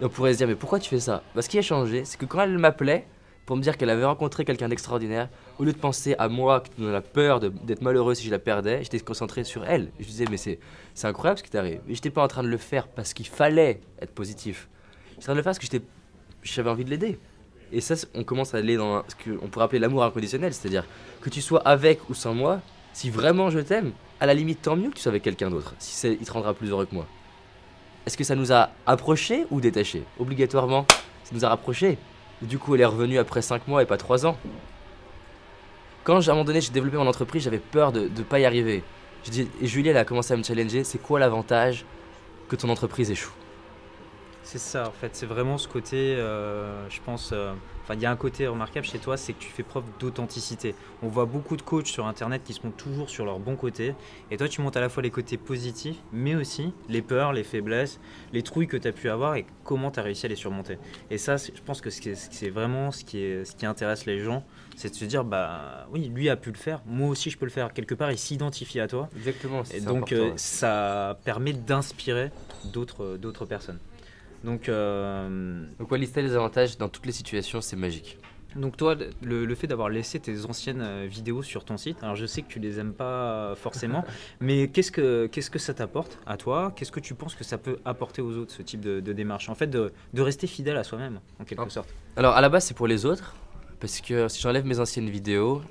Et 0.00 0.04
on 0.04 0.08
pourrait 0.08 0.32
se 0.32 0.38
dire, 0.38 0.46
mais 0.46 0.54
pourquoi 0.54 0.78
tu 0.78 0.88
fais 0.88 1.00
ça? 1.00 1.22
Bah, 1.34 1.42
Ce 1.42 1.48
qui 1.48 1.58
a 1.58 1.62
changé, 1.62 2.04
c'est 2.04 2.18
que 2.18 2.26
quand 2.26 2.40
elle 2.40 2.58
m'appelait 2.58 3.06
pour 3.46 3.56
me 3.56 3.62
dire 3.62 3.76
qu'elle 3.76 3.90
avait 3.90 4.04
rencontré 4.04 4.44
quelqu'un 4.44 4.68
d'extraordinaire, 4.68 5.28
au 5.58 5.64
lieu 5.64 5.72
de 5.72 5.78
penser 5.78 6.14
à 6.18 6.28
moi 6.28 6.62
avait 6.78 6.90
la 6.90 7.00
peur 7.00 7.40
d'être 7.40 7.82
malheureux 7.82 8.14
si 8.14 8.24
je 8.24 8.30
la 8.30 8.38
perdais, 8.38 8.82
j'étais 8.82 9.00
concentré 9.00 9.44
sur 9.44 9.64
elle. 9.66 9.90
Je 10.00 10.06
disais, 10.06 10.24
mais 10.30 10.36
c'est 10.36 10.58
incroyable 11.02 11.38
ce 11.38 11.44
qui 11.44 11.50
t'arrive. 11.50 11.80
Et 11.88 11.94
j'étais 11.94 12.10
pas 12.10 12.22
en 12.22 12.28
train 12.28 12.42
de 12.42 12.48
le 12.48 12.56
faire 12.56 12.88
parce 12.88 13.12
qu'il 13.12 13.26
fallait 13.26 13.80
être 14.00 14.12
positif. 14.12 14.68
J'étais 15.10 15.18
en 15.18 15.22
train 15.24 15.32
de 15.34 15.38
le 15.38 15.42
faire 15.42 15.52
parce 15.52 15.68
que 15.68 15.78
j'avais 16.42 16.70
envie 16.70 16.84
de 16.84 16.90
l'aider. 16.90 17.18
Et 17.72 17.80
ça, 17.80 17.94
on 18.14 18.24
commence 18.24 18.54
à 18.54 18.58
aller 18.58 18.76
dans 18.76 19.02
ce 19.08 19.14
qu'on 19.14 19.48
pourrait 19.48 19.64
appeler 19.64 19.78
l'amour 19.78 20.04
inconditionnel, 20.04 20.54
c'est-à-dire 20.54 20.86
que 21.20 21.28
tu 21.28 21.40
sois 21.40 21.60
avec 21.66 22.08
ou 22.08 22.14
sans 22.14 22.34
moi, 22.34 22.60
si 22.92 23.10
vraiment 23.10 23.50
je 23.50 23.58
t'aime, 23.58 23.92
à 24.20 24.26
la 24.26 24.34
limite, 24.34 24.62
tant 24.62 24.76
mieux 24.76 24.90
que 24.90 24.94
tu 24.94 25.02
sois 25.02 25.10
avec 25.10 25.22
quelqu'un 25.22 25.50
d'autre, 25.50 25.74
si 25.78 26.08
il 26.08 26.24
te 26.24 26.32
rendra 26.32 26.54
plus 26.54 26.70
heureux 26.70 26.86
que 26.86 26.94
moi. 26.94 27.06
Est-ce 28.06 28.16
que 28.16 28.24
ça 28.24 28.36
nous 28.36 28.52
a 28.52 28.70
approchés 28.86 29.46
ou 29.50 29.60
détachés? 29.60 30.04
Obligatoirement, 30.18 30.86
ça 31.24 31.34
nous 31.34 31.44
a 31.44 31.48
rapprochés. 31.48 31.98
Du 32.44 32.58
coup, 32.58 32.74
elle 32.74 32.82
est 32.82 32.86
revenue 32.86 33.18
après 33.18 33.42
5 33.42 33.66
mois 33.68 33.82
et 33.82 33.86
pas 33.86 33.96
3 33.96 34.26
ans. 34.26 34.36
Quand 36.04 36.16
à 36.16 36.30
un 36.30 36.34
moment 36.34 36.44
donné 36.44 36.60
j'ai 36.60 36.70
développé 36.70 36.98
mon 36.98 37.06
entreprise, 37.06 37.42
j'avais 37.42 37.58
peur 37.58 37.90
de 37.90 38.02
ne 38.02 38.22
pas 38.22 38.38
y 38.38 38.44
arriver. 38.44 38.82
et 39.32 39.66
Julie, 39.66 39.88
elle 39.88 39.96
a 39.96 40.04
commencé 40.04 40.34
à 40.34 40.36
me 40.36 40.42
challenger, 40.42 40.84
c'est 40.84 40.98
quoi 40.98 41.18
l'avantage 41.18 41.86
que 42.48 42.56
ton 42.56 42.68
entreprise 42.68 43.10
échoue? 43.10 43.32
C'est 44.42 44.58
ça, 44.58 44.86
en 44.86 44.92
fait, 44.92 45.16
c'est 45.16 45.24
vraiment 45.24 45.56
ce 45.56 45.66
côté, 45.66 45.96
euh, 46.16 46.86
je 46.90 47.00
pense, 47.00 47.30
euh, 47.32 47.54
Enfin, 47.84 47.94
il 47.94 48.00
y 48.00 48.06
a 48.06 48.10
un 48.10 48.16
côté 48.16 48.46
remarquable 48.46 48.86
chez 48.86 48.98
toi, 48.98 49.18
c'est 49.18 49.34
que 49.34 49.38
tu 49.38 49.50
fais 49.50 49.62
preuve 49.62 49.84
d'authenticité. 50.00 50.74
On 51.02 51.08
voit 51.08 51.26
beaucoup 51.26 51.56
de 51.56 51.62
coachs 51.62 51.86
sur 51.86 52.06
internet 52.06 52.42
qui 52.42 52.54
se 52.54 52.62
montrent 52.64 52.82
toujours 52.82 53.10
sur 53.10 53.26
leur 53.26 53.38
bon 53.38 53.56
côté. 53.56 53.94
Et 54.30 54.38
toi, 54.38 54.48
tu 54.48 54.62
montes 54.62 54.78
à 54.78 54.80
la 54.80 54.88
fois 54.88 55.02
les 55.02 55.10
côtés 55.10 55.36
positifs, 55.36 55.98
mais 56.10 56.34
aussi 56.34 56.72
les 56.88 57.02
peurs, 57.02 57.34
les 57.34 57.44
faiblesses, 57.44 58.00
les 58.32 58.42
trouilles 58.42 58.68
que 58.68 58.78
tu 58.78 58.88
as 58.88 58.92
pu 58.92 59.10
avoir 59.10 59.36
et 59.36 59.44
comment 59.64 59.90
tu 59.90 60.00
as 60.00 60.02
réussi 60.02 60.24
à 60.24 60.30
les 60.30 60.34
surmonter. 60.36 60.78
Et 61.10 61.18
ça, 61.18 61.36
je 61.36 61.50
pense 61.64 61.82
que 61.82 61.90
c'est 61.90 62.48
vraiment 62.48 62.90
ce 62.90 63.04
qui, 63.04 63.18
est, 63.18 63.44
ce 63.44 63.54
qui 63.54 63.66
intéresse 63.66 64.06
les 64.06 64.20
gens, 64.20 64.44
c'est 64.76 64.88
de 64.88 64.94
se 64.94 65.04
dire, 65.04 65.22
bah 65.22 65.86
oui, 65.92 66.08
lui 66.08 66.30
a 66.30 66.36
pu 66.36 66.50
le 66.50 66.56
faire, 66.56 66.80
moi 66.86 67.08
aussi 67.08 67.30
je 67.30 67.36
peux 67.36 67.44
le 67.44 67.50
faire. 67.50 67.72
Quelque 67.74 67.94
part, 67.94 68.10
il 68.10 68.18
s'identifie 68.18 68.80
à 68.80 68.88
toi. 68.88 69.10
Exactement. 69.14 69.62
Et 69.72 69.80
donc, 69.80 70.12
euh, 70.12 70.32
ça 70.36 71.18
permet 71.24 71.52
d'inspirer 71.52 72.30
d'autres 72.72 73.44
personnes. 73.44 73.78
Donc, 74.44 74.68
euh, 74.68 75.64
Donc 75.78 75.90
ouais, 75.90 75.98
lister 75.98 76.22
les 76.22 76.34
avantages 76.36 76.76
dans 76.76 76.88
toutes 76.88 77.06
les 77.06 77.12
situations, 77.12 77.60
c'est 77.60 77.76
magique. 77.76 78.18
Donc 78.56 78.76
toi, 78.76 78.94
le, 79.22 79.52
fait 79.56 79.66
d'avoir 79.66 79.88
laissé 79.88 80.20
tes 80.20 80.44
anciennes 80.44 80.80
euh, 80.80 81.06
vidéos 81.10 81.42
sur 81.42 81.64
ton 81.64 81.76
site, 81.76 82.00
alors 82.02 82.14
je 82.14 82.24
sais 82.24 82.42
que 82.42 82.46
tu 82.46 82.60
les 82.60 82.78
aimes 82.78 82.92
pas 82.92 83.54
forcément, 83.56 84.04
mais 84.40 84.68
qu'est-ce 84.68 84.92
que 84.92 85.26
qu'est-ce 85.26 85.50
que 85.50 85.58
ça 85.58 85.74
t'apporte 85.74 86.20
à 86.24 86.36
toi? 86.36 86.72
Qu'est-ce 86.76 86.92
que 86.92 87.00
tu 87.00 87.14
penses 87.14 87.34
que 87.34 87.42
ça 87.42 87.58
peut 87.58 87.78
apporter 87.84 88.22
aux 88.22 88.36
autres 88.36 88.52
ce 88.52 88.62
type 88.62 88.80
de, 88.80 89.00
démarche? 89.00 89.48
En 89.48 89.56
fait, 89.56 89.66
de, 89.66 89.92
de, 90.12 90.22
rester 90.22 90.46
fidèle 90.46 90.76
à 90.76 90.84
soi-même, 90.84 91.18
en 91.40 91.44
quelque 91.44 91.68
sorte. 91.68 91.92
Alors 92.16 92.34
à 92.34 92.40
la 92.40 92.48
base, 92.48 92.64
c'est 92.66 92.76
pour 92.76 92.86
les 92.86 93.06
autres, 93.06 93.34
parce 93.80 94.00
que 94.00 94.28
si 94.28 94.40
j'enlève 94.40 94.66
mes 94.66 94.78
anciennes 94.78 95.10
vidéos, 95.10 95.62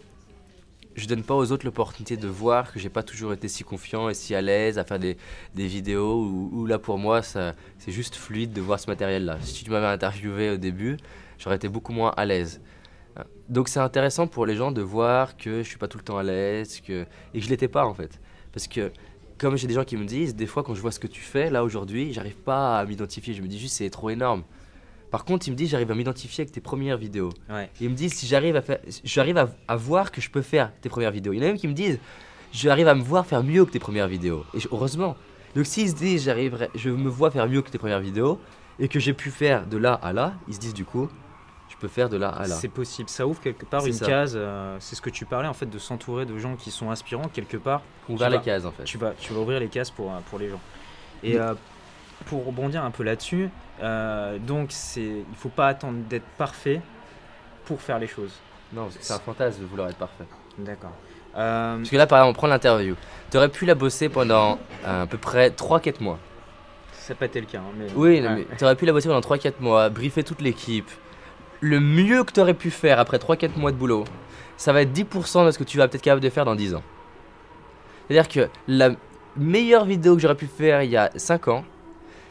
je 0.95 1.07
donne 1.07 1.23
pas 1.23 1.35
aux 1.35 1.51
autres 1.51 1.65
l'opportunité 1.65 2.17
de 2.17 2.27
voir 2.27 2.71
que 2.71 2.79
j'ai 2.79 2.89
pas 2.89 3.03
toujours 3.03 3.33
été 3.33 3.47
si 3.47 3.63
confiant 3.63 4.09
et 4.09 4.13
si 4.13 4.35
à 4.35 4.41
l'aise 4.41 4.77
à 4.77 4.83
faire 4.83 4.99
des, 4.99 5.17
des 5.55 5.67
vidéos 5.67 6.23
où, 6.23 6.65
là 6.65 6.79
pour 6.79 6.97
moi 6.97 7.21
c'est 7.23 7.53
juste 7.87 8.15
fluide 8.15 8.53
de 8.53 8.61
voir 8.61 8.79
ce 8.79 8.89
matériel 8.89 9.25
là. 9.25 9.37
Si 9.41 9.63
tu 9.63 9.71
m'avais 9.71 9.87
interviewé 9.87 10.51
au 10.51 10.57
début, 10.57 10.97
j'aurais 11.39 11.55
été 11.55 11.67
beaucoup 11.67 11.93
moins 11.93 12.13
à 12.15 12.25
l'aise. 12.25 12.61
Donc 13.49 13.67
c'est 13.67 13.79
intéressant 13.79 14.27
pour 14.27 14.45
les 14.45 14.55
gens 14.55 14.71
de 14.71 14.81
voir 14.81 15.37
que 15.37 15.63
je 15.63 15.67
suis 15.67 15.77
pas 15.77 15.87
tout 15.87 15.97
le 15.97 16.03
temps 16.03 16.17
à 16.17 16.23
l'aise 16.23 16.79
que, 16.81 17.05
et 17.33 17.39
que 17.39 17.45
je 17.45 17.49
l'étais 17.49 17.67
pas 17.67 17.85
en 17.85 17.93
fait. 17.93 18.19
Parce 18.51 18.67
que 18.67 18.91
comme 19.37 19.57
j'ai 19.57 19.67
des 19.67 19.73
gens 19.73 19.83
qui 19.83 19.97
me 19.97 20.05
disent, 20.05 20.35
des 20.35 20.47
fois 20.47 20.63
quand 20.63 20.75
je 20.75 20.81
vois 20.81 20.91
ce 20.91 20.99
que 20.99 21.07
tu 21.07 21.21
fais 21.21 21.49
là 21.49 21.63
aujourd'hui, 21.63 22.13
j'arrive 22.13 22.37
pas 22.37 22.79
à 22.79 22.85
m'identifier. 22.85 23.33
Je 23.33 23.41
me 23.41 23.47
dis 23.47 23.59
juste 23.59 23.75
c'est 23.75 23.89
trop 23.89 24.09
énorme. 24.09 24.43
Par 25.13 25.25
contre, 25.25 25.47
il 25.47 25.51
me 25.51 25.55
dit 25.55 25.67
j'arrive 25.67 25.91
à 25.91 25.93
m'identifier 25.93 26.41
avec 26.41 26.51
tes 26.51 26.59
premières 26.59 26.97
vidéos. 26.97 27.29
Ouais. 27.47 27.69
Il 27.79 27.91
me 27.91 27.93
dit 27.93 28.09
si 28.09 28.25
j'arrive 28.25 28.55
à 28.55 28.63
faire, 28.63 28.79
j'arrive 29.03 29.37
à, 29.37 29.47
à, 29.67 29.75
voir 29.75 30.11
que 30.11 30.19
je 30.21 30.31
peux 30.31 30.41
faire 30.41 30.71
tes 30.81 30.89
premières 30.89 31.11
vidéos. 31.11 31.33
Il 31.33 31.37
y 31.37 31.39
en 31.41 31.43
a 31.43 31.47
même 31.49 31.57
qui 31.59 31.67
me 31.67 31.73
disent 31.73 31.99
j'arrive 32.51 32.87
à 32.87 32.95
me 32.95 33.03
voir 33.03 33.23
faire 33.27 33.43
mieux 33.43 33.63
que 33.63 33.69
tes 33.69 33.77
premières 33.77 34.07
vidéos. 34.07 34.43
Et 34.55 34.59
heureusement. 34.71 35.15
Donc 35.55 35.67
s'ils 35.67 35.91
se 35.91 35.93
disent 35.93 36.23
j'arriverai, 36.23 36.71
je 36.73 36.89
me 36.89 37.09
vois 37.09 37.29
faire 37.29 37.47
mieux 37.47 37.61
que 37.61 37.69
tes 37.69 37.77
premières 37.77 37.99
vidéos 37.99 38.39
et 38.79 38.87
que 38.87 38.99
j'ai 38.99 39.13
pu 39.13 39.29
faire 39.29 39.67
de 39.67 39.77
là 39.77 39.93
à 39.93 40.13
là, 40.13 40.33
ils 40.47 40.55
se 40.55 40.59
disent 40.59 40.73
du 40.73 40.83
coup 40.83 41.07
je 41.69 41.77
peux 41.77 41.89
faire 41.89 42.09
de 42.09 42.17
là 42.17 42.29
à 42.29 42.47
là. 42.47 42.55
C'est 42.55 42.67
possible, 42.67 43.07
ça 43.07 43.27
ouvre 43.27 43.39
quelque 43.39 43.65
part 43.65 43.85
une 43.85 43.99
case. 43.99 44.33
Euh, 44.35 44.77
c'est 44.79 44.95
ce 44.95 45.01
que 45.03 45.11
tu 45.11 45.25
parlais 45.25 45.47
en 45.47 45.53
fait 45.53 45.67
de 45.67 45.77
s'entourer 45.77 46.25
de 46.25 46.39
gens 46.39 46.55
qui 46.55 46.71
sont 46.71 46.89
inspirants 46.89 47.29
quelque 47.31 47.57
part. 47.57 47.83
Ouvrir 48.09 48.31
les 48.31 48.41
cases 48.41 48.65
en 48.65 48.71
fait. 48.71 48.85
Tu 48.85 48.97
vas, 48.97 49.11
tu 49.11 49.31
vas 49.31 49.41
ouvrir 49.41 49.59
les 49.59 49.67
cases 49.67 49.91
pour, 49.91 50.11
pour 50.31 50.39
les 50.39 50.49
gens. 50.49 50.61
Et 51.21 51.37
euh, 51.37 51.53
pour 52.25 52.43
rebondir 52.47 52.83
un 52.83 52.89
peu 52.89 53.03
là-dessus, 53.03 53.51
euh, 53.81 54.37
donc 54.39 54.67
c'est, 54.71 55.01
il 55.01 55.35
faut 55.35 55.49
pas 55.49 55.67
attendre 55.67 55.99
d'être 56.09 56.27
parfait 56.37 56.81
pour 57.65 57.81
faire 57.81 57.99
les 57.99 58.07
choses. 58.07 58.33
Non, 58.71 58.87
c'est 58.99 59.13
un 59.13 59.19
fantasme 59.19 59.61
de 59.61 59.65
vouloir 59.65 59.89
être 59.89 59.97
parfait. 59.97 60.25
D'accord. 60.57 60.93
Parce 61.33 61.89
que 61.89 61.95
là, 61.95 62.05
par 62.05 62.19
exemple, 62.19 62.37
on 62.37 62.39
prend 62.39 62.47
l'interview. 62.47 62.95
Tu 63.31 63.37
aurais 63.37 63.49
pu 63.49 63.65
la 63.65 63.75
bosser 63.75 64.09
pendant 64.09 64.59
à 64.85 65.07
peu 65.07 65.17
près 65.17 65.49
3-4 65.49 66.01
mois. 66.01 66.19
Ça 66.91 67.13
n'a 67.13 67.19
pas 67.19 67.25
été 67.25 67.41
le 67.41 67.47
cas. 67.47 67.59
Hein, 67.59 67.73
mais... 67.77 67.87
Oui, 67.95 68.21
mais 68.21 68.45
tu 68.57 68.63
aurais 68.63 68.75
pu 68.75 68.85
la 68.85 68.93
bosser 68.93 69.09
pendant 69.09 69.19
3-4 69.19 69.53
mois, 69.59 69.89
briefer 69.89 70.23
toute 70.23 70.41
l'équipe, 70.41 70.89
le 71.63 71.79
mieux 71.79 72.23
que 72.23 72.31
tu 72.33 72.39
aurais 72.41 72.53
pu 72.53 72.69
faire 72.71 72.99
après 72.99 73.17
3-4 73.17 73.57
mois 73.57 73.71
de 73.71 73.77
boulot, 73.77 74.03
ça 74.57 74.73
va 74.73 74.81
être 74.81 74.91
10% 74.91 75.45
de 75.45 75.51
ce 75.51 75.57
que 75.57 75.63
tu 75.63 75.77
vas 75.77 75.87
peut-être 75.87 76.01
capable 76.01 76.21
de 76.21 76.29
faire 76.29 76.45
dans 76.45 76.55
10 76.55 76.75
ans. 76.75 76.83
C'est-à-dire 78.07 78.27
que 78.27 78.49
la 78.67 78.91
meilleure 79.37 79.85
vidéo 79.85 80.15
que 80.15 80.21
j'aurais 80.21 80.35
pu 80.35 80.45
faire 80.45 80.83
il 80.83 80.91
y 80.91 80.97
a 80.97 81.09
5 81.15 81.47
ans, 81.47 81.63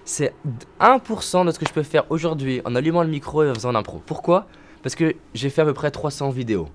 c'est 0.04 0.34
1% 0.80 1.46
de 1.46 1.50
ce 1.50 1.58
que 1.58 1.66
je 1.66 1.72
peux 1.72 1.82
faire 1.82 2.10
aujourd'hui 2.10 2.60
en 2.64 2.74
allumant 2.74 3.02
le 3.02 3.08
micro 3.08 3.44
et 3.44 3.50
en 3.50 3.54
faisant 3.54 3.72
l'impro. 3.72 4.02
Pourquoi? 4.04 4.46
Parce 4.82 4.94
que 4.94 5.14
j'ai 5.34 5.50
fait 5.50 5.62
à 5.62 5.64
peu 5.64 5.74
près 5.74 5.90
300 5.90 6.30
vidéos. 6.30 6.68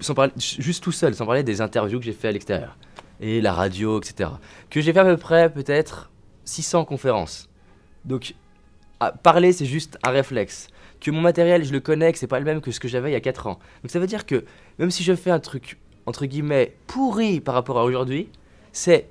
Sans 0.00 0.14
parler, 0.14 0.32
juste 0.36 0.82
tout 0.82 0.92
seul, 0.92 1.14
sans 1.14 1.24
parler 1.24 1.42
des 1.42 1.60
interviews 1.60 1.98
que 1.98 2.04
j'ai 2.04 2.12
fait 2.12 2.28
à 2.28 2.32
l'extérieur. 2.32 2.76
Et 3.20 3.40
la 3.40 3.52
radio, 3.52 3.98
etc. 3.98 4.30
Que 4.68 4.80
j'ai 4.80 4.92
fait 4.92 4.98
à 4.98 5.04
peu 5.04 5.16
près 5.16 5.50
peut-être 5.50 6.10
600 6.44 6.84
conférences. 6.84 7.48
Donc, 8.04 8.34
parler, 9.22 9.52
c'est 9.52 9.64
juste 9.64 9.98
un 10.02 10.10
réflexe 10.10 10.68
que 11.00 11.10
mon 11.10 11.20
matériel, 11.20 11.64
je 11.64 11.72
le 11.72 11.80
connais, 11.80 12.12
que 12.12 12.18
c'est 12.18 12.26
pas 12.26 12.38
le 12.38 12.44
même 12.44 12.60
que 12.60 12.70
ce 12.70 12.80
que 12.80 12.88
j'avais 12.88 13.10
il 13.10 13.12
y 13.12 13.16
a 13.16 13.20
4 13.20 13.46
ans. 13.46 13.58
Donc 13.82 13.90
ça 13.90 13.98
veut 13.98 14.06
dire 14.06 14.26
que 14.26 14.44
même 14.78 14.90
si 14.90 15.02
je 15.02 15.14
fais 15.14 15.30
un 15.30 15.40
truc, 15.40 15.78
entre 16.06 16.26
guillemets, 16.26 16.76
pourri 16.86 17.40
par 17.40 17.54
rapport 17.54 17.78
à 17.78 17.84
aujourd'hui, 17.84 18.28
c'est 18.72 19.08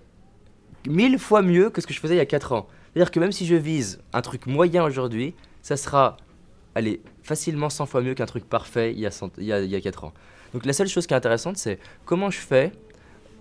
mille 0.88 1.20
fois 1.20 1.42
mieux 1.42 1.70
que 1.70 1.82
ce 1.82 1.88
que 1.88 1.94
je 1.94 2.00
faisais 2.00 2.16
il 2.16 2.18
y 2.18 2.22
a 2.22 2.26
4 2.26 2.54
ans. 2.54 2.68
C'est-à-dire 2.96 3.12
que 3.12 3.20
même 3.20 3.32
si 3.32 3.46
je 3.46 3.56
vise 3.56 4.00
un 4.14 4.22
truc 4.22 4.48
moyen 4.48 4.84
aujourd'hui, 4.84 5.36
ça 5.62 5.78
sera, 5.78 6.18
allez, 6.74 7.02
facilement 7.22 7.70
100 7.70 7.86
fois 7.86 8.02
mieux 8.02 8.16
qu'un 8.16 8.26
truc 8.26 8.46
parfait 8.46 8.94
il 8.94 9.00
y, 9.00 9.06
a 9.06 9.12
il, 9.38 9.44
y 9.44 9.54
a, 9.54 9.60
il 9.62 9.70
y 9.70 9.76
a 9.76 9.82
4 9.82 10.06
ans. 10.06 10.14
Donc 10.54 10.66
la 10.66 10.74
seule 10.74 10.88
chose 10.88 11.06
qui 11.06 11.14
est 11.14 11.18
intéressante, 11.18 11.58
c'est 11.58 11.80
comment 12.06 12.32
je 12.32 12.40
fais 12.40 12.72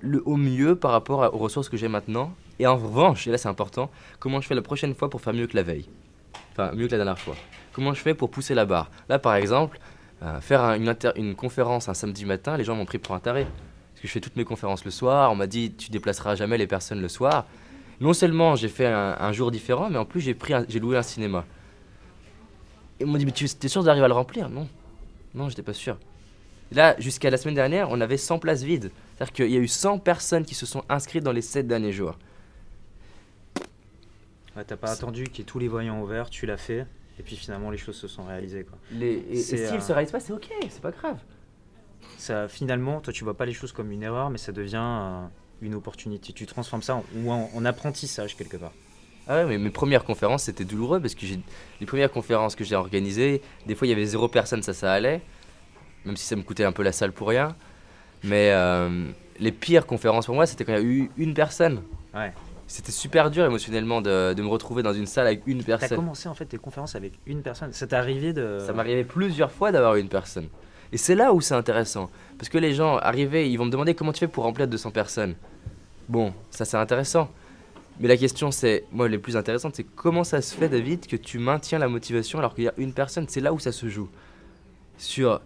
le, 0.00 0.22
au 0.26 0.36
mieux 0.36 0.76
par 0.76 0.90
rapport 0.90 1.32
aux 1.32 1.38
ressources 1.38 1.68
que 1.68 1.76
j'ai 1.76 1.88
maintenant. 1.88 2.34
Et 2.58 2.66
en 2.66 2.76
revanche, 2.76 3.26
et 3.26 3.30
là 3.30 3.38
c'est 3.38 3.48
important, 3.48 3.90
comment 4.18 4.40
je 4.40 4.46
fais 4.46 4.54
la 4.54 4.62
prochaine 4.62 4.94
fois 4.94 5.08
pour 5.08 5.20
faire 5.20 5.32
mieux 5.32 5.46
que 5.46 5.56
la 5.56 5.62
veille? 5.62 5.88
Enfin, 6.52 6.72
mieux 6.74 6.86
que 6.86 6.92
la 6.92 6.98
dernière 6.98 7.18
fois 7.18 7.36
comment 7.74 7.92
je 7.92 8.00
fais 8.00 8.14
pour 8.14 8.30
pousser 8.30 8.54
la 8.54 8.64
barre? 8.64 8.90
Là, 9.10 9.18
par 9.18 9.34
exemple, 9.34 9.78
euh, 10.22 10.40
faire 10.40 10.62
une, 10.70 10.94
une, 11.16 11.34
conférence 11.34 11.90
un 11.90 11.94
samedi 11.94 12.24
matin, 12.24 12.56
les 12.56 12.64
gens 12.64 12.74
m'ont 12.74 12.86
pris 12.86 12.98
pour 12.98 13.14
un 13.14 13.20
taré. 13.20 13.44
Parce 13.44 14.00
que 14.00 14.08
je 14.08 14.12
fais 14.12 14.20
toutes 14.20 14.36
mes 14.36 14.44
conférences 14.44 14.84
le 14.84 14.90
soir, 14.90 15.30
on 15.30 15.34
m'a 15.34 15.46
dit 15.46 15.74
tu 15.74 15.90
déplaceras 15.90 16.36
jamais 16.36 16.56
les 16.56 16.66
personnes 16.66 17.02
le 17.02 17.08
soir. 17.08 17.44
Non 18.00 18.12
seulement 18.12 18.56
j'ai 18.56 18.68
fait 18.68 18.86
un, 18.86 19.32
jour 19.32 19.50
différent, 19.50 19.88
mais 19.90 19.98
en 19.98 20.04
plus 20.04 20.20
j'ai, 20.20 20.34
pris 20.34 20.54
j'ai 20.68 20.80
loué 20.80 20.96
un 20.96 21.02
cinéma. 21.02 21.44
Et 22.98 23.04
ils 23.04 23.06
m'ont 23.06 23.18
dit 23.18 23.26
mais 23.26 23.32
tu 23.32 23.44
es 23.44 23.68
sûr 23.68 23.82
d'arriver 23.82 24.04
à 24.04 24.08
le 24.08 24.14
remplir? 24.14 24.48
Non, 24.48 24.68
non, 25.34 25.48
j'étais 25.48 25.62
pas 25.62 25.72
sûr. 25.72 25.98
là, 26.72 26.94
jusqu'à 26.98 27.30
la 27.30 27.36
semaine 27.36 27.54
dernière, 27.54 27.90
on 27.90 28.00
avait 28.00 28.16
100 28.16 28.38
places 28.38 28.62
vides. 28.62 28.90
C'est-à-dire 29.16 29.32
qu'il 29.32 29.50
y 29.50 29.56
a 29.56 29.60
eu 29.60 29.68
100 29.68 29.98
personnes 29.98 30.44
qui 30.44 30.54
se 30.54 30.66
sont 30.66 30.84
inscrites 30.88 31.24
dans 31.24 31.32
les 31.32 31.42
7 31.42 31.66
derniers 31.66 31.92
jours. 31.92 32.18
t'as 34.54 34.76
pas 34.76 34.92
attendu 34.92 35.24
qu'il 35.24 35.38
y 35.38 35.42
ait 35.42 35.44
tous 35.44 35.58
les 35.58 35.68
voyants 35.68 36.00
ouverts, 36.00 36.30
tu 36.30 36.46
l'as 36.46 36.56
fait. 36.56 36.86
Et 37.18 37.22
puis 37.22 37.36
finalement, 37.36 37.70
les 37.70 37.78
choses 37.78 37.96
se 37.96 38.08
sont 38.08 38.24
réalisées. 38.24 38.64
Quoi. 38.64 38.78
Les, 38.90 39.24
et, 39.30 39.36
s'ils 39.36 39.74
ne 39.74 39.80
se 39.80 39.92
réalisent 39.92 40.12
pas, 40.12 40.20
c'est 40.20 40.32
ok, 40.32 40.48
c'est 40.68 40.80
pas 40.80 40.90
grave. 40.90 41.18
Ça, 42.18 42.48
finalement, 42.48 43.00
toi, 43.00 43.12
tu 43.12 43.24
vois 43.24 43.36
pas 43.36 43.46
les 43.46 43.52
choses 43.52 43.72
comme 43.72 43.90
une 43.92 44.02
erreur, 44.02 44.30
mais 44.30 44.38
ça 44.38 44.52
devient 44.52 44.76
euh, 44.76 45.26
une 45.60 45.74
opportunité. 45.74 46.32
Tu 46.32 46.46
transformes 46.46 46.82
ça 46.82 46.96
en, 46.96 47.04
ou 47.16 47.30
en, 47.30 47.64
apprentissage 47.64 48.36
quelque 48.36 48.56
part. 48.56 48.72
Ah 49.26 49.36
ouais, 49.36 49.46
mais 49.46 49.58
mes 49.58 49.70
premières 49.70 50.04
conférences, 50.04 50.44
c'était 50.44 50.64
douloureux 50.64 51.00
parce 51.00 51.14
que 51.14 51.24
les 51.80 51.86
premières 51.86 52.10
conférences 52.10 52.54
que 52.54 52.64
j'ai 52.64 52.74
organisées, 52.74 53.40
des 53.66 53.74
fois 53.74 53.86
il 53.86 53.90
y 53.90 53.92
avait 53.94 54.04
zéro 54.04 54.28
personne, 54.28 54.62
ça, 54.62 54.74
ça 54.74 54.92
allait. 54.92 55.22
Même 56.04 56.16
si 56.16 56.26
ça 56.26 56.36
me 56.36 56.42
coûtait 56.42 56.64
un 56.64 56.72
peu 56.72 56.82
la 56.82 56.92
salle 56.92 57.12
pour 57.12 57.28
rien. 57.28 57.56
Mais 58.22 58.50
euh, 58.52 59.06
les 59.40 59.52
pires 59.52 59.86
conférences 59.86 60.26
pour 60.26 60.34
moi, 60.34 60.46
c'était 60.46 60.64
quand 60.64 60.72
il 60.72 60.78
y 60.78 60.82
a 60.82 60.84
eu 60.84 61.10
une 61.16 61.32
personne. 61.32 61.82
Ouais. 62.14 62.32
C'était 62.66 62.92
super 62.92 63.30
dur 63.30 63.44
émotionnellement 63.44 64.00
de, 64.00 64.34
me 64.36 64.46
retrouver 64.46 64.82
dans 64.82 64.92
une 64.92 65.06
salle 65.06 65.26
avec 65.26 65.42
une 65.46 65.62
personne. 65.62 65.88
T'as 65.88 65.96
commencé 65.96 66.28
en 66.28 66.34
fait 66.34 66.46
tes 66.46 66.58
conférences 66.58 66.94
avec 66.94 67.12
une 67.26 67.42
personne. 67.42 67.72
Ça 67.72 67.86
t'est 67.86 67.96
arrivé 67.96 68.32
de. 68.32 68.58
Ça 68.66 68.72
m'arrivait 68.72 69.04
plusieurs 69.04 69.50
fois 69.50 69.72
d'avoir 69.72 69.96
une 69.96 70.08
personne. 70.08 70.48
Et 70.92 70.96
c'est 70.96 71.14
là 71.14 71.32
où 71.32 71.40
c'est 71.40 71.54
intéressant. 71.54 72.10
Parce 72.38 72.48
que 72.48 72.58
les 72.58 72.74
gens 72.74 72.98
arrivaient, 72.98 73.50
ils 73.50 73.56
vont 73.56 73.64
me 73.64 73.70
demander 73.70 73.94
comment 73.94 74.12
tu 74.12 74.20
fais 74.20 74.28
pour 74.28 74.44
remplir 74.44 74.68
200 74.68 74.90
personnes. 74.90 75.34
Bon, 76.08 76.34
ça 76.50 76.64
c'est 76.64 76.76
intéressant. 76.76 77.30
Mais 78.00 78.08
la 78.08 78.16
question 78.16 78.50
c'est, 78.50 78.84
moi 78.92 79.08
les 79.08 79.18
plus 79.18 79.36
intéressantes, 79.36 79.76
c'est 79.76 79.84
comment 79.84 80.24
ça 80.24 80.42
se 80.42 80.54
fait 80.54 80.68
David 80.68 81.06
que 81.06 81.16
tu 81.16 81.38
maintiens 81.38 81.78
la 81.78 81.88
motivation 81.88 82.38
alors 82.38 82.54
qu'il 82.54 82.64
y 82.64 82.68
a 82.68 82.74
une 82.76 82.92
personne 82.92 83.26
C'est 83.28 83.40
là 83.40 83.52
où 83.52 83.58
ça 83.58 83.72
se 83.72 83.88
joue. 83.88 84.08
Sur 84.98 85.40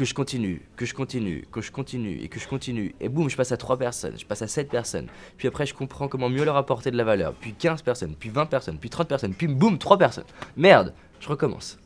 que 0.00 0.06
je 0.06 0.14
continue, 0.14 0.62
que 0.76 0.86
je 0.86 0.94
continue, 0.94 1.46
que 1.52 1.60
je 1.60 1.70
continue 1.70 2.22
et 2.22 2.28
que 2.28 2.40
je 2.40 2.48
continue. 2.48 2.94
Et 3.00 3.10
boum, 3.10 3.28
je 3.28 3.36
passe 3.36 3.52
à 3.52 3.58
3 3.58 3.76
personnes, 3.76 4.14
je 4.18 4.24
passe 4.24 4.40
à 4.40 4.46
7 4.46 4.70
personnes. 4.70 5.08
Puis 5.36 5.46
après, 5.46 5.66
je 5.66 5.74
comprends 5.74 6.08
comment 6.08 6.30
mieux 6.30 6.44
leur 6.44 6.56
apporter 6.56 6.90
de 6.90 6.96
la 6.96 7.04
valeur. 7.04 7.34
Puis 7.34 7.52
15 7.52 7.82
personnes, 7.82 8.14
puis 8.18 8.30
20 8.30 8.46
personnes, 8.46 8.78
puis 8.78 8.88
30 8.88 9.08
personnes, 9.08 9.34
puis 9.34 9.46
boum, 9.46 9.78
3 9.78 9.98
personnes. 9.98 10.24
Merde, 10.56 10.94
je 11.20 11.28
recommence. 11.28 11.78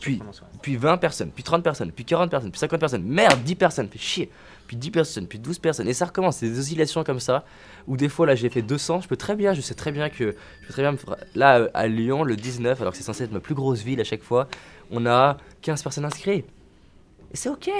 Puis, 0.00 0.20
puis 0.62 0.76
20 0.76 0.98
personnes, 0.98 1.30
puis 1.30 1.42
30 1.42 1.62
personnes, 1.62 1.92
puis 1.92 2.04
40 2.04 2.30
personnes, 2.30 2.50
puis 2.50 2.58
50 2.58 2.80
personnes. 2.80 3.02
Merde, 3.04 3.42
10 3.42 3.54
personnes, 3.54 3.88
fait 3.88 3.98
chier. 3.98 4.30
Puis 4.66 4.76
10 4.76 4.90
personnes, 4.90 5.26
puis 5.26 5.38
12 5.38 5.58
personnes. 5.58 5.88
Et 5.88 5.94
ça 5.94 6.06
recommence, 6.06 6.36
c'est 6.36 6.48
des 6.48 6.58
oscillations 6.58 7.04
comme 7.04 7.20
ça. 7.20 7.44
Où 7.86 7.96
des 7.96 8.08
fois, 8.08 8.26
là, 8.26 8.34
j'ai 8.34 8.48
fait 8.48 8.62
200. 8.62 9.02
Je 9.02 9.08
peux 9.08 9.16
très 9.16 9.36
bien, 9.36 9.54
je 9.54 9.60
sais 9.60 9.74
très 9.74 9.92
bien 9.92 10.08
que. 10.08 10.34
Je 10.62 10.66
peux 10.66 10.72
très 10.72 10.82
bien. 10.82 10.96
Là, 11.34 11.68
à 11.74 11.86
Lyon, 11.86 12.24
le 12.24 12.36
19, 12.36 12.80
alors 12.80 12.92
que 12.92 12.98
c'est 12.98 13.04
censé 13.04 13.24
être 13.24 13.32
ma 13.32 13.40
plus 13.40 13.54
grosse 13.54 13.82
ville 13.82 14.00
à 14.00 14.04
chaque 14.04 14.22
fois, 14.22 14.48
on 14.90 15.06
a 15.06 15.36
15 15.62 15.82
personnes 15.82 16.04
inscrites. 16.04 16.46
Et 17.32 17.36
c'est 17.36 17.48
ok. 17.48 17.70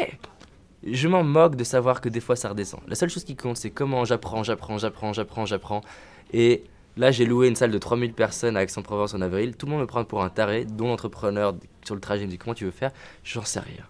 Je 0.86 1.08
m'en 1.08 1.24
moque 1.24 1.56
de 1.56 1.64
savoir 1.64 2.00
que 2.00 2.10
des 2.10 2.20
fois 2.20 2.36
ça 2.36 2.50
redescend. 2.50 2.80
La 2.88 2.94
seule 2.94 3.08
chose 3.08 3.24
qui 3.24 3.36
compte, 3.36 3.56
c'est 3.56 3.70
comment 3.70 4.04
j'apprends, 4.04 4.42
j'apprends, 4.42 4.76
j'apprends, 4.76 5.12
j'apprends, 5.14 5.46
j'apprends. 5.46 5.80
Et 6.32 6.64
là, 6.96 7.10
j'ai 7.10 7.24
loué 7.24 7.48
une 7.48 7.56
salle 7.56 7.70
de 7.70 7.78
3000 7.78 8.12
personnes 8.12 8.56
à 8.56 8.62
Aix-en-Provence 8.62 9.14
en 9.14 9.20
avril. 9.20 9.56
Tout 9.56 9.66
le 9.66 9.72
monde 9.72 9.80
me 9.82 9.86
prend 9.86 10.04
pour 10.04 10.22
un 10.22 10.30
taré, 10.30 10.64
dont 10.64 10.88
l'entrepreneur 10.88 11.54
sur 11.84 11.94
le 11.94 12.00
trajet 12.00 12.24
me 12.24 12.30
dit 12.30 12.38
comment 12.38 12.54
tu 12.54 12.64
veux 12.64 12.70
faire? 12.70 12.92
J'en 13.22 13.44
sais 13.44 13.60
rien. 13.60 13.84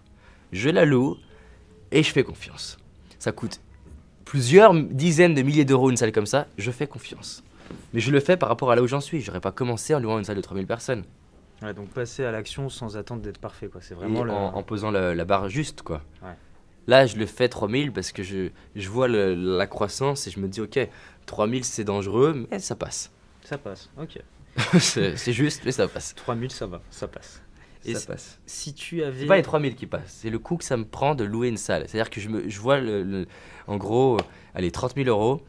Je 0.51 0.69
la 0.69 0.85
loue 0.85 1.17
et 1.91 2.03
je 2.03 2.11
fais 2.11 2.23
confiance. 2.23 2.77
Ça 3.19 3.31
coûte 3.31 3.61
plusieurs 4.23 4.73
dizaines 4.73 5.33
de 5.33 5.41
milliers 5.41 5.65
d'euros 5.65 5.89
une 5.89 5.97
salle 5.97 6.11
comme 6.11 6.25
ça. 6.25 6.47
Je 6.57 6.71
fais 6.71 6.87
confiance. 6.87 7.43
Mais 7.93 7.99
je 7.99 8.11
le 8.11 8.19
fais 8.19 8.37
par 8.37 8.49
rapport 8.49 8.71
à 8.71 8.75
là 8.75 8.81
où 8.81 8.87
j'en 8.87 9.01
suis. 9.01 9.21
J'aurais 9.21 9.41
pas 9.41 9.51
commencé 9.51 9.95
en 9.95 9.99
louant 9.99 10.17
une 10.17 10.25
salle 10.25 10.37
de 10.37 10.41
3000 10.41 10.67
personnes 10.67 11.03
donc 11.73 11.89
passer 11.89 12.23
à 12.25 12.31
l'action 12.31 12.69
sans 12.69 12.97
attendre 12.97 13.21
d'être 13.21 13.39
parfait, 13.39 13.67
quoi. 13.67 13.81
C'est 13.81 13.95
vraiment 13.95 14.21
en, 14.55 14.63
posant 14.63 14.91
la, 14.91 15.25
barre 15.25 15.49
juste, 15.49 15.81
quoi. 15.81 16.01
Là, 16.87 17.05
je 17.05 17.17
le 17.17 17.25
fais 17.25 17.49
3000 17.49 17.91
parce 17.91 18.11
que 18.11 18.23
je, 18.23 18.49
je 18.75 18.89
vois 18.89 19.07
la 19.07 19.67
croissance 19.67 20.27
et 20.27 20.31
je 20.31 20.39
me 20.39 20.47
dis, 20.47 20.61
ok, 20.61 20.79
3000 21.25 21.63
c'est 21.65 21.83
dangereux, 21.83 22.47
mais 22.49 22.59
ça 22.59 22.75
passe. 22.75 23.11
Ça 23.43 23.57
passe, 23.57 23.89
ok. 23.99 24.19
c'est 24.79 25.33
juste, 25.33 25.63
mais 25.65 25.71
ça 25.71 25.87
passe. 25.87 26.15
3000, 26.15 26.51
ça 26.51 26.67
va, 26.67 26.81
ça 26.89 27.07
passe. 27.07 27.41
Et 27.83 27.93
ça 27.93 28.07
passe. 28.07 28.39
Si 28.45 28.73
tu 28.73 29.03
avais. 29.03 29.21
C'est 29.21 29.25
pas 29.27 29.37
les 29.37 29.43
3000 29.43 29.75
qui 29.75 29.85
passent, 29.85 30.17
c'est 30.21 30.29
le 30.29 30.39
coût 30.39 30.57
que 30.57 30.63
ça 30.63 30.77
me 30.77 30.85
prend 30.85 31.13
de 31.13 31.23
louer 31.23 31.49
une 31.49 31.57
salle. 31.57 31.83
C'est-à-dire 31.87 32.09
que 32.09 32.19
je, 32.19 32.29
me, 32.29 32.49
je 32.49 32.59
vois, 32.59 32.79
le, 32.79 33.27
en 33.67 33.77
gros, 33.77 34.17
allez, 34.53 34.71
30 34.71 34.95
000 34.95 35.07
euros. 35.07 35.41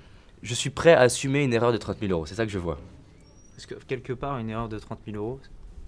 Je 0.43 0.55
suis 0.55 0.71
prêt 0.71 0.93
à 0.93 1.01
assumer 1.01 1.43
une 1.43 1.55
erreur 1.55 1.73
de 1.73 1.79
30 1.79 1.99
000 2.01 2.13
euros. 2.13 2.27
C'est 2.27 2.35
ça 2.35 2.45
que 2.45 2.53
je 2.53 2.59
vois. 2.59 2.79
Parce 3.55 3.67
que 3.67 3.75
quelque 3.75 4.13
part, 4.13 4.39
une 4.39 4.51
erreur 4.51 4.69
de 4.69 4.79
30 4.79 4.99
000 5.07 5.17
euros, 5.17 5.41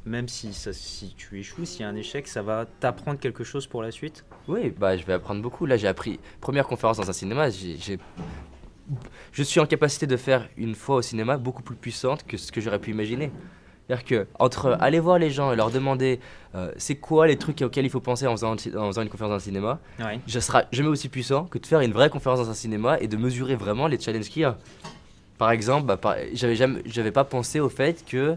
même 0.08 0.28
si, 0.28 0.52
ça, 0.54 0.72
si 0.72 1.14
tu 1.16 1.38
échoues, 1.38 1.64
s'il 1.64 1.82
y 1.82 1.84
a 1.84 1.88
un 1.88 1.94
échec, 1.96 2.26
ça 2.26 2.42
va 2.42 2.66
t'apprendre 2.80 3.20
quelque 3.20 3.44
chose 3.44 3.66
pour 3.66 3.82
la 3.82 3.90
suite 3.90 4.24
Oui, 4.48 4.72
bah, 4.76 4.96
je 4.96 5.04
vais 5.04 5.12
apprendre 5.12 5.42
beaucoup. 5.42 5.66
Là, 5.66 5.76
j'ai 5.76 5.88
appris, 5.88 6.18
première 6.40 6.66
conférence 6.66 6.96
dans 6.96 7.08
un 7.08 7.12
cinéma, 7.12 7.50
j'ai, 7.50 7.98
je 9.32 9.42
suis 9.42 9.60
en 9.60 9.66
capacité 9.66 10.06
de 10.06 10.16
faire 10.16 10.48
une 10.56 10.74
fois 10.74 10.96
au 10.96 11.02
cinéma 11.02 11.36
beaucoup 11.36 11.62
plus 11.62 11.76
puissante 11.76 12.24
que 12.26 12.36
ce 12.36 12.50
que 12.50 12.60
j'aurais 12.60 12.78
pu 12.78 12.90
imaginer. 12.90 13.30
C'est-à-dire 13.86 14.04
que 14.04 14.26
entre 14.38 14.76
aller 14.80 15.00
voir 15.00 15.18
les 15.18 15.30
gens 15.30 15.50
et 15.50 15.56
leur 15.56 15.70
demander 15.70 16.20
euh, 16.54 16.72
c'est 16.76 16.96
quoi 16.96 17.26
les 17.26 17.36
trucs 17.36 17.62
auxquels 17.62 17.86
il 17.86 17.90
faut 17.90 18.00
penser 18.00 18.26
en 18.26 18.32
faisant, 18.32 18.52
en 18.52 18.86
faisant 18.88 19.02
une 19.02 19.08
conférence 19.08 19.30
dans 19.30 19.36
un 19.36 19.38
cinéma, 19.38 19.78
je 20.26 20.40
serai 20.40 20.64
jamais 20.72 20.88
aussi 20.88 21.08
puissant 21.08 21.44
que 21.44 21.58
de 21.58 21.66
faire 21.66 21.80
une 21.80 21.92
vraie 21.92 22.10
conférence 22.10 22.40
dans 22.40 22.50
un 22.50 22.54
cinéma 22.54 22.98
et 23.00 23.08
de 23.08 23.16
mesurer 23.16 23.56
vraiment 23.56 23.86
les 23.86 23.98
challenges 23.98 24.28
qu'il 24.28 24.42
y 24.42 24.44
a. 24.44 24.58
Par 25.38 25.52
exemple, 25.52 25.86
bah, 25.86 26.16
j'avais 26.34 26.56
jamais, 26.56 26.82
j'avais 26.84 27.12
pas 27.12 27.24
pensé 27.24 27.60
au 27.60 27.68
fait 27.68 28.04
que 28.04 28.36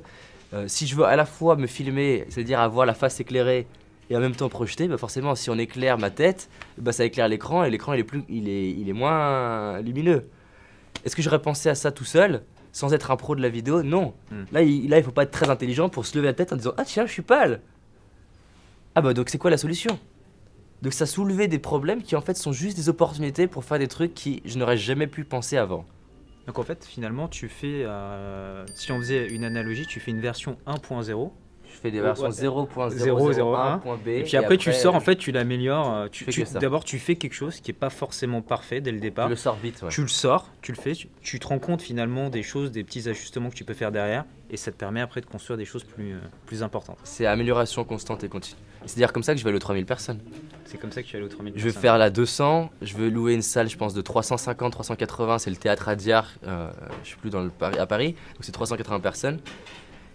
euh, 0.54 0.68
si 0.68 0.88
je 0.88 0.96
veux 0.96 1.06
à 1.06 1.16
la 1.16 1.26
fois 1.26 1.56
me 1.56 1.68
filmer, 1.68 2.26
c'est-à-dire 2.30 2.60
avoir 2.60 2.86
la 2.86 2.94
face 2.94 3.20
éclairée 3.20 3.68
et 4.10 4.18
en 4.18 4.20
même 4.20 4.36
temps 4.36 4.50
projeter, 4.50 4.88
bah 4.88 4.98
forcément, 4.98 5.36
si 5.36 5.50
on 5.50 5.58
éclaire 5.58 5.98
ma 5.98 6.10
tête, 6.10 6.50
bah 6.78 6.92
ça 6.92 7.06
éclaire 7.06 7.28
l'écran 7.28 7.64
et 7.64 7.70
l'écran 7.70 7.94
il 7.94 8.02
est 8.02 8.04
plus, 8.04 8.24
il 8.28 8.50
est, 8.50 8.72
il 8.72 8.90
est 8.90 8.94
moins 8.94 9.80
lumineux. 9.82 10.28
Est-ce 11.06 11.16
que 11.16 11.22
j'aurais 11.22 11.42
pensé 11.42 11.70
à 11.70 11.76
ça 11.76 11.92
tout 11.92 12.06
seul 12.06 12.44
sans 12.74 12.94
être 12.94 13.12
un 13.12 13.18
pro 13.18 13.36
de 13.36 13.42
la 13.42 13.50
vidéo? 13.50 13.84
Non. 13.84 14.14
Hmm. 14.32 14.44
Là, 14.52 14.62
il, 14.62 14.90
là, 14.90 14.98
il 14.98 15.04
faut 15.04 15.12
pas 15.12 15.24
être 15.24 15.32
très 15.32 15.50
intelligent 15.50 15.90
pour 15.90 16.06
se 16.06 16.18
lever 16.18 16.28
la 16.28 16.34
tête 16.34 16.54
en 16.54 16.56
disant 16.56 16.74
Ah 16.78 16.86
tiens, 16.86 17.06
je 17.06 17.12
suis 17.12 17.22
pâle. 17.22 17.62
Ah 18.96 19.02
bah 19.02 19.14
donc 19.14 19.30
c'est 19.30 19.38
quoi 19.38 19.50
la 19.50 19.58
solution? 19.58 19.98
Donc 20.82 20.94
ça 20.94 21.06
soulevait 21.06 21.48
des 21.48 21.60
problèmes 21.60 22.02
qui 22.02 22.16
en 22.16 22.22
fait 22.22 22.36
sont 22.36 22.52
juste 22.52 22.76
des 22.76 22.90
opportunités 22.90 23.48
pour 23.48 23.64
faire 23.64 23.80
des 23.80 23.88
trucs 23.88 24.14
qui 24.14 24.42
je 24.46 24.58
n'aurais 24.58 24.78
jamais 24.78 25.08
pu 25.08 25.24
penser 25.24 25.56
avant. 25.58 25.86
Donc 26.48 26.60
en 26.60 26.64
fait, 26.64 26.86
finalement, 26.86 27.28
tu 27.28 27.50
fais, 27.50 27.84
euh, 27.86 28.66
si 28.74 28.92
on 28.92 28.98
faisait 28.98 29.28
une 29.28 29.44
analogie, 29.44 29.86
tu 29.86 30.00
fais 30.00 30.12
une 30.12 30.22
version 30.22 30.58
1.0 30.66 31.32
je 31.74 31.80
fais 31.80 31.92
des 31.92 32.02
versions 32.02 32.30
0.001.b. 32.30 34.08
Et 34.08 34.24
puis 34.24 34.38
après, 34.38 34.58
tu 34.58 34.74
sors, 34.74 34.96
en 34.96 35.00
fait, 35.00 35.16
tu 35.16 35.32
l'améliores. 35.32 35.94
Euh, 35.94 36.08
tu, 36.12 36.26
D'abord, 36.60 36.84
tu 36.84 37.00
fais 37.00 37.16
quelque 37.16 37.34
chose 37.34 37.60
qui 37.60 37.72
n'est 37.72 37.78
pas 37.78 37.90
forcément 37.90 38.42
parfait 38.42 38.82
dès 38.82 38.92
le 38.92 39.00
départ. 39.00 39.28
Tu 39.28 39.32
le 39.32 39.36
sors 39.36 39.56
vite. 39.56 39.84
Tu 39.90 40.02
le 40.02 40.08
sors, 40.08 40.50
tu 40.62 40.72
le 40.72 40.78
fais, 40.78 40.94
tu, 41.22 41.40
te 41.40 41.48
rends 41.48 41.60
compte 41.60 41.82
finalement 41.82 42.30
des 42.30 42.44
choses, 42.44 42.72
des 42.72 42.84
petits 42.84 43.08
ajustements 43.08 43.50
que 43.50 43.56
tu 43.56 43.64
peux 43.64 43.74
faire 43.74 43.92
derrière. 43.92 44.26
Et 44.50 44.58
ça 44.58 44.72
te 44.72 44.76
permet 44.76 45.00
après 45.00 45.22
de 45.22 45.26
construire 45.26 45.58
des 45.58 45.66
choses 45.66 45.86
plus, 45.86 46.14
euh, 46.14 46.20
plus 46.46 46.62
importantes. 46.62 46.98
C'est 47.04 47.26
amélioration 47.26 47.86
constante 47.86 48.24
et 48.24 48.30
continue. 48.30 48.60
C'est-à-dire 48.86 49.14
comme 49.14 49.24
ça 49.24 49.34
que 49.34 49.40
je 49.40 49.44
vais 49.44 49.50
aller 49.50 49.58
aux 49.58 49.60
3000 49.60 49.86
personnes. 49.86 50.20
C'est 50.66 50.78
comme 50.78 50.92
ça 50.92 51.02
que 51.02 51.08
tu 51.08 51.14
vas 51.14 51.20
aller 51.20 51.28
aux 51.28 51.36
3000 51.36 51.54
Je 51.56 51.64
vais 51.64 51.72
faire 51.72 51.98
la 51.98 52.10
200, 52.10 52.70
je 52.82 52.96
veux 52.96 53.10
louer 53.10 53.34
une 53.34 53.42
salle, 53.42 53.70
je 53.70 53.78
pense, 53.78 53.94
de 53.94 54.02
350, 54.02 54.74
380, 54.74 55.38
c'est 55.40 55.50
le 55.50 55.56
théâtre 55.56 55.88
Adiar, 55.88 56.28
euh, 56.46 56.70
je 57.04 57.10
suis 57.10 57.18
plus 57.18 57.30
dans 57.30 57.42
le 57.42 57.52
à 57.62 57.86
Paris, 57.86 58.14
donc 58.34 58.42
c'est 58.42 58.52
380 58.52 59.00
personnes. 59.00 59.40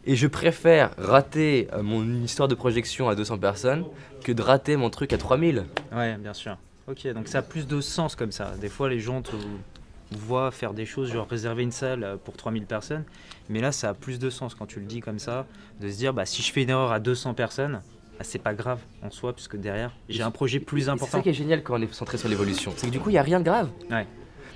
Et 0.09 0.15
je 0.15 0.29
préfère 0.29 0.93
rater 0.99 1.67
euh, 1.73 1.83
mon 1.83 2.05
histoire 2.23 2.47
de 2.47 2.55
projection 2.55 3.09
à 3.09 3.17
200 3.17 3.39
personnes 3.39 3.85
que 4.23 4.31
de 4.31 4.41
rater 4.41 4.77
mon 4.77 4.89
truc 4.89 5.13
à 5.13 5.19
3000. 5.19 5.65
Ouais, 5.93 6.17
bien 6.17 6.33
sûr. 6.33 6.57
Ok, 6.87 7.13
donc 7.13 7.27
ça 7.27 7.39
a 7.39 7.43
plus 7.43 7.67
de 7.67 7.81
sens 7.81 8.15
comme 8.15 8.31
ça. 8.31 8.53
Des 8.61 8.69
fois, 8.69 8.89
les 8.89 9.01
gens 9.01 9.21
te 9.21 9.35
voient 10.13 10.53
faire 10.53 10.75
des 10.75 10.87
choses, 10.87 11.13
genre 11.13 11.27
réserver 11.29 11.65
une 11.65 11.73
salle 11.73 12.05
euh, 12.05 12.17
pour 12.17 12.37
3000 12.37 12.67
personnes. 12.67 13.03
Mais 13.49 13.61
là, 13.61 13.73
ça 13.73 13.89
a 13.89 13.95
plus 13.95 14.21
de 14.21 14.31
sens 14.31 14.55
quand 14.55 14.67
tu 14.67 14.79
le 14.79 14.87
dis 14.87 15.01
comme 15.01 15.19
ça, 15.19 15.45
de 15.81 15.91
se 15.91 15.97
dire, 15.97 16.15
bah, 16.15 16.25
si 16.25 16.41
je 16.41 16.53
fais 16.53 16.63
une 16.63 16.71
erreur 16.71 16.93
à 16.93 17.01
200 17.01 17.35
personnes, 17.35 17.81
bah, 18.17 18.23
c'est 18.23 18.39
pas 18.39 18.55
grave 18.55 18.79
en 19.03 19.11
soi, 19.11 19.33
puisque 19.33 19.57
derrière, 19.57 19.93
j'ai 20.09 20.23
un 20.23 20.31
projet 20.31 20.61
plus 20.61 20.89
important. 20.89 21.07
C'est 21.07 21.17
ça 21.17 21.23
qui 21.23 21.31
est 21.31 21.35
génial 21.35 21.65
quand 21.65 21.77
on 21.77 21.83
est 21.83 21.93
centré 21.93 22.17
sur 22.17 22.29
l'évolution. 22.29 22.73
C'est 22.77 22.87
que 22.87 22.93
du 22.93 23.01
coup, 23.01 23.11
il 23.11 23.15
n'y 23.15 23.19
a 23.19 23.23
rien 23.23 23.41
de 23.41 23.45
grave. 23.45 23.71
Ouais. 23.91 24.07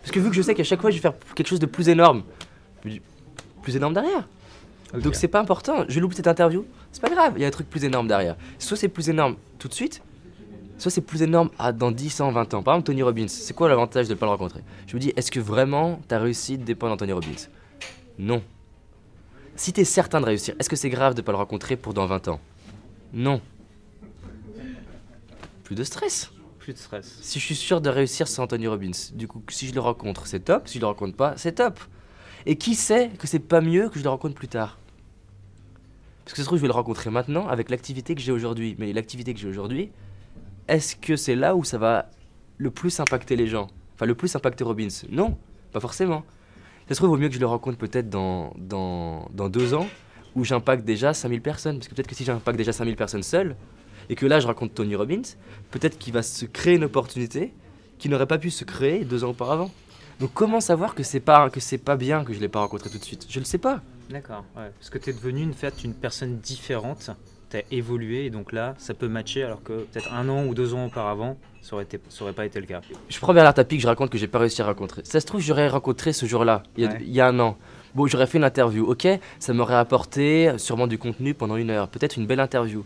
Parce 0.01 0.13
que 0.13 0.21
vu 0.21 0.31
que 0.31 0.37
je 0.37 0.43
sais 0.43 0.55
qu'à 0.55 0.63
chaque 0.63 0.81
fois, 0.81 0.91
je 0.91 0.97
vais 0.97 1.03
faire 1.03 1.15
quelque 1.35 1.49
chose 1.49 1.59
de 1.59 1.67
plus 1.67 1.89
énorme, 1.89 2.23
plus 3.63 3.75
énorme 3.75 3.95
derrière. 3.95 4.29
Donc 4.95 5.15
c'est 5.15 5.29
pas 5.29 5.41
important. 5.41 5.85
Je 5.89 6.01
loupe 6.01 6.15
cette 6.15 6.27
interview, 6.27 6.65
c'est 6.93 7.01
pas 7.01 7.11
grave, 7.11 7.35
il 7.37 7.43
y 7.43 7.45
a 7.45 7.49
un 7.49 7.53
truc 7.53 7.71
plus 7.71 7.85
énorme 7.85 8.09
derrière. 8.09 8.37
Soit 8.59 8.77
c'est 8.77 8.89
plus 8.89 9.09
énorme 9.09 9.37
tout 9.59 9.69
de 9.69 9.75
suite, 9.75 10.03
soit 10.79 10.91
c'est 10.91 11.01
plus 11.01 11.23
énorme 11.23 11.51
à 11.59 11.73
dans 11.73 11.93
10 11.93 12.21
ans, 12.23 12.33
20 12.33 12.55
ans. 12.55 12.63
Par 12.63 12.75
exemple, 12.75 12.87
Tony 12.87 13.03
Robbins, 13.03 13.29
c'est 13.29 13.55
quoi 13.55 13.69
l'avantage 13.69 14.09
de 14.09 14.15
ne 14.15 14.19
pas 14.19 14.27
le 14.27 14.33
rencontrer? 14.33 14.63
Je 14.87 14.97
me 14.97 15.01
dis, 15.01 15.13
est-ce 15.17 15.31
que 15.31 15.41
vraiment 15.41 16.01
ta 16.09 16.19
réussite 16.19 16.65
dépend 16.65 16.89
d'Anthony 16.89 17.13
Robbins? 17.13 17.47
Non. 18.19 18.43
Si 19.55 19.73
tu 19.73 19.81
es 19.81 19.85
certain 19.85 20.21
de 20.21 20.27
réussir, 20.27 20.55
est-ce 20.59 20.69
que 20.69 20.77
c'est 20.77 20.91
grave 20.91 21.15
de 21.15 21.21
ne 21.21 21.25
pas 21.25 21.33
le 21.33 21.39
rencontrer 21.39 21.77
pour 21.77 21.95
dans 21.95 22.07
20 22.07 22.29
ans? 22.29 22.41
Non. 23.13 23.41
Plus 25.65 25.77
de 25.77 25.85
stress. 25.85 26.31
Plus 26.59 26.73
de 26.73 26.79
stress. 26.79 27.19
Si 27.21 27.39
je 27.39 27.45
suis 27.45 27.55
sûr 27.55 27.81
de 27.81 27.91
réussir, 27.91 28.27
c'est 28.27 28.41
Anthony 28.41 28.67
Robbins. 28.67 28.91
Du 29.13 29.29
coup, 29.29 29.43
si 29.49 29.69
je 29.69 29.75
le 29.75 29.81
rencontre, 29.81 30.27
c'est 30.27 30.41
top. 30.41 30.67
Si 30.67 30.79
je 30.79 30.81
le 30.81 30.87
rencontre 30.87 31.17
pas, 31.17 31.35
c'est 31.37 31.53
top. 31.53 31.79
Et 32.47 32.57
qui 32.57 32.75
sait 32.75 33.11
que 33.19 33.27
c'est 33.27 33.39
pas 33.39 33.61
mieux 33.61 33.89
que 33.89 33.99
je 33.99 34.05
le 34.05 34.11
rencontre 34.11 34.35
plus 34.35 34.49
tard? 34.49 34.79
Parce 36.25 36.33
que 36.33 36.37
ça 36.37 36.43
se 36.43 36.47
trouve, 36.47 36.59
je 36.59 36.63
vais 36.63 36.69
le 36.69 36.75
rencontrer 36.75 37.11
maintenant 37.11 37.49
avec 37.49 37.71
l'activité 37.71 38.15
que 38.15 38.21
j'ai 38.21 38.33
aujourd'hui. 38.33 38.77
Mais 38.79 38.93
l'activité 38.93 39.35
que 39.35 39.41
j'ai 39.41 39.49
aujourd'hui, 39.49 39.91
est-ce 40.69 40.97
que 40.97 41.17
c'est 41.17 41.35
là 41.35 41.57
où 41.57 41.65
ça 41.65 41.79
va 41.79 42.11
le 42.59 42.71
plus 42.71 43.01
impacter 43.01 43.37
les 43.37 43.47
gens? 43.47 43.69
Enfin, 43.95 44.07
le 44.07 44.15
plus 44.15 44.35
impacter 44.37 44.65
Robbins? 44.65 44.89
Non, 45.11 45.37
pas 45.73 45.81
forcément. 45.81 46.25
Ça 46.89 46.95
se 46.95 47.01
trouve, 47.01 47.11
il 47.11 47.13
vaut 47.13 47.23
mieux 47.23 47.29
que 47.29 47.35
je 47.35 47.41
le 47.41 47.47
rencontre 47.47 47.79
peut-être 47.79 48.09
dans, 48.09 48.53
dans, 48.57 49.29
dans 49.35 49.49
deux 49.49 49.75
ans, 49.75 49.87
où 50.35 50.45
j'impacte 50.45 50.85
déjà 50.85 51.13
5000 51.13 51.43
personnes. 51.43 51.79
Parce 51.79 51.89
que 51.89 51.95
peut-être 51.95 52.07
que 52.07 52.15
si 52.15 52.25
j'impacte 52.25 52.57
déjà 52.57 52.73
5000 52.73 52.97
personnes 52.97 53.23
seul, 53.23 53.57
et 54.09 54.15
que 54.15 54.27
là 54.27 54.41
je 54.41 54.47
rencontre 54.47 54.75
Tony 54.75 54.97
Robbins, 54.97 55.23
peut-être 55.71 55.99
qu'il 55.99 56.13
va 56.13 56.23
se 56.23 56.45
créer 56.45 56.77
une 56.77 56.85
opportunité 56.85 57.53
qui 57.99 58.09
n'aurait 58.09 58.27
pas 58.27 58.39
pu 58.39 58.51
se 58.51 58.65
créer 58.65 59.05
deux 59.05 59.25
ans 59.25 59.31
auparavant. 59.31 59.71
Donc 60.21 60.31
comment 60.35 60.61
savoir 60.61 60.95
que 60.95 61.03
c'est 61.03 61.21
pas 61.21 61.49
que 61.49 61.61
c'est 61.61 61.79
pas 61.79 61.97
bien 61.97 62.25
que 62.25 62.35
je 62.35 62.41
l'ai 62.41 62.49
pas 62.49 62.61
rencontré 62.61 62.91
tout 62.91 62.99
de 62.99 63.05
suite? 63.05 63.27
Je 63.29 63.39
le 63.39 63.47
sais 63.47 63.59
pas. 63.59 63.81
D'accord, 64.11 64.45
ouais. 64.57 64.71
parce 64.79 64.91
que 64.91 64.99
tu 64.99 65.11
es 65.11 65.13
devenu 65.15 65.41
une, 65.41 65.55
fait, 65.55 65.83
une 65.83 65.95
personne 65.95 66.39
différente, 66.39 67.11
tu 67.49 67.57
as 67.57 67.63
évolué 67.71 68.27
et 68.27 68.31
donc 68.31 68.53
là 68.53 68.75
ça 68.77 68.93
peut 68.93 69.09
matcher 69.09 69.45
alors 69.45 69.63
que 69.63 69.85
peut-être 69.85 70.13
un 70.13 70.29
an 70.29 70.45
ou 70.45 70.55
deux 70.55 70.75
ans 70.75 70.87
auparavant 70.87 71.39
ça 71.63 71.75
aurait, 71.75 71.85
été, 71.85 72.01
ça 72.09 72.25
aurait 72.25 72.33
pas 72.33 72.45
été 72.45 72.61
le 72.61 72.67
cas. 72.67 72.81
Je 73.09 73.19
prends 73.19 73.33
Bernard 73.33 73.55
Tapie 73.55 73.77
que 73.77 73.83
je 73.83 73.87
raconte 73.87 74.11
que 74.11 74.19
j'ai 74.19 74.27
pas 74.27 74.39
réussi 74.39 74.61
à 74.61 74.67
rencontrer. 74.67 75.03
Ça 75.05 75.21
se 75.21 75.27
trouve 75.27 75.41
j'aurais 75.41 75.69
rencontré 75.69 76.13
ce 76.13 76.27
jour-là, 76.27 76.65
il, 76.77 76.91
il, 77.01 77.13
y 77.13 77.21
a 77.21 77.27
un 77.27 77.39
an. 77.39 77.57
Bon, 77.95 78.07
j'aurais 78.07 78.27
fait 78.27 78.39
une 78.39 78.45
interview, 78.45 78.87
ok, 78.87 79.09
ça 79.39 79.53
m'aurait 79.53 79.75
apporté 79.77 80.53
sûrement 80.59 80.87
du 80.87 80.99
contenu 80.99 81.35
pendant 81.35 81.57
une 81.57 81.71
heure, 81.71 81.89
peut-être 81.89 82.19
une 82.19 82.27
belle 82.27 82.41
interview. 82.41 82.85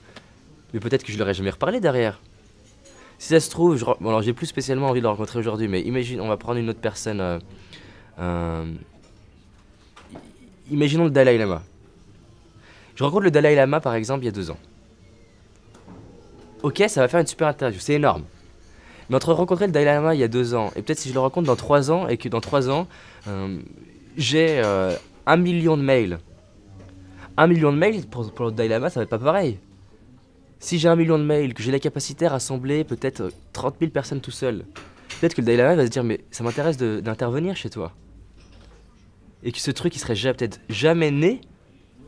Mais 0.72 0.80
peut-être 0.80 1.04
que 1.04 1.12
je 1.12 1.18
l'aurais 1.18 1.34
jamais 1.34 1.50
reparlé 1.50 1.80
derrière. 1.80 2.20
Si 3.24 3.30
ça 3.30 3.40
se 3.40 3.48
trouve, 3.48 3.78
je, 3.78 3.86
alors 3.86 4.20
j'ai 4.20 4.34
plus 4.34 4.44
spécialement 4.44 4.88
envie 4.90 5.00
de 5.00 5.04
le 5.04 5.08
rencontrer 5.08 5.38
aujourd'hui, 5.38 5.66
mais 5.66 5.80
imagine, 5.80 6.20
on 6.20 6.28
va 6.28 6.36
prendre 6.36 6.58
une 6.58 6.68
autre 6.68 6.80
personne. 6.80 7.22
Euh, 7.22 7.38
euh, 8.18 8.70
imaginons 10.70 11.04
le 11.04 11.10
Dalai 11.10 11.38
Lama. 11.38 11.62
Je 12.94 13.02
rencontre 13.02 13.22
le 13.22 13.30
Dalai 13.30 13.54
Lama 13.54 13.80
par 13.80 13.94
exemple 13.94 14.24
il 14.24 14.26
y 14.26 14.28
a 14.28 14.30
deux 14.30 14.50
ans. 14.50 14.58
Ok, 16.62 16.84
ça 16.86 17.00
va 17.00 17.08
faire 17.08 17.18
une 17.18 17.26
super 17.26 17.48
interview, 17.48 17.80
c'est 17.80 17.94
énorme. 17.94 18.24
Mais 19.08 19.16
entre 19.16 19.32
rencontrer 19.32 19.68
le 19.68 19.72
Dalai 19.72 19.86
Lama 19.86 20.14
il 20.14 20.20
y 20.20 20.24
a 20.24 20.28
deux 20.28 20.52
ans 20.52 20.70
et 20.76 20.82
peut-être 20.82 20.98
si 20.98 21.08
je 21.08 21.14
le 21.14 21.20
rencontre 21.20 21.46
dans 21.46 21.56
trois 21.56 21.90
ans 21.90 22.06
et 22.08 22.18
que 22.18 22.28
dans 22.28 22.42
trois 22.42 22.68
ans 22.68 22.86
euh, 23.26 23.58
j'ai 24.18 24.60
un 25.24 25.36
million 25.38 25.78
de 25.78 25.82
mails. 25.82 26.18
Un 27.38 27.46
million 27.46 27.72
de 27.72 27.78
mails 27.78 28.04
pour, 28.04 28.30
pour 28.32 28.44
le 28.44 28.52
Dalai 28.52 28.68
Lama, 28.68 28.90
ça 28.90 29.00
va 29.00 29.04
être 29.04 29.08
pas 29.08 29.18
pareil. 29.18 29.58
Si 30.64 30.78
j'ai 30.78 30.88
un 30.88 30.96
million 30.96 31.18
de 31.18 31.24
mails, 31.24 31.52
que 31.52 31.62
j'ai 31.62 31.70
la 31.70 31.78
capacité 31.78 32.24
à 32.24 32.30
rassembler 32.30 32.84
peut-être 32.84 33.30
30 33.52 33.74
000 33.80 33.90
personnes 33.90 34.22
tout 34.22 34.30
seul, 34.30 34.64
peut-être 35.20 35.34
que 35.34 35.42
le 35.42 35.44
Dalai 35.44 35.58
Lama 35.58 35.76
va 35.76 35.84
se 35.84 35.90
dire 35.90 36.02
mais 36.02 36.24
ça 36.30 36.42
m'intéresse 36.42 36.78
d'intervenir 36.78 37.54
chez 37.54 37.68
toi. 37.68 37.92
Et 39.42 39.52
que 39.52 39.58
ce 39.58 39.70
truc 39.70 39.94
il 39.94 39.98
serait 39.98 40.14
peut-être 40.14 40.60
jamais 40.70 41.10
né 41.10 41.42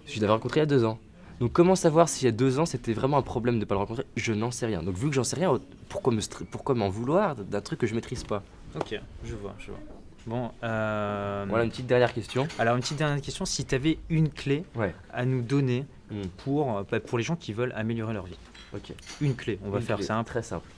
si 0.06 0.16
je 0.16 0.20
l'avais 0.22 0.32
rencontré 0.32 0.60
il 0.60 0.62
y 0.62 0.64
a 0.64 0.66
deux 0.66 0.86
ans. 0.86 0.98
Donc 1.38 1.52
comment 1.52 1.76
savoir 1.76 2.08
s'il 2.08 2.24
y 2.24 2.28
a 2.28 2.32
deux 2.32 2.58
ans 2.58 2.64
c'était 2.64 2.94
vraiment 2.94 3.18
un 3.18 3.22
problème 3.22 3.56
de 3.56 3.60
ne 3.60 3.64
pas 3.66 3.74
le 3.74 3.80
rencontrer? 3.80 4.06
Je 4.16 4.32
n'en 4.32 4.50
sais 4.50 4.64
rien. 4.64 4.82
Donc 4.82 4.96
vu 4.96 5.10
que 5.10 5.14
j'en 5.14 5.24
sais 5.24 5.36
rien, 5.36 5.60
pourquoi 5.90 6.14
m'en 6.14 6.20
pourquoi 6.50 6.74
vouloir 6.88 7.36
d'un 7.36 7.60
truc 7.60 7.78
que 7.80 7.86
je 7.86 7.94
maîtrise 7.94 8.24
pas? 8.24 8.42
Ok, 8.74 8.98
je 9.22 9.34
vois, 9.34 9.54
je 9.58 9.66
vois. 9.66 9.80
Bon, 10.26 10.50
euh... 10.64 11.44
voilà 11.46 11.64
une 11.64 11.70
petite 11.70 11.88
dernière 11.88 12.14
question. 12.14 12.48
Alors 12.58 12.76
une 12.76 12.80
petite 12.80 12.96
dernière 12.96 13.20
question, 13.20 13.44
si 13.44 13.66
tu 13.66 13.74
avais 13.74 13.98
une 14.08 14.30
clé 14.30 14.64
à 15.12 15.26
nous 15.26 15.42
donner 15.42 15.84
Hmm. 16.10 16.22
pour, 16.38 16.78
euh, 16.78 16.82
bah, 16.90 17.00
pour 17.00 17.18
les 17.18 17.24
gens 17.24 17.36
qui 17.36 17.52
veulent 17.52 17.72
améliorer 17.74 18.14
leur 18.14 18.26
vie. 18.26 18.38
Ok. 18.74 18.92
Une 19.20 19.34
clé, 19.34 19.58
on 19.64 19.70
va 19.70 19.80
faire 19.80 20.02
ça 20.02 20.22
Très 20.24 20.42
simple. 20.42 20.68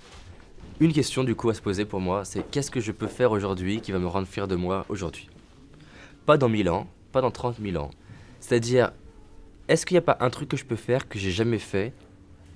Une 0.81 0.93
question 0.93 1.25
du 1.25 1.35
coup 1.35 1.51
à 1.51 1.55
se 1.55 1.61
poser 1.61 1.85
pour 1.85 2.01
moi, 2.01 2.25
c'est 2.25 2.49
qu'est-ce 2.51 2.71
que 2.71 2.81
je 2.81 2.93
peux 2.93 3.09
faire 3.09 3.33
aujourd'hui 3.33 3.81
qui 3.81 3.93
va 3.93 3.99
me 3.99 4.07
rendre 4.07 4.29
fier 4.29 4.47
de 4.47 4.55
moi 4.55 4.87
aujourd'hui? 4.89 5.29
Pas 6.25 6.39
dans 6.39 6.49
1000 6.49 6.71
ans, 6.71 6.87
pas 7.11 7.21
dans 7.21 7.31
30 7.31 7.57
000 7.61 7.83
ans. 7.83 7.91
C'est-à-dire, 8.39 8.93
est-ce 9.67 9.85
qu'il 9.85 9.97
n'y 9.97 9.99
a 9.99 10.03
pas 10.03 10.17
un 10.21 10.31
truc 10.31 10.49
que 10.49 10.57
je 10.57 10.65
peux 10.65 10.77
faire 10.77 11.09
que 11.09 11.19
j'ai 11.19 11.33
jamais 11.33 11.59
fait 11.59 11.93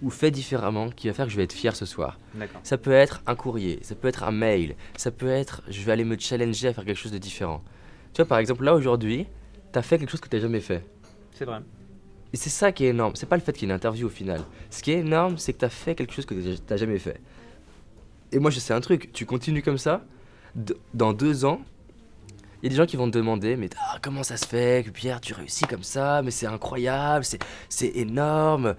ou 0.03 0.11
fait 0.11 0.31
différemment 0.31 0.91
qui 0.91 1.09
va 1.09 1.15
faire 1.15 1.27
que 1.27 1.33
je 1.33 1.37
vais 1.37 1.45
être 1.45 1.53
fier 1.53 1.75
ce 1.75 1.85
soir? 1.85 2.19
Ça 2.63 2.79
peut 2.79 2.93
être 2.93 3.23
un 3.27 3.35
courrier, 3.35 3.81
ça 3.83 3.95
peut 3.95 4.09
être 4.09 4.23
un 4.23 4.31
mail, 4.31 4.77
ça 4.97 5.11
peut 5.11 5.29
être 5.29 5.63
je 5.69 5.83
vais 5.83 5.93
aller 5.93 6.05
me 6.05 6.17
challenger 6.17 6.69
à 6.69 6.75
faire 6.75 6.85
quelque 6.85 6.97
chose 6.97 7.13
de 7.13 7.19
différent. 7.19 7.63
Tu 8.15 8.23
vois, 8.23 8.29
par 8.29 8.39
exemple, 8.39 8.65
là 8.65 8.75
aujourd'hui, 8.75 9.27
tu 9.73 9.79
as 9.79 9.83
fait 9.83 9.99
quelque 9.99 10.11
chose 10.11 10.21
que 10.21 10.29
tu 10.29 10.37
n'as 10.37 10.43
jamais 10.43 10.61
fait. 10.61 10.85
C'est 11.33 11.45
vrai. 11.45 11.59
Et 12.33 12.37
c'est 12.37 12.51
ça 12.51 12.73
qui 12.73 12.85
est 12.85 12.89
énorme. 12.89 13.15
C'est 13.15 13.27
pas 13.27 13.37
le 13.37 13.43
fait 13.43 13.53
qu'il 13.53 13.63
y 13.63 13.71
ait 13.71 13.75
une 13.75 13.77
interview 13.77 14.07
au 14.07 14.11
final. 14.11 14.41
Ce 14.71 14.83
qui 14.83 14.93
est 14.93 15.01
énorme, 15.01 15.37
c'est 15.39 15.53
que 15.53 15.59
tu 15.59 15.65
as 15.65 15.71
fait 15.71 15.95
quelque 15.95 16.13
chose 16.15 16.25
que 16.25 16.35
tu 16.35 16.59
n'as 16.71 16.77
jamais 16.77 16.99
fait. 16.99 17.21
Et 18.33 18.39
moi, 18.39 18.51
je 18.51 18.59
sais 18.59 18.73
un 18.73 18.81
truc. 18.81 19.13
Tu 19.13 19.27
continues 19.27 19.63
comme 19.63 19.77
ça, 19.79 20.05
dans 20.95 21.13
deux 21.13 21.45
ans, 21.45 21.61
Il 22.63 22.67
y 22.67 22.69
a 22.69 22.71
des 22.71 22.77
gens 22.77 22.87
qui 22.87 22.97
vont 22.97 23.11
te 23.11 23.19
demander, 23.19 23.57
mais 23.57 23.69
ah, 23.77 23.99
comment 24.01 24.23
ça 24.23 24.37
se 24.37 24.47
fait 24.47 24.85
que 24.87 24.91
Pierre, 24.91 25.21
tu 25.21 25.35
réussis 25.35 25.65
comme 25.65 25.83
ça? 25.83 26.23
Mais 26.23 26.31
c'est 26.31 26.47
incroyable, 26.47 27.25
c'est 27.69 27.97
énorme. 27.97 28.77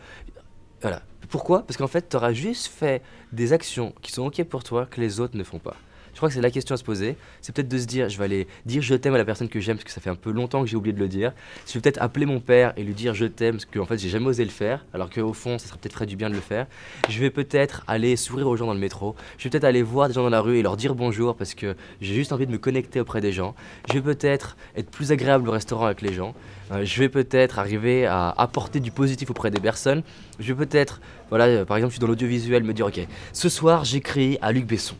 Voilà. 0.81 1.01
Pourquoi? 1.29 1.65
Parce 1.65 1.75
qu'en 1.75 1.87
fait, 1.87 2.07
tu 2.07 2.15
auras 2.15 2.31
juste 2.31 2.67
fait 2.67 3.01
des 3.33 3.51
actions 3.51 3.93
qui 4.01 4.13
sont 4.13 4.25
OK 4.25 4.41
pour 4.45 4.63
toi 4.63 4.85
que 4.85 5.01
les 5.01 5.19
autres 5.19 5.35
ne 5.35 5.43
font 5.43 5.59
pas. 5.59 5.75
Crois 6.23 6.29
que 6.29 6.35
c'est 6.35 6.41
la 6.41 6.51
question 6.51 6.73
à 6.73 6.77
se 6.77 6.85
poser. 6.85 7.17
C'est 7.41 7.53
peut-être 7.53 7.67
de 7.67 7.77
se 7.77 7.85
dire, 7.85 8.07
je 8.07 8.17
vais 8.17 8.23
aller 8.23 8.47
dire 8.65 8.81
je 8.81 8.95
t'aime 8.95 9.13
à 9.13 9.17
la 9.17 9.25
personne 9.25 9.49
que 9.49 9.59
j'aime 9.59 9.75
parce 9.75 9.83
que 9.83 9.91
ça 9.91 9.99
fait 9.99 10.09
un 10.09 10.15
peu 10.15 10.31
longtemps 10.31 10.61
que 10.61 10.69
j'ai 10.69 10.77
oublié 10.77 10.93
de 10.93 10.99
le 11.01 11.09
dire. 11.09 11.33
Je 11.67 11.73
vais 11.73 11.81
peut-être 11.81 12.01
appeler 12.01 12.25
mon 12.25 12.39
père 12.39 12.71
et 12.77 12.83
lui 12.83 12.93
dire 12.93 13.13
je 13.13 13.25
t'aime 13.25 13.55
parce 13.55 13.65
qu'en 13.65 13.85
fait 13.85 13.97
j'ai 13.97 14.07
jamais 14.07 14.27
osé 14.27 14.45
le 14.45 14.49
faire, 14.49 14.85
alors 14.93 15.09
qu'au 15.09 15.33
fond 15.33 15.57
ça 15.57 15.67
serait 15.67 15.79
peut-être 15.79 16.05
du 16.05 16.15
bien 16.15 16.29
de 16.29 16.35
le 16.35 16.39
faire. 16.39 16.67
Je 17.09 17.19
vais 17.19 17.29
peut-être 17.29 17.83
aller 17.87 18.15
sourire 18.15 18.47
aux 18.47 18.55
gens 18.55 18.67
dans 18.67 18.73
le 18.73 18.79
métro. 18.79 19.17
Je 19.37 19.43
vais 19.43 19.49
peut-être 19.49 19.65
aller 19.65 19.81
voir 19.81 20.07
des 20.07 20.13
gens 20.13 20.23
dans 20.23 20.29
la 20.29 20.39
rue 20.39 20.59
et 20.59 20.61
leur 20.61 20.77
dire 20.77 20.95
bonjour 20.95 21.35
parce 21.35 21.55
que 21.55 21.75
j'ai 21.99 22.13
juste 22.13 22.31
envie 22.31 22.47
de 22.47 22.53
me 22.53 22.57
connecter 22.57 23.01
auprès 23.01 23.19
des 23.19 23.33
gens. 23.33 23.53
Je 23.89 23.95
vais 23.95 24.01
peut-être 24.01 24.55
être 24.77 24.89
plus 24.89 25.11
agréable 25.11 25.49
au 25.49 25.51
restaurant 25.51 25.87
avec 25.87 26.01
les 26.01 26.13
gens. 26.13 26.35
Euh, 26.71 26.85
je 26.85 26.99
vais 26.99 27.09
peut-être 27.09 27.59
arriver 27.59 28.05
à 28.05 28.29
apporter 28.29 28.79
du 28.79 28.91
positif 28.91 29.29
auprès 29.29 29.51
des 29.51 29.59
personnes. 29.59 30.03
Je 30.39 30.53
vais 30.53 30.65
peut-être, 30.65 31.01
voilà, 31.27 31.47
euh, 31.47 31.65
par 31.65 31.75
exemple, 31.75 31.91
je 31.91 31.95
suis 31.95 32.01
dans 32.01 32.07
l'audiovisuel, 32.07 32.63
me 32.63 32.73
dire 32.73 32.85
ok, 32.85 33.05
ce 33.33 33.49
soir 33.49 33.83
j'écris 33.83 34.37
à 34.41 34.53
Luc 34.53 34.65
Besson. 34.65 34.95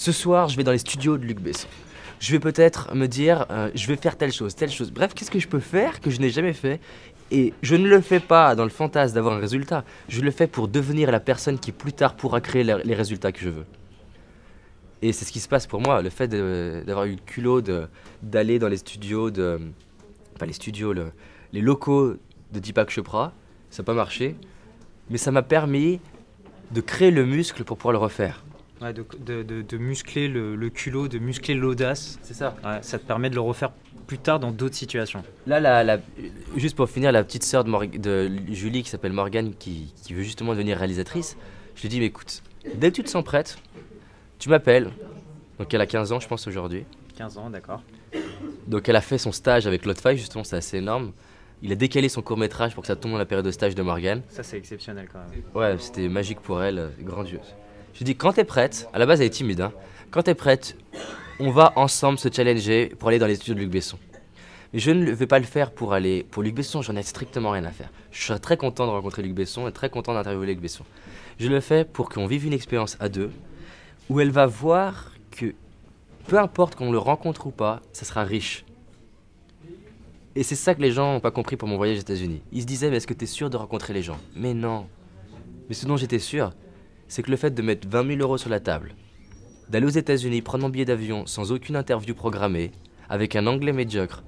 Ce 0.00 0.12
soir, 0.12 0.48
je 0.48 0.56
vais 0.56 0.64
dans 0.64 0.72
les 0.72 0.78
studios 0.78 1.18
de 1.18 1.26
Luc 1.26 1.40
Besson. 1.40 1.68
Je 2.20 2.32
vais 2.32 2.38
peut-être 2.38 2.94
me 2.94 3.06
dire, 3.06 3.44
euh, 3.50 3.70
je 3.74 3.86
vais 3.86 3.96
faire 3.96 4.16
telle 4.16 4.32
chose, 4.32 4.54
telle 4.54 4.70
chose. 4.70 4.90
Bref, 4.90 5.12
qu'est-ce 5.12 5.30
que 5.30 5.38
je 5.38 5.46
peux 5.46 5.60
faire 5.60 6.00
que 6.00 6.08
je 6.08 6.20
n'ai 6.22 6.30
jamais 6.30 6.54
fait 6.54 6.80
Et 7.30 7.52
je 7.60 7.76
ne 7.76 7.86
le 7.86 8.00
fais 8.00 8.18
pas 8.18 8.54
dans 8.54 8.64
le 8.64 8.70
fantasme 8.70 9.14
d'avoir 9.14 9.34
un 9.34 9.40
résultat. 9.40 9.84
Je 10.08 10.22
le 10.22 10.30
fais 10.30 10.46
pour 10.46 10.68
devenir 10.68 11.10
la 11.10 11.20
personne 11.20 11.58
qui 11.58 11.70
plus 11.70 11.92
tard 11.92 12.14
pourra 12.16 12.40
créer 12.40 12.64
les 12.64 12.94
résultats 12.94 13.30
que 13.30 13.40
je 13.40 13.50
veux. 13.50 13.66
Et 15.02 15.12
c'est 15.12 15.26
ce 15.26 15.32
qui 15.32 15.38
se 15.38 15.48
passe 15.48 15.66
pour 15.66 15.82
moi. 15.82 16.00
Le 16.00 16.08
fait 16.08 16.28
d'avoir 16.28 17.04
eu 17.04 17.16
le 17.16 17.22
culot 17.26 17.60
d'aller 18.22 18.58
dans 18.58 18.68
les 18.68 18.78
studios 18.78 19.30
de. 19.30 19.60
Pas 20.38 20.46
les 20.46 20.54
studios, 20.54 20.94
les 21.52 21.60
locaux 21.60 22.14
de 22.52 22.58
Deepak 22.58 22.88
Chopra, 22.88 23.34
ça 23.68 23.82
n'a 23.82 23.84
pas 23.84 23.92
marché. 23.92 24.34
Mais 25.10 25.18
ça 25.18 25.30
m'a 25.30 25.42
permis 25.42 26.00
de 26.70 26.80
créer 26.80 27.10
le 27.10 27.26
muscle 27.26 27.64
pour 27.64 27.76
pouvoir 27.76 27.92
le 27.92 27.98
refaire 27.98 28.42
de, 28.80 29.76
muscler 29.76 30.28
le, 30.28 30.68
culot, 30.70 31.08
de 31.08 31.18
muscler 31.18 31.54
l'audace. 31.54 32.18
C'est 32.22 32.34
ça. 32.34 32.56
ça 32.82 32.98
te 32.98 33.04
permet 33.04 33.30
de 33.30 33.34
le 33.34 33.40
refaire 33.40 33.72
plus 34.06 34.18
tard 34.18 34.40
dans 34.40 34.50
d'autres 34.50 34.74
situations. 34.74 35.22
Là, 35.46 35.60
la, 35.60 35.98
juste 36.56 36.76
pour 36.76 36.88
finir, 36.90 37.12
la 37.12 37.22
petite 37.22 37.44
sœur 37.44 37.62
de, 37.62 37.96
de, 37.96 38.30
Julie 38.52 38.82
qui 38.82 38.88
s'appelle 38.88 39.12
Morgane, 39.12 39.54
qui, 39.54 39.92
veut 40.10 40.22
justement 40.22 40.52
devenir 40.52 40.78
réalisatrice, 40.78 41.36
je 41.76 41.82
lui 41.82 41.88
dis, 41.88 42.00
mais 42.00 42.06
écoute, 42.06 42.42
dès 42.74 42.90
que 42.90 42.96
tu 42.96 43.04
te 43.04 43.08
sens 43.08 43.22
prête, 43.22 43.58
tu 44.38 44.48
m'appelles. 44.48 44.90
Donc 45.58 45.72
elle 45.72 45.80
a 45.80 45.86
15 45.86 46.12
ans, 46.12 46.20
je 46.20 46.26
pense, 46.26 46.46
aujourd'hui. 46.48 46.84
15 47.16 47.38
ans, 47.38 47.50
d'accord. 47.50 47.82
Donc 48.66 48.88
elle 48.88 48.96
a 48.96 49.00
fait 49.00 49.18
son 49.18 49.30
stage 49.30 49.66
avec 49.66 49.84
Lot 49.84 49.96
justement, 50.16 50.42
c'est 50.42 50.56
assez 50.56 50.78
énorme. 50.78 51.12
Il 51.62 51.70
a 51.70 51.74
décalé 51.76 52.08
son 52.08 52.22
court 52.22 52.38
métrage 52.38 52.74
pour 52.74 52.82
que 52.82 52.88
ça 52.88 52.96
tombe 52.96 53.12
dans 53.12 53.18
la 53.18 53.26
période 53.26 53.44
de 53.44 53.50
stage 53.50 53.74
de 53.74 53.82
Morgane. 53.82 54.22
Ça, 54.28 54.42
c'est 54.42 54.56
exceptionnel 54.56 55.08
quand 55.12 55.18
même. 55.18 55.42
Ouais, 55.54 55.78
c'était 55.78 56.08
magique 56.08 56.40
pour 56.40 56.62
elle, 56.62 56.90
grandiose. 57.00 57.54
Je 58.00 58.04
dis, 58.06 58.16
quand 58.16 58.32
t'es 58.32 58.44
prête, 58.44 58.88
à 58.94 58.98
la 58.98 59.04
base 59.04 59.20
elle 59.20 59.26
est 59.26 59.30
timide, 59.30 59.60
hein, 59.60 59.72
quand 60.10 60.22
t'es 60.22 60.34
prête, 60.34 60.74
on 61.38 61.50
va 61.50 61.74
ensemble 61.76 62.18
se 62.18 62.30
challenger 62.32 62.86
pour 62.98 63.10
aller 63.10 63.18
dans 63.18 63.26
les 63.26 63.34
studios 63.34 63.52
de 63.52 63.60
Luc 63.60 63.68
Besson. 63.68 63.98
Mais 64.72 64.78
je 64.78 64.90
ne 64.90 65.12
vais 65.12 65.26
pas 65.26 65.38
le 65.38 65.44
faire 65.44 65.70
pour 65.70 65.92
aller 65.92 66.24
pour 66.30 66.42
Luc 66.42 66.54
Besson, 66.54 66.80
j'en 66.80 66.96
ai 66.96 67.02
strictement 67.02 67.50
rien 67.50 67.64
à 67.64 67.70
faire. 67.70 67.90
Je 68.10 68.22
serais 68.22 68.38
très 68.38 68.56
content 68.56 68.86
de 68.86 68.90
rencontrer 68.90 69.22
Luc 69.22 69.34
Besson 69.34 69.68
et 69.68 69.72
très 69.72 69.90
content 69.90 70.14
d'interviewer 70.14 70.46
Luc 70.46 70.60
Besson. 70.60 70.82
Je 71.38 71.48
le 71.48 71.60
fais 71.60 71.84
pour 71.84 72.08
qu'on 72.08 72.26
vive 72.26 72.46
une 72.46 72.54
expérience 72.54 72.96
à 73.00 73.10
deux 73.10 73.30
où 74.08 74.18
elle 74.18 74.30
va 74.30 74.46
voir 74.46 75.12
que 75.30 75.52
peu 76.26 76.38
importe 76.38 76.76
qu'on 76.76 76.92
le 76.92 76.98
rencontre 76.98 77.48
ou 77.48 77.50
pas, 77.50 77.82
ça 77.92 78.06
sera 78.06 78.24
riche. 78.24 78.64
Et 80.34 80.42
c'est 80.42 80.56
ça 80.56 80.74
que 80.74 80.80
les 80.80 80.90
gens 80.90 81.12
n'ont 81.12 81.20
pas 81.20 81.32
compris 81.32 81.56
pour 81.56 81.68
mon 81.68 81.76
voyage 81.76 81.98
aux 81.98 82.00
États-Unis. 82.00 82.40
Ils 82.50 82.62
se 82.62 82.66
disaient, 82.66 82.88
mais 82.88 82.96
est-ce 82.96 83.06
que 83.06 83.12
tu 83.12 83.24
es 83.24 83.26
sûr 83.26 83.50
de 83.50 83.58
rencontrer 83.58 83.92
les 83.92 84.02
gens? 84.02 84.16
Mais 84.34 84.54
non. 84.54 84.86
Mais 85.68 85.74
ce 85.74 85.84
dont 85.84 85.98
j'étais 85.98 86.18
sûr, 86.18 86.54
c'est 87.10 87.24
que 87.24 87.30
le 87.30 87.36
fait 87.36 87.50
de 87.50 87.60
mettre 87.60 87.88
20 87.88 88.06
000 88.06 88.20
euros 88.20 88.38
sur 88.38 88.48
la 88.50 88.60
table, 88.60 88.94
d'aller 89.68 89.84
aux 89.84 89.90
États-Unis 89.90 90.42
prendre 90.42 90.62
mon 90.62 90.70
billet 90.70 90.84
d'avion 90.84 91.26
sans 91.26 91.50
aucune 91.50 91.74
interview 91.74 92.14
programmée, 92.14 92.70
avec 93.08 93.34
un 93.34 93.48
anglais 93.48 93.72
médiocre, 93.72 94.22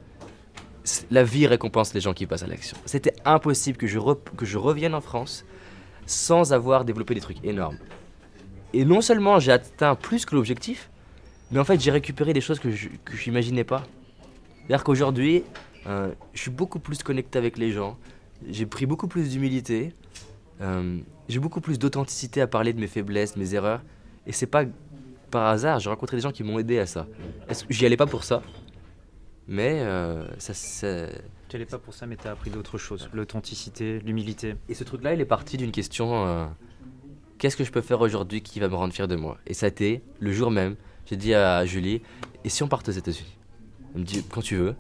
la 1.13 1.23
vie 1.23 1.47
récompense 1.47 1.95
les 1.95 2.01
gens 2.01 2.13
qui 2.13 2.27
passent 2.27 2.43
à 2.43 2.49
l'action. 2.49 2.77
C'était 2.85 3.15
impossible 3.25 3.79
que 3.79 3.87
je, 3.87 4.01
que 4.37 4.45
je 4.45 4.59
revienne 4.59 4.97
en 4.97 5.01
France 5.01 5.45
sans 6.07 6.53
avoir 6.53 6.85
développé 6.85 7.15
des 7.15 7.21
trucs 7.21 7.43
énormes. 7.45 7.79
Et 8.73 8.85
non 8.85 9.01
seulement 9.01 9.39
j'ai 9.39 9.53
atteint 9.53 9.95
plus 9.95 10.27
que 10.27 10.35
l'objectif, 10.35 10.91
mais 11.53 11.61
en 11.61 11.65
fait 11.65 11.81
j'ai 11.81 11.93
récupéré 11.93 12.33
des 12.33 12.41
choses 12.41 12.59
que 12.59 12.73
je 12.73 12.89
n'imaginais 13.27 13.65
pas. 13.65 13.85
C'est-à-dire 14.67 14.83
qu'aujourd'hui, 14.83 15.45
euh, 15.87 16.11
je 16.35 16.41
suis 16.41 16.51
beaucoup 16.51 16.81
plus 16.81 17.01
connecté 17.05 17.39
avec 17.39 17.59
les 17.59 17.71
gens, 17.71 17.97
j'ai 18.51 18.67
pris 18.67 18.87
beaucoup 18.87 19.07
plus 19.07 19.29
d'humilité, 19.29 19.93
euh, 20.61 20.99
j'ai 21.33 21.41
beaucoup 21.41 21.61
plus 21.61 21.79
d'authenticité 21.79 22.41
à 22.41 22.47
parler 22.47 22.73
de 22.73 22.81
mes 22.81 22.87
faiblesses, 22.87 23.35
de 23.35 23.41
mes 23.41 23.55
erreurs. 23.55 23.83
Et 24.27 24.33
c'est 24.33 24.47
pas 24.47 24.65
par 25.31 25.47
hasard, 25.47 25.81
j'ai 25.81 25.89
rencontré 25.89 26.19
des 26.19 26.23
gens 26.23 26.31
qui 26.31 26.45
m'ont 26.45 26.59
aidé 26.59 26.79
à 26.79 26.87
ça. 26.87 27.07
J'y 27.71 27.87
allais 27.87 27.97
pas 27.97 28.07
pour 28.07 28.23
ça, 28.23 28.43
mais 29.49 29.81
euh, 29.81 30.25
ça. 30.39 30.53
Tu 31.49 31.57
allais 31.57 31.65
pas 31.65 31.79
pour 31.79 31.95
ça, 31.95 32.07
mais 32.07 32.17
tu 32.17 32.29
as 32.29 32.33
appris 32.33 32.51
d'autres 32.51 32.77
choses 32.77 33.09
l'authenticité, 33.13 33.99
l'humilité. 34.01 34.57
Et 34.69 34.75
ce 34.75 34.85
truc-là, 34.85 35.15
il 35.15 35.21
est 35.21 35.27
parti 35.27 35.57
d'une 35.57 35.73
question 35.73 36.27
euh, 36.27 36.47
qu'est-ce 37.39 37.57
que 37.57 37.65
je 37.65 37.73
peux 37.73 37.81
faire 37.81 38.03
aujourd'hui 38.03 38.43
qui 38.43 38.61
va 38.61 38.69
me 38.69 38.75
rendre 38.75 38.93
fier 38.93 39.09
de 39.09 39.17
moi? 39.17 39.39
Et 39.47 39.55
ça 39.55 39.67
a 39.67 39.69
été 39.71 40.03
le 40.21 40.33
jour 40.33 40.51
même, 40.51 40.77
j'ai 41.07 41.17
dit 41.17 41.35
à 41.35 41.65
Julie 41.65 42.03
et 42.45 42.49
si 42.51 42.63
on 42.63 42.69
part 42.69 42.83
aux 42.87 42.91
États-Unis? 42.91 43.39
Elle 43.95 44.01
me 44.03 44.07
dit 44.07 44.25
quand 44.31 44.43
tu 44.43 44.57
veux. 44.57 44.75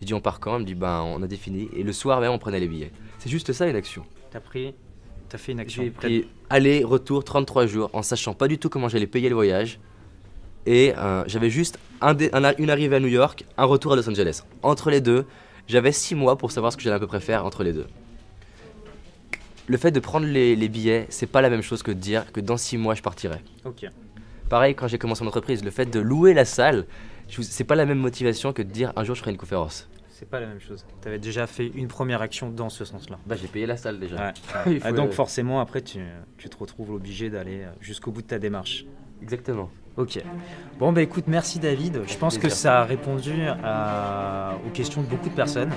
J'ai 0.00 0.06
dit 0.06 0.14
on 0.14 0.20
part 0.20 0.40
quand? 0.40 0.56
Elle 0.56 0.62
me 0.62 0.66
dit 0.66 0.74
ben 0.74 1.00
on 1.02 1.22
a 1.22 1.26
défini. 1.28 1.68
Et 1.76 1.84
le 1.84 1.92
soir 1.92 2.20
même, 2.20 2.32
on 2.32 2.38
prenait 2.38 2.60
les 2.60 2.68
billets. 2.68 2.92
C'est 3.18 3.30
juste 3.30 3.52
ça 3.52 3.68
une 3.68 3.76
action. 3.76 4.04
T'as 4.30 4.40
pris 4.40 4.74
fait 5.38 5.52
une 5.52 5.60
action. 5.60 5.82
J'ai 5.82 5.90
pris 5.90 6.26
aller, 6.50 6.84
retour, 6.84 7.24
33 7.24 7.66
jours, 7.66 7.90
en 7.92 8.02
sachant 8.02 8.34
pas 8.34 8.48
du 8.48 8.58
tout 8.58 8.68
comment 8.68 8.88
j'allais 8.88 9.06
payer 9.06 9.28
le 9.28 9.34
voyage. 9.34 9.78
Et 10.66 10.94
euh, 10.96 11.24
j'avais 11.26 11.50
juste 11.50 11.78
un, 12.00 12.16
une 12.58 12.70
arrivée 12.70 12.96
à 12.96 13.00
New 13.00 13.08
York, 13.08 13.44
un 13.56 13.64
retour 13.64 13.92
à 13.92 13.96
Los 13.96 14.08
Angeles. 14.08 14.42
Entre 14.62 14.90
les 14.90 15.00
deux, 15.00 15.26
j'avais 15.66 15.92
6 15.92 16.14
mois 16.14 16.36
pour 16.36 16.52
savoir 16.52 16.72
ce 16.72 16.76
que 16.76 16.82
j'allais 16.82 16.96
à 16.96 17.00
peu 17.00 17.06
près 17.06 17.20
faire 17.20 17.44
entre 17.44 17.64
les 17.64 17.72
deux. 17.72 17.86
Le 19.66 19.76
fait 19.76 19.90
de 19.90 20.00
prendre 20.00 20.26
les, 20.26 20.68
billets, 20.68 21.06
c'est 21.08 21.26
pas 21.26 21.40
la 21.40 21.50
même 21.50 21.62
chose 21.62 21.82
que 21.82 21.90
de 21.90 21.98
dire 21.98 22.30
que 22.32 22.40
dans 22.40 22.56
6 22.56 22.78
mois 22.78 22.94
je 22.94 23.02
partirai. 23.02 23.38
Ok. 23.64 23.86
Pareil 24.48 24.74
quand 24.74 24.86
j'ai 24.88 24.98
commencé 24.98 25.24
mon 25.24 25.28
entreprise, 25.28 25.64
le 25.64 25.70
fait 25.70 25.86
de 25.86 26.00
louer 26.00 26.34
la 26.34 26.44
salle, 26.44 26.86
c'est 27.28 27.64
pas 27.64 27.74
la 27.74 27.86
même 27.86 27.98
motivation 27.98 28.52
que 28.52 28.62
de 28.62 28.70
dire 28.70 28.92
un 28.96 29.04
jour 29.04 29.14
je 29.14 29.20
ferai 29.20 29.30
une 29.30 29.38
conférence 29.38 29.88
c'est 30.22 30.28
pas 30.30 30.38
la 30.38 30.46
même 30.46 30.60
chose. 30.60 30.86
Tu 31.00 31.08
avais 31.08 31.18
déjà 31.18 31.48
fait 31.48 31.66
une 31.74 31.88
première 31.88 32.22
action 32.22 32.48
dans 32.48 32.68
ce 32.68 32.84
sens-là. 32.84 33.18
Bah, 33.26 33.34
j'ai 33.34 33.48
payé 33.48 33.66
la 33.66 33.76
salle 33.76 33.98
déjà. 33.98 34.32
Ah, 34.84 34.92
donc 34.92 35.10
forcément, 35.10 35.58
après, 35.58 35.80
tu, 35.80 35.98
tu 36.38 36.48
te 36.48 36.56
retrouves 36.56 36.92
obligé 36.92 37.28
d'aller 37.28 37.62
euh, 37.62 37.70
jusqu'au 37.80 38.12
bout 38.12 38.22
de 38.22 38.28
ta 38.28 38.38
démarche. 38.38 38.86
Exactement. 39.20 39.68
Ok. 39.96 40.22
Bon, 40.78 40.92
bah 40.92 41.02
écoute, 41.02 41.24
merci 41.26 41.58
David. 41.58 42.02
Je 42.06 42.16
pense 42.16 42.38
que 42.38 42.48
ça 42.48 42.82
a 42.82 42.84
répondu 42.84 43.32
à, 43.64 44.54
aux 44.64 44.70
questions 44.70 45.02
de 45.02 45.08
beaucoup 45.08 45.28
de 45.28 45.34
personnes. 45.34 45.72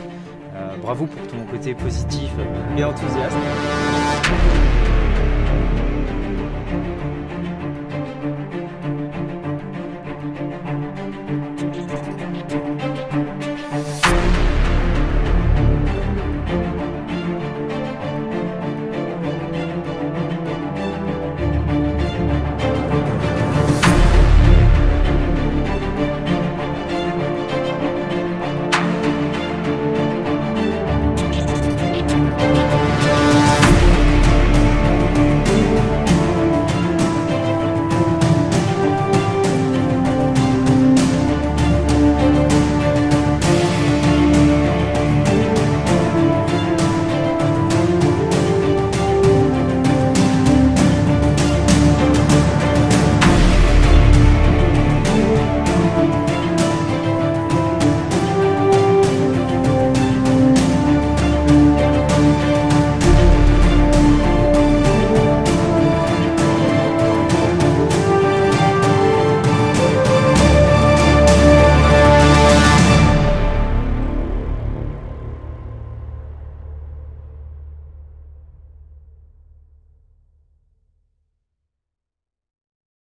Euh, 0.54 0.78
bravo 0.78 1.08
pour 1.08 1.26
ton 1.28 1.44
côté 1.46 1.74
positif 1.74 2.30
et 2.78 2.84
enthousiaste. 2.84 3.38